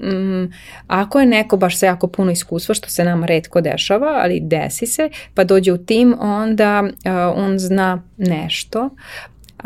[0.00, 0.52] mm,
[0.86, 4.86] ako je neko baš se jako puno iskustva, što se nama redko dešava, ali desi
[4.86, 6.90] se, pa dođe u tim, onda uh,
[7.34, 8.90] on zna nešto,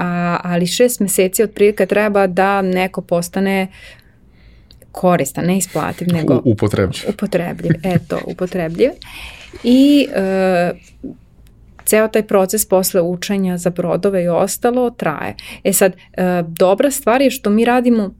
[0.00, 3.68] a, ali šest meseci otprilike treba da neko postane
[4.92, 7.02] koristan, ne isplativ, nego upotrebljiv.
[7.08, 8.90] Upotrebljiv, eto, upotrebljiv.
[9.64, 10.72] I e,
[11.84, 15.34] ceo taj proces posle učenja za brodove i ostalo traje.
[15.64, 18.14] E sad, e, dobra stvar je što mi radimo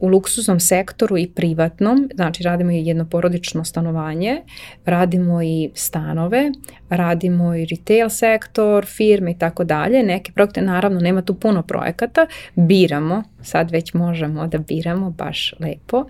[0.00, 4.42] u luksuznom sektoru i privatnom, znači radimo i jednoporodično stanovanje,
[4.84, 6.52] radimo i stanove,
[6.90, 12.26] radimo i retail sektor, firme i tako dalje, neke projekte, naravno nema tu puno projekata,
[12.54, 16.04] biramo, sad već možemo da biramo baš lepo.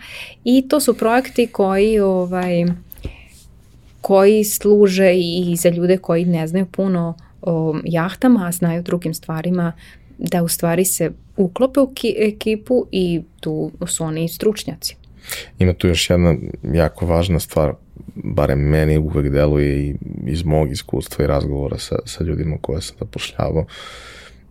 [0.44, 2.64] I to su projekti koji ovaj,
[4.00, 9.72] koji služe i za ljude koji ne znaju puno o jahtama, a znaju drugim stvarima
[10.18, 14.96] da u stvari se uklope u ekipu i tu su oni stručnjaci.
[15.58, 17.72] Ima tu još jedna jako važna stvar,
[18.14, 19.94] barem meni uvek deluje i
[20.26, 23.66] iz mog iskustva i razgovora sa, sa ljudima koje sam zapošljavao.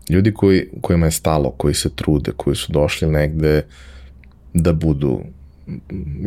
[0.10, 3.62] Ljudi koji, kojima je stalo, koji se trude, koji su došli negde
[4.54, 5.20] da budu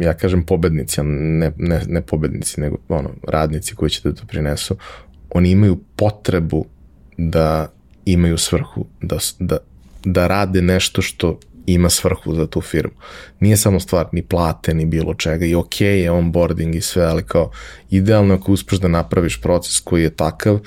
[0.00, 4.76] ja kažem pobednici, ne, ne, ne pobednici, nego ono, radnici koji će da to prinesu,
[5.30, 6.64] oni imaju potrebu
[7.16, 7.72] da
[8.04, 9.58] imaju svrhu, da, da,
[10.04, 12.94] da rade nešto što ima svrhu za tu firmu.
[13.40, 17.22] Nije samo stvar ni plate, ni bilo čega i ok je onboarding i sve, ali
[17.22, 17.50] kao
[17.90, 20.58] idealno ako uspeš da napraviš proces koji je takav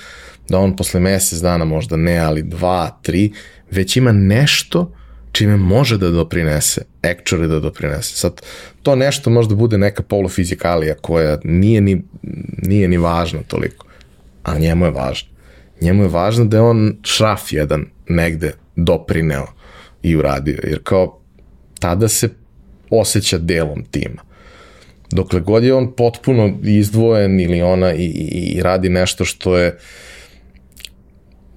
[0.49, 3.31] da on posle mesec dana možda ne, ali dva, tri,
[3.72, 4.91] već ima nešto
[5.31, 8.15] čime može da doprinese, actually da doprinese.
[8.15, 8.41] Sad,
[8.84, 12.01] to nešto možda bude neka polufizikalija koja nije ni,
[12.57, 13.85] nije ni važna toliko,
[14.43, 15.30] a njemu je važno.
[15.81, 19.45] Njemu je važno da je on šraf jedan negde doprineo
[20.04, 21.20] i uradio, jer kao
[21.80, 22.30] tada se
[22.90, 24.22] osjeća delom tima.
[25.12, 29.78] Dokle god je on potpuno izdvojen ili ona i, i, i radi nešto što je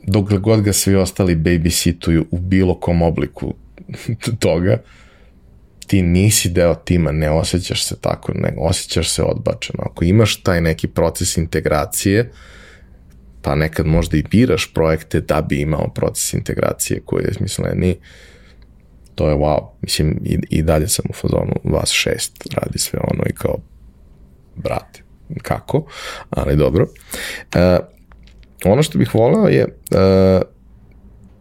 [0.03, 3.55] dokle god ga svi ostali babysituju u bilo kom obliku
[4.41, 4.83] toga,
[5.87, 9.83] ti nisi deo tima, ne osjećaš se tako, ne osjećaš se odbačeno.
[9.91, 12.37] Ako imaš taj neki proces integracije, uh,
[13.47, 17.97] pa nekad možda i biraš projekte da bi imao proces integracije koji je smisleni,
[19.15, 19.67] to je wow.
[19.83, 23.57] Mislim, i, i dalje sam u fazonu vas šest radi sve ono i kao,
[24.57, 25.03] brate,
[25.43, 25.87] kako,
[26.31, 26.87] ali dobro.
[27.55, 27.79] E,
[28.65, 29.69] ono što bih voleo je e,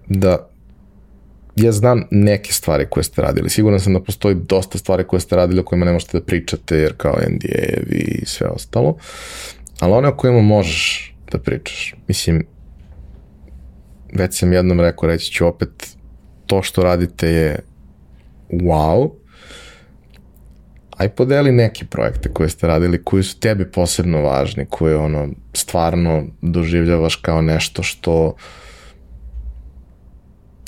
[0.07, 0.49] da
[1.55, 3.49] ja znam neke stvari koje ste radili.
[3.49, 6.77] Siguran sam da postoji dosta stvari koje ste radili o kojima ne možete da pričate
[6.77, 8.97] jer kao NDA-evi i sve ostalo.
[9.79, 11.95] Ali one o kojima možeš da pričaš.
[12.07, 12.45] Mislim,
[14.13, 15.97] već sam jednom rekao, reći ću opet,
[16.45, 17.59] to što radite je
[18.49, 19.11] wow,
[20.97, 26.23] aj podeli neke projekte koje ste radili, koji su tebi posebno važni, koje ono stvarno
[26.41, 28.35] doživljavaš kao nešto što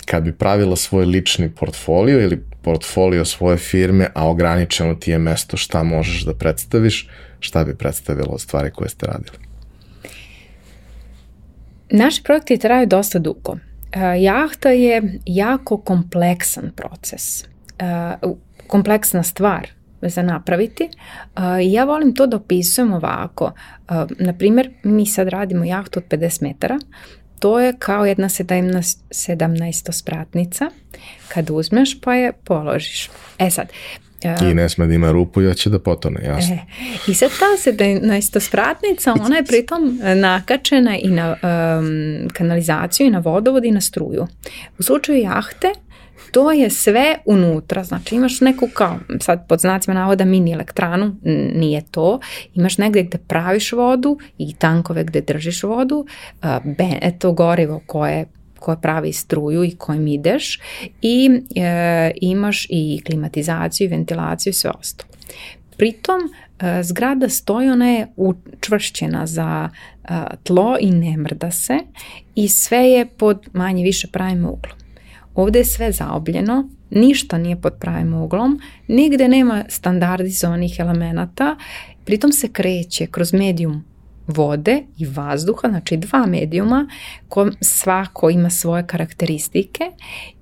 [0.06, 5.57] kad bi pravila svoj lični portfolio ili portfolio svoje firme, a ograničeno ti je mesto
[5.57, 9.47] šta možeš da predstaviš, šta bi predstavilo stvari koje ste radili?
[11.90, 13.58] Naši projekti traju dosta dugo.
[13.92, 17.48] E, jahta je jako kompleksan proces, e,
[18.68, 19.68] kompleksna stvar
[20.02, 20.84] za napraviti.
[20.84, 20.90] E,
[21.62, 23.52] ja volim to da opisujem ovako.
[24.20, 26.80] Naprimjer, mi sad radimo jahtu od 50 metara,
[27.40, 30.70] to je kao jedna 17, 17 spratnica.
[31.28, 33.10] Kad uzmeš pa je položiš.
[33.40, 33.68] E sad,
[34.23, 36.56] I ne sme da ima rupu, ja će da potone, jasno.
[36.56, 36.60] E,
[37.07, 43.19] I sad ta 17 spratnica, ona je pritom nakačena i na um, kanalizaciju i na
[43.19, 44.27] vodovod i na struju.
[44.80, 45.68] U slučaju jahte,
[46.31, 51.15] to je sve unutra, znači imaš neku kao, sad pod znacima navoda mini elektranu,
[51.56, 52.19] nije to,
[52.53, 56.06] imaš negde gde praviš vodu i tankove gde držiš vodu,
[56.44, 56.49] uh,
[57.19, 58.26] to gorivo koje
[58.60, 60.60] koja pravi struju i kojim ideš
[61.02, 65.12] i e, imaš i klimatizaciju i ventilaciju i sve ostalo.
[65.78, 66.20] Pritom
[66.60, 69.70] e, zgrada stoji, ona je učvršćena za
[70.04, 70.10] e,
[70.44, 71.78] tlo i ne mrda se
[72.36, 74.78] i sve je pod manje više pravim uglom.
[75.36, 81.56] Ovde je sve zaobljeno, ništa nije pod pravim uglom, nigde nema standardizovanih elemenata,
[82.06, 83.84] pritom se kreće kroz medijum
[84.28, 86.88] vode i vazduha, znači dva medijuma,
[87.30, 89.84] ko, svako ima svoje karakteristike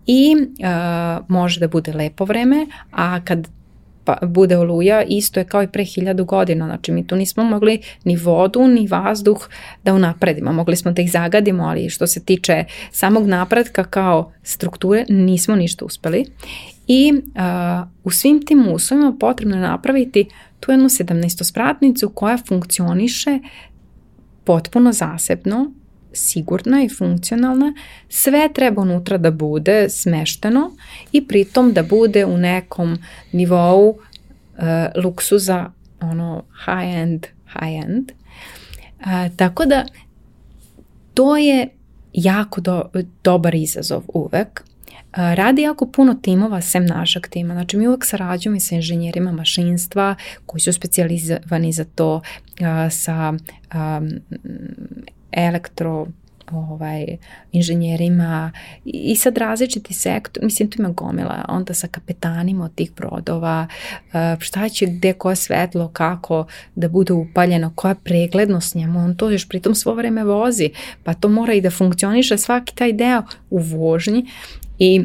[0.08, 3.48] i uh, može da bude lepo vreme, a kad
[4.06, 6.66] pa, bude oluja, isto je kao i pre hiljadu godina.
[6.66, 9.48] Znači mi tu nismo mogli ni vodu, ni vazduh
[9.84, 10.54] da unapredimo.
[10.54, 15.86] Mogli smo da ih zagadimo, ali što se tiče samog napretka kao strukture nismo ništa
[15.86, 16.26] uspeli.
[16.88, 20.26] I uh, u svim tim uslovima potrebno je napraviti
[20.60, 23.40] tu jednu 17-spratnicu koja funkcioniše
[24.46, 25.72] potpuno zasebno,
[26.14, 27.74] sigurna i funkcionalna,
[28.10, 30.72] sve treba unutra da bude smešteno
[31.12, 32.98] i pritom da bude u nekom
[33.32, 38.12] nivou uh, luksuza, ono high end, high end.
[39.00, 39.86] Uh, tako da
[41.14, 41.70] to je
[42.14, 42.84] jako do,
[43.24, 44.65] dobar izazov uvek.
[45.16, 47.54] Radi jako puno timova sem našeg tima.
[47.54, 50.16] Znači mi uvek sarađujemo i sa inženjerima mašinstva
[50.46, 52.22] koji su specializovani za to,
[52.90, 53.34] sa
[55.32, 56.08] elektro
[56.52, 57.06] ovaj,
[57.52, 58.52] inženjerima
[58.86, 63.68] i sad različiti sektor, mislim tu ima gomila, onda sa kapetanima od tih brodova,
[64.40, 69.50] šta će, gde koje svetlo, kako da bude upaljeno, koja preglednost njemu, on to još
[69.50, 70.70] pritom svo vreme vozi,
[71.04, 74.26] pa to mora i da funkcioniše svaki taj deo u vožnji
[74.80, 75.02] i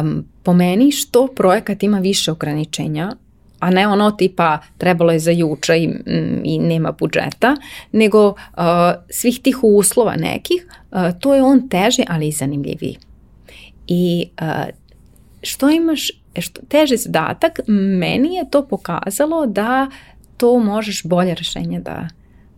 [0.00, 3.16] um, po meni što projekat ima više ograničenja,
[3.60, 7.56] a ne ono tipa trebalo je za juče i, mm, i nema budžeta,
[7.92, 8.34] nego uh,
[9.10, 12.96] svih tih uslova nekih, uh, to je on teže, ali i zanimljiviji.
[13.86, 14.66] I uh,
[15.42, 17.60] što imaš, što, teži zadatak,
[17.98, 19.88] meni je to pokazalo da
[20.36, 22.08] to možeš bolje rešenje da,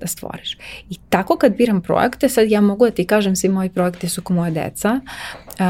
[0.00, 0.58] da stvoriš.
[0.90, 4.22] I tako kad biram projekte, sad ja mogu da ti kažem, svi moji projekti su
[4.22, 5.60] ko moje deca, uh,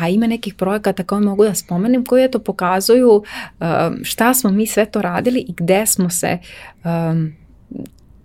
[0.00, 3.66] a ima nekih projekata koje mogu da spomenem, koji eto pokazuju uh,
[4.02, 6.38] šta smo mi sve to radili i gde smo se
[6.84, 7.32] um,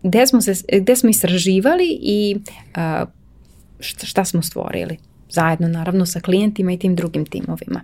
[0.04, 2.36] gde smo, se, gde smo istraživali i
[2.76, 3.08] uh,
[3.80, 7.82] šta smo stvorili zajedno naravno sa klijentima i tim drugim timovima.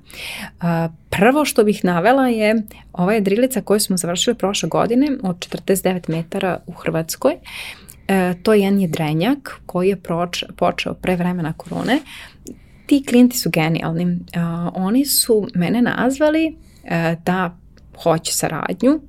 [1.09, 2.63] Prvo što bih navela je
[2.93, 7.33] ova je drilica koju smo završili prošle godine od 49 metara u Hrvatskoj.
[8.07, 10.01] E, to je jedan jedrenjak koji je
[10.55, 11.99] počeo pre vremena korone.
[12.85, 14.19] Ti klijenti su genijalni.
[14.73, 17.57] Oni su mene nazvali e, da
[18.03, 18.99] hoće saradnju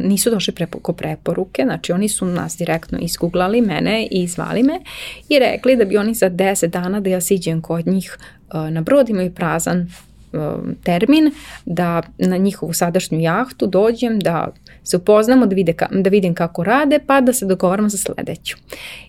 [0.00, 4.80] nisu došli preko preporuke, znači oni su nas direktno isguglali mene i zvali me
[5.28, 8.18] i rekli da bi oni za 10 dana da ja siđem kod njih
[8.70, 9.88] na brod imaju prazan
[10.82, 11.32] termin
[11.64, 14.48] da na njihovu sadašnju jahtu dođem da
[14.84, 18.56] se upoznamo da, vide ka, da vidim kako rade pa da se dogovaramo za sledeću.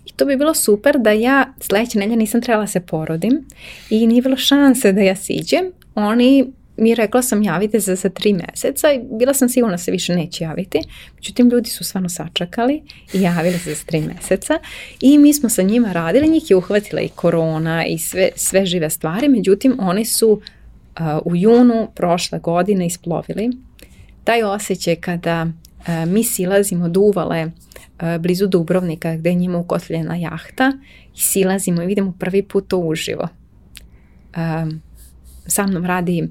[0.05, 3.45] I to bi bilo super da ja sledeće nelje nisam trebala da se porodim
[3.89, 5.71] i nije bilo šanse da ja siđem.
[5.95, 6.51] Oni
[6.81, 10.15] mi rekla sam javite se za tri meseca i bila sam sigurna da se više
[10.15, 10.79] neće javiti.
[11.15, 12.81] Međutim, ljudi su stvarno sačekali
[13.13, 14.59] i javili se za tri meseca
[15.01, 18.89] i mi smo sa njima radili, njih je uhvatila i korona i sve, sve žive
[18.89, 20.41] stvari, međutim, oni su uh,
[21.25, 23.49] u junu prošle godine isplovili.
[24.23, 27.51] Taj osjećaj kada uh, mi silazimo od uvale uh,
[28.19, 30.71] blizu Dubrovnika gde je njima ukotljena jahta
[31.15, 33.27] i silazimo i vidimo prvi put to uživo.
[34.37, 34.81] Um,
[35.47, 36.27] sa mnom radi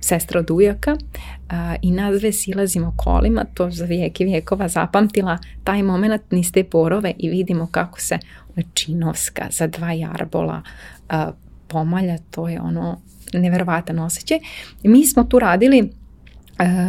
[0.00, 1.52] sestra od ujaka uh,
[1.82, 7.12] i nas dve silazimo kolima, to za vijeke vijekova zapamtila taj moment niz te porove
[7.18, 8.18] i vidimo kako se
[8.74, 10.62] činovska za dva jarbola
[11.10, 11.34] uh,
[11.68, 13.00] pomalja, to je ono
[13.32, 14.38] neverovatan osjećaj.
[14.82, 15.90] Mi smo tu radili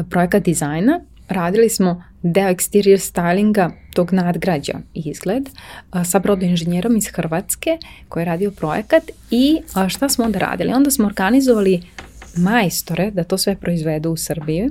[0.10, 5.50] projekat dizajna, radili smo deo exterior stylinga tog nadgrađa izgled
[6.06, 7.78] sa brodoinženjerom iz Hrvatske
[8.10, 10.74] koji je radio projekat i šta smo onda radili?
[10.74, 11.82] Onda smo organizovali
[12.38, 14.70] majstore da to sve proizvedu u Srbiji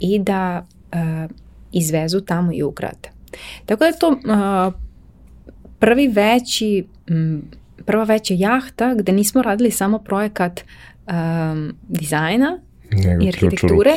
[0.00, 1.30] i da uh,
[1.72, 3.10] izvezu tamo i ugrade.
[3.66, 4.74] Tako da je to uh,
[5.78, 7.42] prvi veći, m,
[7.86, 10.60] prva veća jahta gde nismo radili samo projekat
[11.06, 12.58] um, dizajna
[12.90, 13.92] nego i arhitekture,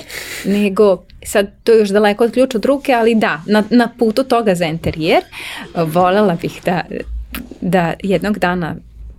[0.45, 4.23] nego sad to je još daleko od ključa od ruke, ali da, na, na putu
[4.23, 5.22] toga za interijer
[5.76, 6.81] volela bih da,
[7.61, 8.76] da jednog dana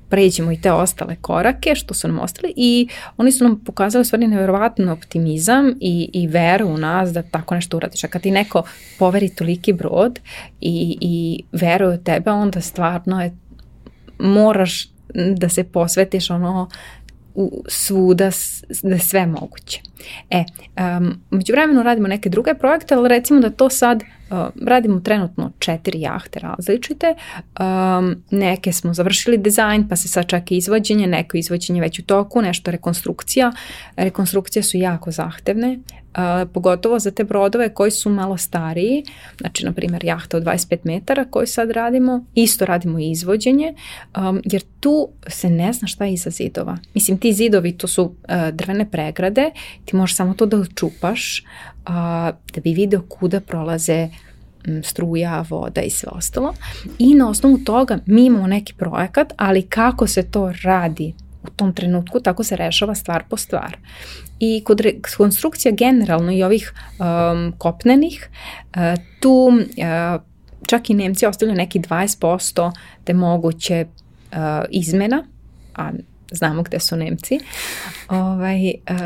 [0.08, 4.26] pređemo i te ostale korake što su nam ostali i oni su nam pokazali stvari
[4.26, 8.04] nevjerovatno optimizam i, i veru u nas da tako nešto uradiš.
[8.04, 8.62] A kad ti neko
[8.98, 10.20] poveri toliki brod
[10.60, 13.36] i, i veruje u tebe, onda stvarno je,
[14.18, 14.88] moraš
[15.36, 16.68] da se posvetiš ono
[17.34, 18.30] u, svuda
[18.82, 19.80] da sve moguće.
[20.30, 20.44] E,
[20.98, 24.02] um, među vremenu radimo neke druge projekte, ali recimo da to sad
[24.66, 27.14] radimo trenutno četiri jahte različite,
[27.60, 32.02] um, neke smo završili dizajn, pa se sad čak i izvođenje, neko izvođenje već u
[32.02, 33.52] toku, nešto rekonstrukcija.
[33.96, 35.78] Rekonstrukcije su jako zahtevne,
[36.16, 39.04] uh, pogotovo za te brodove koji su malo stariji,
[39.38, 43.74] znači na primjer jahta od 25 metara koju sad radimo, isto radimo i izvođenje,
[44.16, 46.78] um, jer tu se ne zna šta je iza zidova.
[46.94, 48.14] Mislim, ti zidovi to su uh,
[48.52, 49.50] drvene pregrade,
[49.84, 51.44] ti možeš samo to da očupaš
[51.86, 54.08] a, da bi video kuda prolaze
[54.82, 56.54] struja, voda i sve ostalo.
[56.98, 61.14] I na osnovu toga mi imamo neki projekat, ali kako se to radi
[61.48, 63.76] u tom trenutku, tako se rešava stvar po stvar.
[64.40, 64.82] I kod
[65.16, 68.28] konstrukcija generalno i ovih um, kopnenih,
[68.76, 68.80] uh,
[69.20, 70.22] tu uh,
[70.66, 72.72] čak i Nemci ostavljaju neki 20%
[73.04, 74.38] te moguće uh,
[74.70, 75.24] izmena,
[75.74, 75.90] a
[76.32, 77.38] znamo gde su Nemci,
[78.08, 78.96] ovaj, uh,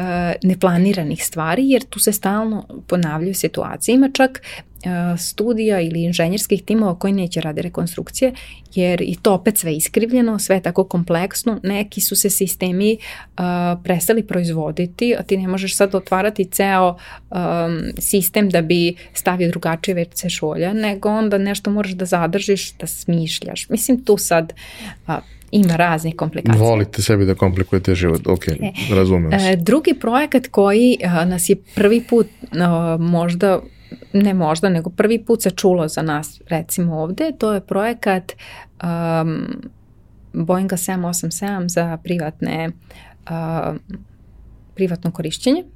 [0.43, 3.95] neplaniranih stvari, jer tu se stalno ponavljaju situacije.
[3.95, 4.43] Ima čak
[4.85, 8.33] uh, studija ili inženjerskih timova koji neće rade rekonstrukcije,
[8.75, 13.45] jer i to opet sve iskrivljeno, sve tako kompleksno, neki su se sistemi uh,
[13.85, 17.39] prestali proizvoditi, a ti ne možeš sad otvarati ceo um,
[17.99, 23.69] sistem da bi stavio drugačije WC šolja, nego onda nešto moraš da zadržiš, da smišljaš.
[23.69, 24.53] Mislim, tu sad
[25.07, 25.15] uh,
[25.53, 26.65] ima raznih komplikacija.
[26.65, 28.55] Volite sebi da komplikujete život, ok, e,
[28.91, 29.57] razumem se.
[29.57, 32.27] Drugi projekat koji a, nas je prvi put
[32.99, 33.61] možda
[34.13, 39.47] ne možda, nego prvi put se čulo za nas, recimo ovde, to je projekat um,
[40.33, 42.71] Boeinga 787 za privatne
[43.31, 43.77] uh,
[44.75, 45.63] privatno korišćenje.
[45.63, 45.69] Uh,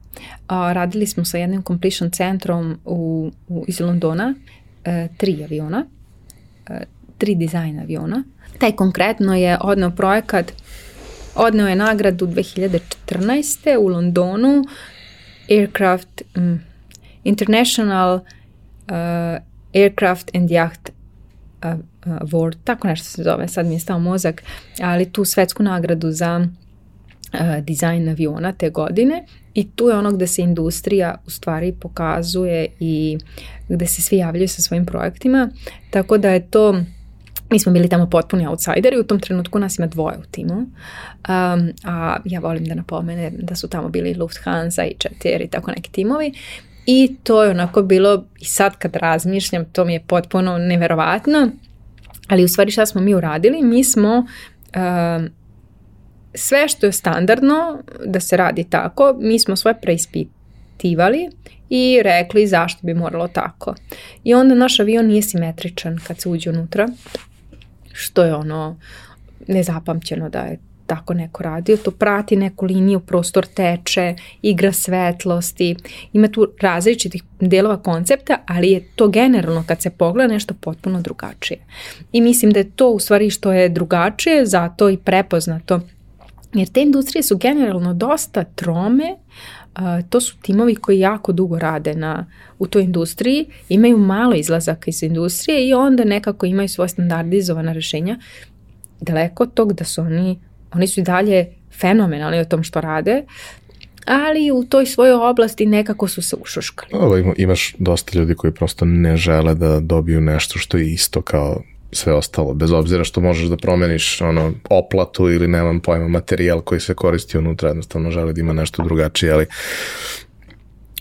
[0.48, 5.84] radili smo sa jednim completion centrom u, u, iz Londona, uh, tri aviona,
[6.70, 6.76] uh,
[7.18, 8.24] tri dizajna aviona.
[8.58, 10.52] Taj konkretno je odneo projekat,
[11.34, 13.76] odneo je nagradu 2014.
[13.78, 14.64] u Londonu,
[15.50, 16.60] Aircraft, um,
[17.24, 18.22] International uh,
[19.74, 20.90] Aircraft and Yacht
[21.64, 21.74] uh,
[22.06, 24.42] uh, Award, tako nešto se zove, sad mi je stao mozak,
[24.80, 29.24] ali tu svetsku nagradu za uh, dizajn aviona te godine
[29.54, 33.18] i tu je ono gde se industrija u stvari pokazuje i
[33.68, 35.48] gde se svi javljaju sa svojim projektima,
[35.90, 36.80] tako da je to
[37.50, 41.72] Mi smo bili tamo potpuni outsideri, u tom trenutku nas ima dvoje u timu, um,
[41.84, 45.92] a ja volim da napomene da su tamo bili Lufthansa i Četir i tako neki
[45.92, 46.32] timovi
[46.86, 51.50] I to je onako bilo, i sad kad razmišljam, to mi je potpuno neverovatno,
[52.28, 53.62] ali u stvari šta smo mi uradili?
[53.62, 55.24] Mi smo uh,
[56.34, 61.30] sve što je standardno da se radi tako, mi smo sve preispitivali
[61.68, 63.74] i rekli zašto bi moralo tako.
[64.24, 66.88] I onda naš avion nije simetričan kad se uđe unutra,
[67.96, 68.76] što je ono
[69.48, 75.76] nezapamćeno da je tako neko radio, to prati neku liniju, prostor teče, igra svetlosti,
[76.12, 81.60] ima tu različitih delova koncepta, ali je to generalno kad se pogleda nešto potpuno drugačije.
[82.12, 85.80] I mislim da je to u stvari što je drugačije, zato i prepoznato.
[86.54, 89.55] Jer te industrije su generalno dosta trome, Uh,
[90.08, 92.26] to su timovi koji jako dugo rade na,
[92.58, 98.18] u toj industriji, imaju malo izlazaka iz industrije i onda nekako imaju svoje standardizovana rešenja.
[99.00, 100.38] Daleko od tog da su oni
[100.72, 101.46] Oni su i dalje
[101.80, 103.22] fenomenalni o tom što rade,
[104.06, 106.90] ali u toj svojoj oblasti nekako su se ušuškali.
[106.92, 111.62] Ovo, imaš dosta ljudi koji prosto ne žele da dobiju nešto što je isto kao
[111.96, 116.80] sve ostalo, bez obzira što možeš da promeniš ono, oplatu ili nemam pojma, materijal koji
[116.80, 119.46] se koristi unutra, jednostavno žele da ima nešto drugačije, ali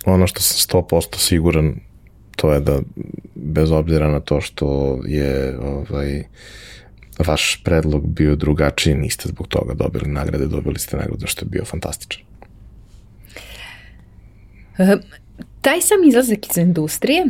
[0.05, 1.75] ono što sam 100% siguran
[2.35, 2.79] to je da
[3.35, 6.23] bez obzira na to što je ovaj,
[7.27, 11.65] vaš predlog bio drugačiji, niste zbog toga dobili nagrade, dobili ste nagradu što je bio
[11.65, 12.21] fantastičan.
[14.77, 14.97] E,
[15.61, 17.25] taj sam izlazak iz industrije,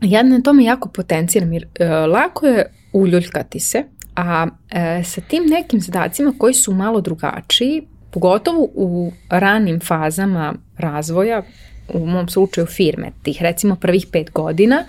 [0.00, 3.84] ja na tome jako potenciram, jer e, lako je uljuljkati se,
[4.16, 11.42] a e, sa tim nekim zadacima koji su malo drugačiji, pogotovo u ranim fazama razvoja,
[11.94, 14.84] u mom slučaju firme, tih recimo prvih pet godina,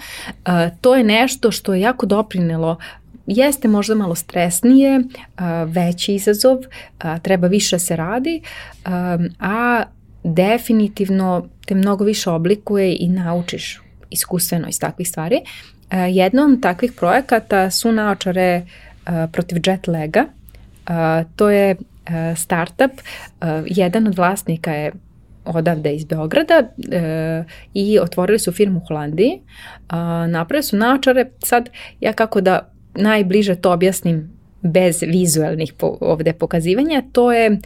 [0.81, 2.77] to je nešto što je jako doprinelo
[3.25, 5.01] jeste možda malo stresnije,
[5.67, 6.57] veći izazov,
[7.21, 8.41] treba više se radi,
[9.39, 9.83] a
[10.23, 15.41] definitivno te mnogo više oblikuje i naučiš iskustveno iz takvih stvari.
[15.91, 18.65] Jednom takvih projekata su naočare
[19.31, 20.25] protiv jet laga.
[21.35, 21.75] To je
[22.35, 22.91] startup,
[23.65, 24.91] jedan od vlasnika je
[25.45, 27.43] odavde iz Beograda e,
[27.73, 29.31] i otvorili su firmu u Holandiji.
[29.31, 29.39] E,
[30.27, 31.69] napravili su naočare, sad
[31.99, 34.31] ja kako da najbliže to objasnim
[34.61, 37.59] bez vizualnih po, ovde pokazivanja, to je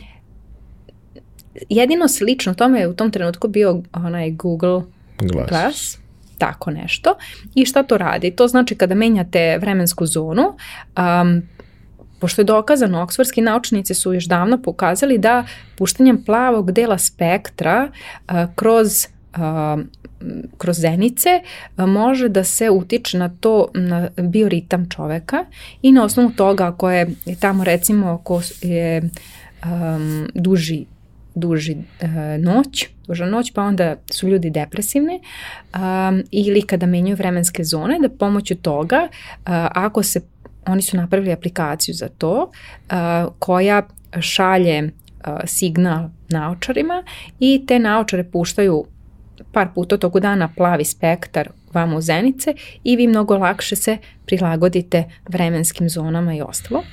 [1.69, 4.81] jedino slično tome je u tom trenutku bio onaj Google
[5.19, 5.49] Glass.
[5.49, 6.05] Glass
[6.38, 7.16] tako nešto.
[7.56, 8.32] I šta to radi?
[8.32, 10.44] To znači kada menjate vremensku zonu,
[10.98, 11.41] um,
[12.20, 15.45] pošto je dokazano, oksfordski naučnici su još davno pokazali da
[15.78, 19.07] puštanjem plavog dela spektra uh, kroz
[19.38, 19.82] uh,
[20.57, 21.30] kroz zenice
[21.78, 25.45] može da se utiče na to, na bioritam čoveka
[25.82, 27.07] i na osnovu toga ako je
[27.40, 29.02] tamo recimo ako je
[29.64, 30.86] um, duži
[31.36, 35.19] duži e, noć, duža noć, pa onda su ljudi depresivni
[35.73, 39.41] um, ili kada menjaju vremenske zone, da pomoću toga, uh,
[39.72, 40.22] ako se,
[40.65, 43.82] oni su napravili aplikaciju za to, uh, koja
[44.19, 44.90] šalje uh,
[45.45, 47.03] signal naočarima
[47.40, 48.86] i te naočare puštaju
[49.52, 52.53] par puta toku dana plavi spektar vamo u zenice
[52.84, 56.84] i vi mnogo lakše se prilagodite vremenskim zonama i ostalo.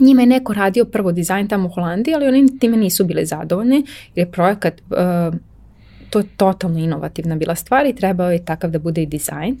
[0.00, 3.84] Njima je neko radio prvo dizajn tamo u Holandiji, ali oni time nisu bili zadovoljni
[4.14, 5.38] jer je projekat uh,
[6.10, 9.56] to je totalno inovativna bila stvar i trebao je takav da bude i dizajn.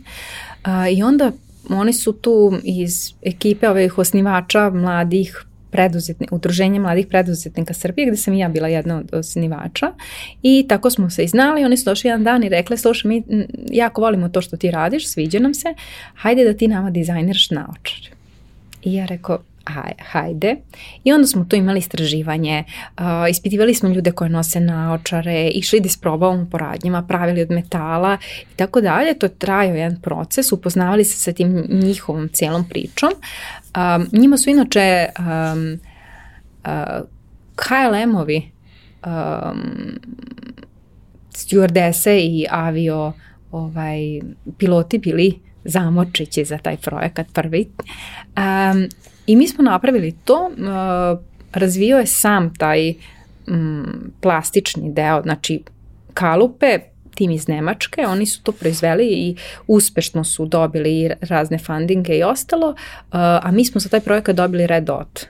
[0.66, 1.32] Uh, I onda
[1.70, 8.34] oni su tu iz ekipe ovih osnivača mladih preduzetni, udruženje mladih preduzetnika Srbije gde sam
[8.34, 9.92] i ja bila jedna od osnivača
[10.42, 13.22] i tako smo se i znali, oni su došli jedan dan i rekli, slušaj, mi
[13.70, 15.74] jako volimo to što ti radiš, sviđa nam se,
[16.14, 18.00] hajde da ti nama dizajniraš naočar.
[18.82, 19.38] I ja rekao,
[19.98, 20.56] hajde.
[21.04, 22.64] I onda smo tu imali istraživanje,
[22.98, 28.18] uh, ispitivali smo ljude koje nose naočare, išli da isprobavamo po radnjima, pravili od metala
[28.52, 29.18] i tako dalje.
[29.18, 33.10] To je trajao jedan proces, upoznavali se sa tim njihovom cijelom pričom.
[33.10, 35.78] Um, njima su inače um,
[36.64, 37.06] uh,
[37.56, 38.42] KLM-ovi
[39.06, 39.98] um,
[41.30, 43.12] stewardese i avio
[43.50, 44.20] ovaj,
[44.58, 47.68] piloti bili zamočići za taj projekat prvi.
[48.36, 48.88] Um,
[49.28, 51.18] I mi smo napravili to, uh,
[51.52, 52.94] razvio je sam taj
[54.20, 55.62] plastični deo, znači
[56.14, 56.78] kalupe,
[57.14, 59.36] tim iz Nemačke, oni su to proizveli i
[59.66, 62.74] uspešno su dobili razne fundinge i ostalo, uh,
[63.10, 65.26] a mi smo za taj projekat dobili Red Dot.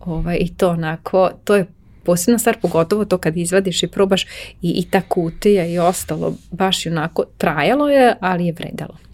[0.00, 1.66] Ovaj, I to onako, to je
[2.04, 4.24] posebna stvar, pogotovo to kad izvadiš i probaš
[4.62, 9.05] i, i ta kutija i ostalo, baš onako trajalo je, ali je vredalo.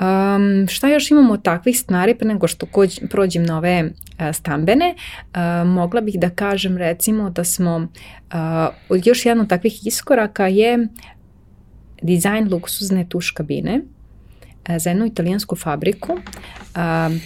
[0.00, 4.94] Um, šta još imamo takvih stvari pre nego što kođ, prođem na ove uh, stambene,
[4.94, 10.88] uh, mogla bih da kažem recimo da smo uh, još jedan od takvih iskoraka je
[12.02, 13.80] dizajn luksuzne tuš kabine
[14.78, 16.18] za jednu italijansku fabriku.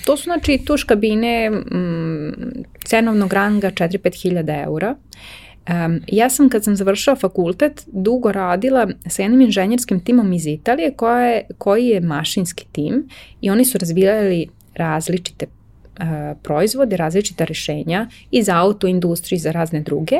[0.04, 2.32] To su znači tuš kabine mm,
[2.84, 4.94] cenovnog ranga 4-5 hiljada eura.
[5.68, 10.92] Um, ja sam kad sam završila fakultet dugo radila sa jednim inženjerskim timom iz Italije
[10.92, 13.08] koja je, koji je mašinski tim
[13.40, 19.52] i oni su razvijali različite uh, proizvode, različita rešenja i za auto industriju i za
[19.52, 20.16] razne druge,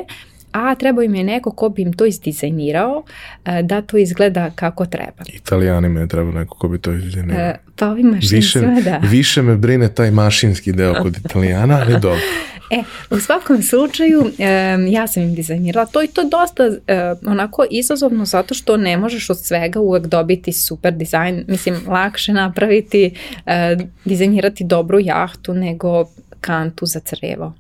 [0.53, 4.87] a treba im je neko ko bi im to izdizajnirao uh, da to izgleda kako
[4.87, 5.25] treba.
[5.35, 7.49] Italijani je treba neko ko bi to izdizajnirao.
[7.49, 9.09] Uh, pa ovi mašinstvima, više, da.
[9.09, 12.21] Više me brine taj mašinski deo kod Italijana, ali dobro.
[12.71, 17.65] E, u svakom slučaju um, ja sam im dizajnirala to i to dosta um, onako
[17.71, 23.87] izazovno zato što ne možeš od svega uvek dobiti super dizajn, mislim lakše napraviti, uh,
[24.05, 26.05] dizajnirati dobru jahtu nego
[26.41, 27.55] kantu za crevo.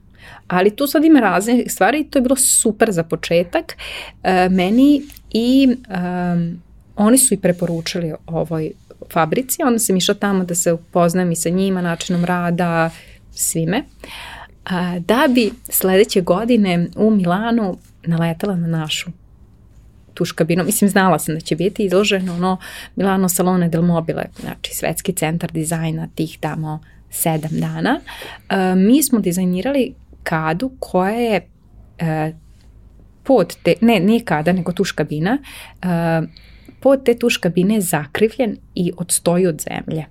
[0.48, 5.02] Ali tu sad ima razne stvari i to je bilo super za početak uh, meni
[5.30, 6.62] i um,
[6.96, 8.72] oni su i preporučili ovoj
[9.12, 12.90] fabrici, onda sam išla tamo da se upoznam i sa njima, načinom rada,
[13.34, 13.78] svime.
[13.78, 14.35] Uh,
[15.01, 19.10] da bi sledeće godine u Milanu naletala na našu
[20.14, 20.64] tuš kabinu.
[20.64, 22.56] Mislim, znala sam da će biti izloženo ono
[22.97, 26.80] Milano Salone del Mobile, znači svetski centar dizajna tih tamo
[27.10, 28.01] sedam dana.
[28.48, 31.48] A, mi smo dizajnirali kadu koja je
[32.01, 32.30] a,
[33.22, 35.38] pod te, ne, nije kada, nego tuš kabina,
[35.82, 36.22] a,
[36.80, 40.06] pod te tuš kabine je zakrivljen i odstoji od zemlje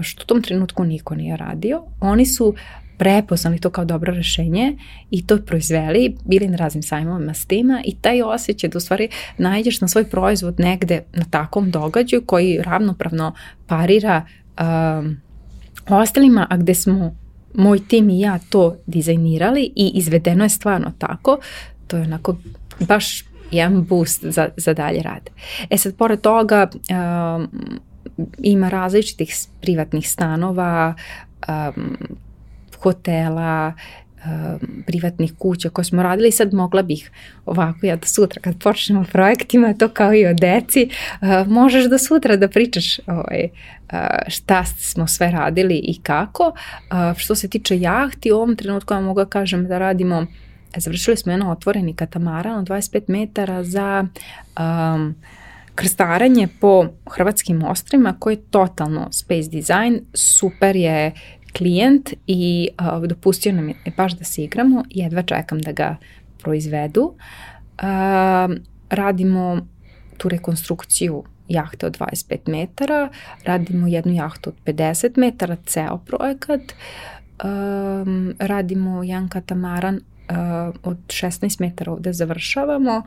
[0.00, 1.82] što u tom trenutku niko nije radio.
[2.00, 2.54] Oni su
[3.02, 4.76] prepoznali to kao dobro rešenje
[5.10, 9.08] i to proizveli, bili na raznim sajmovima s tima i taj osjećaj da u stvari
[9.38, 13.34] najdeš na svoj proizvod negde na takvom događaju koji ravnopravno
[13.66, 14.26] parira
[14.60, 15.16] um,
[15.88, 17.16] ostalima, a gde smo
[17.54, 21.38] moj tim i ja to dizajnirali i izvedeno je stvarno tako,
[21.86, 22.36] to je onako
[22.80, 25.30] baš jedan boost za, za dalje rad.
[25.70, 27.48] E sad, pored toga, um,
[28.38, 30.94] ima različitih privatnih stanova,
[31.48, 31.96] um,
[32.82, 33.72] hotela,
[34.26, 37.10] um, privatnih kuća koje smo radili sad mogla bih
[37.46, 40.88] ovako ja da sutra kad počnemo projektima to kao i o deci
[41.20, 43.48] uh, možeš da sutra da pričaš ovaj,
[43.92, 43.98] uh,
[44.28, 46.52] šta smo sve radili i kako.
[47.16, 50.26] Što se tiče jahti u ovom trenutku ja mogu da kažem da radimo
[50.76, 54.06] završili smo jedno otvoreni katamaran od 25 metara za
[54.58, 55.14] um,
[55.74, 61.12] krstaranje po hrvatskim ostrima koji je totalno space design, super je
[61.58, 65.96] klijent i uh, dopustio nam je baš da se igramo, jedva čekam da ga
[66.38, 67.02] proizvedu.
[67.02, 67.86] Uh,
[68.90, 69.66] radimo
[70.16, 73.08] tu rekonstrukciju jahte od 25 metara,
[73.44, 76.60] radimo jednu jahtu od 50 metara, ceo projekat,
[77.44, 80.00] um, radimo jedan katamaran
[80.82, 83.02] od 16 metara ovde završavamo,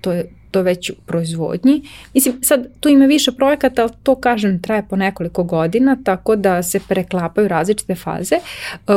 [0.00, 1.82] to je to već u proizvodnji.
[2.14, 6.62] Mislim, sad tu ima više projekata, ali to kažem traje po nekoliko godina, tako da
[6.62, 8.36] se preklapaju različite faze.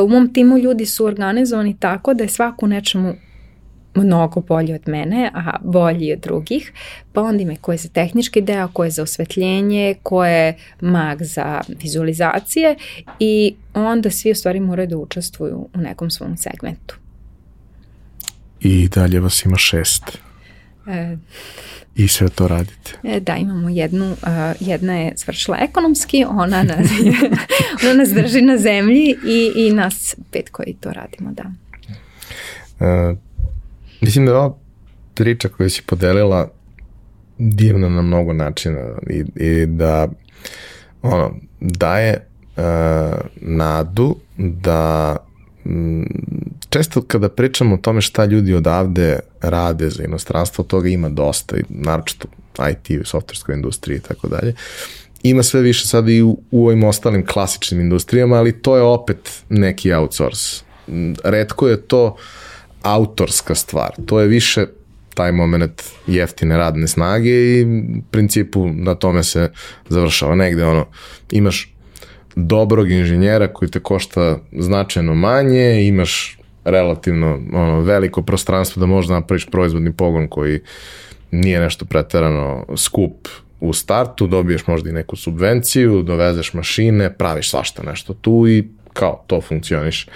[0.04, 3.14] U mom timu ljudi su organizovani tako da je svako nečemu
[3.96, 6.72] mnogo bolji od mene, a bolji od drugih,
[7.14, 11.24] pa onda ima ko je za tehnički deo, ko je za osvetljenje, ko je mag
[11.24, 12.76] za vizualizacije
[13.20, 16.96] i onda svi u stvari moraju da učestvuju u nekom svom segmentu.
[18.60, 20.18] I dalje vas ima šest.
[20.88, 21.18] E,
[21.96, 22.92] I sve to radite.
[23.04, 24.18] E, da, imamo jednu, uh,
[24.60, 26.88] jedna je svršila ekonomski, ona nas,
[27.84, 31.44] ona nas drži na zemlji i, i nas pet koji to radimo, da.
[32.80, 33.18] Uh,
[34.04, 34.56] Mislim da je ova
[35.14, 36.52] priča koju si podelila
[37.38, 38.80] divna na mnogo načina
[39.10, 40.08] i, i da
[41.02, 42.28] ono, daje
[42.58, 42.64] uh,
[43.42, 45.16] nadu da
[45.66, 46.06] m,
[46.74, 52.28] često kada pričamo o tome šta ljudi odavde rade za inostranstvo, toga ima dosta, naročito
[52.72, 54.54] IT, softverskoj industriji i tako dalje.
[55.24, 59.44] Ima sve više sada i u, u ovim ostalim klasičnim industrijama, ali to je opet
[59.50, 60.64] neki outsource.
[61.24, 62.16] Redko je to
[62.82, 63.92] autorska stvar.
[64.06, 64.66] To je više
[65.14, 67.68] taj moment jeftine radne snage i
[68.12, 69.52] principu na tome se
[69.90, 70.86] završava negde ono,
[71.32, 71.74] imaš
[72.36, 79.46] dobrog inženjera koji te košta značajno manje, imaš relativno ono, veliko prostranstvo da možda napraviš
[79.46, 80.60] proizvodni pogon koji
[81.32, 83.28] nije nešto preterano skup
[83.60, 89.24] u startu, dobiješ možda i neku subvenciju, dovezeš mašine, praviš svašta nešto tu i kao
[89.28, 90.08] to funkcioniš.
[90.08, 90.14] Uh,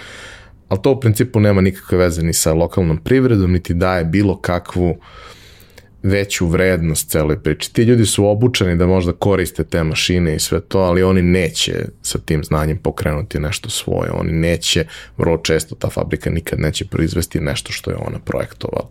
[0.68, 4.96] ali to u principu nema nikakve veze ni sa lokalnom privredom, niti daje bilo kakvu
[6.02, 7.72] veću vrednost celoj priči.
[7.72, 11.84] Ti ljudi su obučeni da možda koriste te mašine i sve to, ali oni neće
[12.02, 14.10] sa tim znanjem pokrenuti nešto svoje.
[14.10, 14.84] Oni neće,
[15.16, 18.88] vrlo često ta fabrika nikad neće proizvesti nešto što je ona projektovala.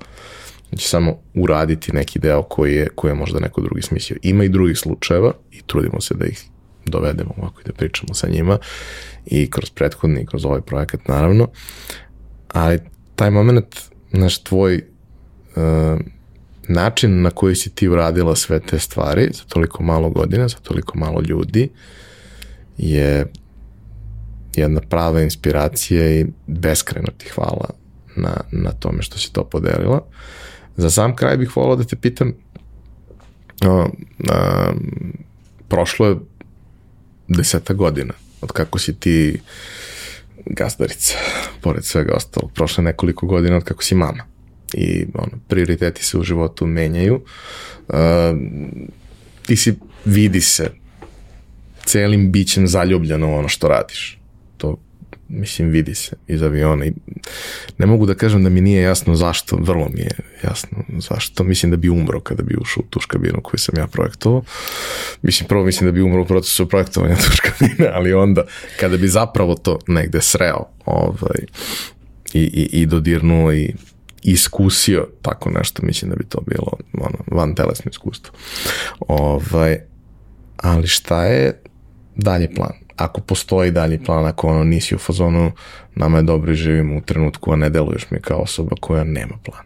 [0.69, 4.17] Znači samo uraditi neki deo koji je, koji je možda neko drugi smislio.
[4.21, 6.43] Ima i drugih slučajeva i trudimo se da ih
[6.85, 8.57] dovedemo ovako i da pričamo sa njima
[9.25, 11.47] i kroz prethodni i kroz ovaj projekat naravno,
[12.47, 12.79] ali
[13.15, 13.75] taj moment,
[14.11, 14.75] znaš, tvoj
[15.55, 15.99] uh,
[16.67, 20.97] način na koji si ti uradila sve te stvari za toliko malo godina, za toliko
[20.97, 21.69] malo ljudi
[22.77, 23.25] je
[24.55, 27.69] jedna prava inspiracija i beskreno ti hvala
[28.15, 30.05] na, na tome što si to podelila.
[30.77, 32.33] Za sam kraj bih volao da te pitam
[33.65, 33.89] o,
[34.29, 34.71] a,
[35.67, 36.15] prošlo je
[37.27, 39.41] deseta godina od kako si ti
[40.45, 41.17] gazdarica,
[41.61, 44.36] pored svega ostalog, prošle nekoliko godina od kako si mama.
[44.73, 47.21] I ono, prioriteti se u životu menjaju.
[47.87, 47.95] Uh,
[49.45, 49.75] ti si,
[50.05, 50.71] vidi se,
[51.85, 54.19] celim bićem zaljubljeno ono što radiš.
[54.57, 54.77] To
[55.29, 56.93] mislim, vidi se iz aviona i
[57.77, 60.11] ne mogu da kažem da mi nije jasno zašto, vrlo mi je
[60.43, 63.87] jasno zašto, mislim da bi umro kada bi ušao u tuš kabinu koju sam ja
[63.87, 64.43] projektovao.
[65.21, 68.43] Mislim, prvo mislim da bi umro u procesu projektovanja tuš kabine, ali onda
[68.79, 71.45] kada bi zapravo to negde sreo ovaj,
[72.33, 73.73] i, i, i dodirnuo i
[74.23, 78.33] iskusio tako nešto, mislim da bi to bilo ono, van telesno iskustvo.
[78.99, 79.79] Ovaj,
[80.57, 81.61] ali šta je
[82.15, 82.87] dalje plan?
[82.97, 85.51] ako postoji dalji plan, ako ono nisi u fazonu,
[85.95, 89.37] nama je dobro i živimo u trenutku, a ne deluješ mi kao osoba koja nema
[89.43, 89.63] plan.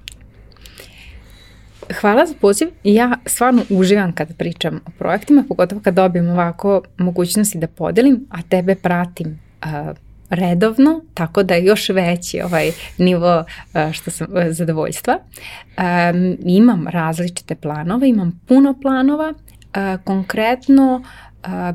[2.01, 2.67] Hvala za poziv.
[2.83, 8.41] Ja stvarno uživam kada pričam o projektima, pogotovo kad dobijem ovako mogućnosti da podelim, a
[8.41, 9.97] tebe pratim uh,
[10.31, 15.17] redovno, tako da je još veći ovaj nivo uh, što sam uh, zadovoljstva.
[15.17, 21.03] Um, imam različite planove, imam puno planova, uh, konkretno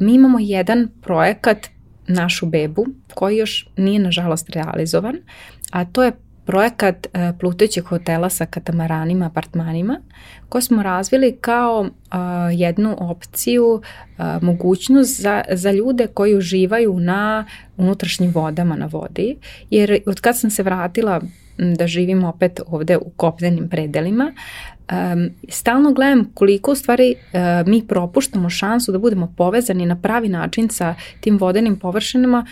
[0.00, 1.66] mi imamo jedan projekat
[2.06, 5.16] našu bebu koji još nije nažalost realizovan,
[5.70, 6.12] a to je
[6.46, 10.00] projekat e, plutećeg hotela sa katamaranima, apartmanima,
[10.48, 13.82] koji smo razvili kao a, jednu opciju,
[14.18, 17.44] a, mogućnost za, za ljude koji uživaju na
[17.76, 19.36] unutrašnjim vodama na vodi,
[19.70, 21.20] jer od kad sam se vratila
[21.58, 24.32] da živim opet ovde u kopnenim predelima,
[24.92, 30.28] um, stalno gledam koliko u stvari uh, mi propuštamo šansu da budemo povezani na pravi
[30.28, 32.46] način sa tim vodenim površinama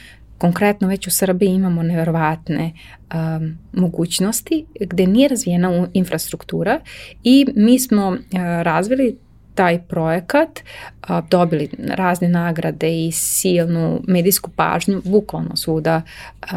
[0.45, 2.73] konkretno već u Srbiji imamo neverovatne
[3.15, 6.81] um, mogućnosti gde nije razvijena infrastruktura
[7.23, 8.19] i mi smo uh,
[8.63, 9.17] razvili
[9.55, 10.61] taj projekat,
[11.09, 16.03] uh, dobili razne nagrade i silnu medijsku pažnju, bukvalno svuda
[16.43, 16.51] uh,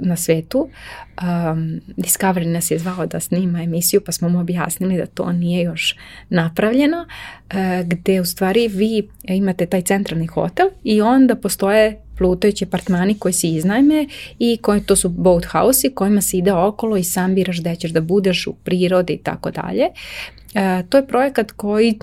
[0.00, 0.58] na svetu.
[0.58, 5.62] Um, Discovery nas je zvao da snima emisiju pa smo mu objasnili da to nije
[5.62, 5.96] još
[6.28, 13.18] napravljeno, uh, gde u stvari vi imate taj centralni hotel i onda postoje plutajući apartmani
[13.18, 14.06] koji se iznajme
[14.38, 17.90] i koji, to su boat house kojima se ide okolo i sam biraš gde ćeš
[17.90, 19.84] da budeš u prirodi i tako dalje.
[20.54, 21.94] E, to je projekat koji e,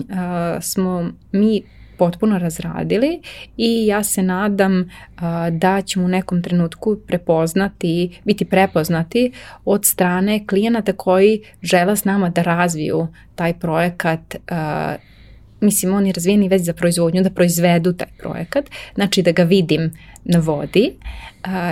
[0.60, 1.62] smo mi
[1.98, 3.20] potpuno razradili
[3.56, 5.22] i ja se nadam uh,
[5.52, 9.32] da ćemo u nekom trenutku prepoznati, biti prepoznati
[9.64, 15.17] od strane klijenata koji žele s nama da razviju taj projekat uh,
[15.60, 18.64] mislim oni razvijeni već za proizvodnju, da proizvedu taj projekat,
[18.94, 19.90] znači da ga vidim
[20.24, 20.92] na vodi,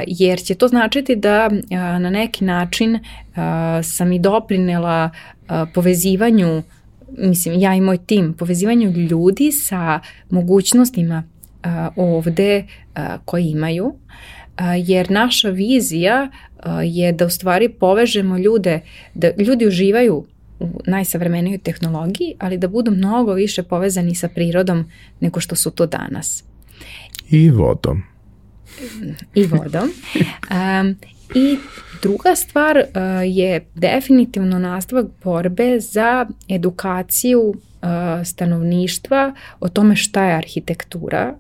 [0.07, 1.49] jer će to značiti da
[1.99, 2.99] na neki način
[3.83, 5.11] sam i doprinela
[5.75, 6.63] povezivanju
[7.19, 10.01] mislim ja i moj tim, povezivanju ljudi sa
[10.31, 11.23] mogućnostima
[11.97, 12.65] ovde
[13.25, 13.95] koji imaju,
[14.77, 16.31] jer naša vizija
[16.85, 18.81] je da u stvari povežemo ljude,
[19.15, 20.25] da ljudi uživaju
[20.61, 25.87] u najsavremenijoj tehnologiji, ali da budu mnogo više povezani sa prirodom nego što su to
[25.87, 26.45] danas.
[27.31, 28.03] I vodom.
[29.35, 29.91] I vodom.
[30.51, 30.97] Um,
[31.35, 31.59] I
[32.03, 32.85] druga stvar uh,
[33.25, 37.57] je definitivno nastavak borbe za edukaciju uh,
[38.25, 41.35] stanovništva o tome šta je arhitektura,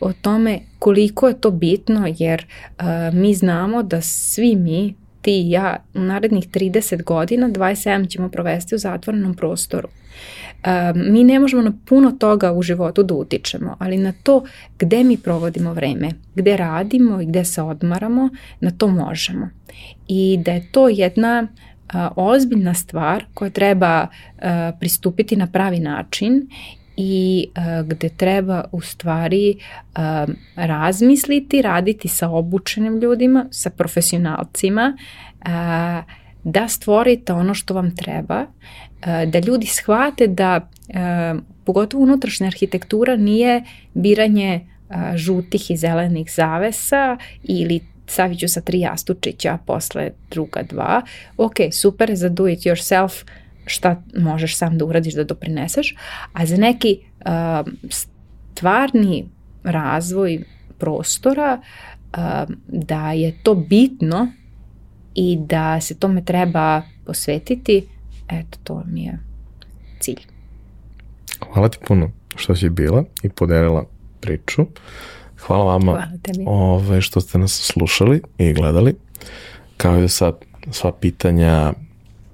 [0.00, 2.46] o tome koliko je to bitno jer
[2.78, 4.94] uh, mi znamo da svi mi
[5.26, 9.88] ti i ja u narednih 30 godina 27 ćemo provesti u zatvorenom prostoru.
[9.88, 14.44] Um, mi ne možemo na puno toga u životu da utičemo, ali na to
[14.78, 18.28] gde mi provodimo vreme, gde radimo i gde se odmaramo,
[18.60, 19.48] na to možemo.
[20.08, 21.48] I da je to jedna
[22.16, 24.06] ozbiljna stvar koja treba
[24.80, 26.48] pristupiti na pravi način
[26.96, 35.48] i uh, gde treba u stvari uh, razmisliti, raditi sa obučenim ljudima, sa profesionalcima, uh,
[36.44, 43.16] da stvorite ono što vam treba, uh, da ljudi shvate da uh, pogotovo unutrašnja arhitektura
[43.16, 43.62] nije
[43.94, 51.02] biranje uh, žutih i zelenih zavesa ili saviću sa tri jastučića posle druga dva.
[51.36, 53.24] Ok, super za do it yourself,
[53.66, 55.94] šta možeš sam da uradiš da doprineseš,
[56.32, 59.28] a za neki uh, stvarni
[59.64, 60.44] razvoj
[60.78, 62.18] prostora uh,
[62.68, 64.28] da je to bitno
[65.14, 67.88] i da se tome treba posvetiti,
[68.28, 69.18] eto to mi je
[70.00, 70.20] cilj.
[71.52, 73.84] Hvala ti puno što si bila i podelila
[74.20, 74.66] priču.
[75.40, 76.08] Hvala vama Hvala
[76.46, 78.94] ove, što ste nas slušali i gledali.
[79.76, 80.34] Kao i sad
[80.70, 81.72] sva pitanja,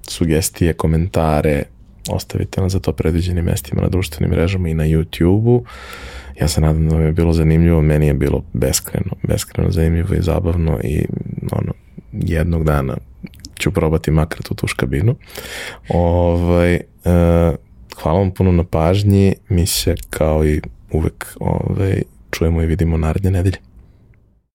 [0.07, 1.63] sugestije, komentare,
[2.09, 5.65] ostavite nas za to predviđenim mestima na društvenim mrežama i na YouTube-u.
[6.41, 10.21] Ja se nadam da vam je bilo zanimljivo, meni je bilo beskreno, beskreno zanimljivo i
[10.21, 11.05] zabavno i
[11.51, 11.73] ono,
[12.11, 12.97] jednog dana
[13.59, 15.15] ću probati makar tu tuš kabinu.
[15.89, 17.55] Ovaj, uh,
[18.01, 20.61] hvala vam puno na pažnji, mi se kao i
[20.91, 22.01] uvek ovaj,
[22.31, 23.57] čujemo i vidimo naredne nedelje.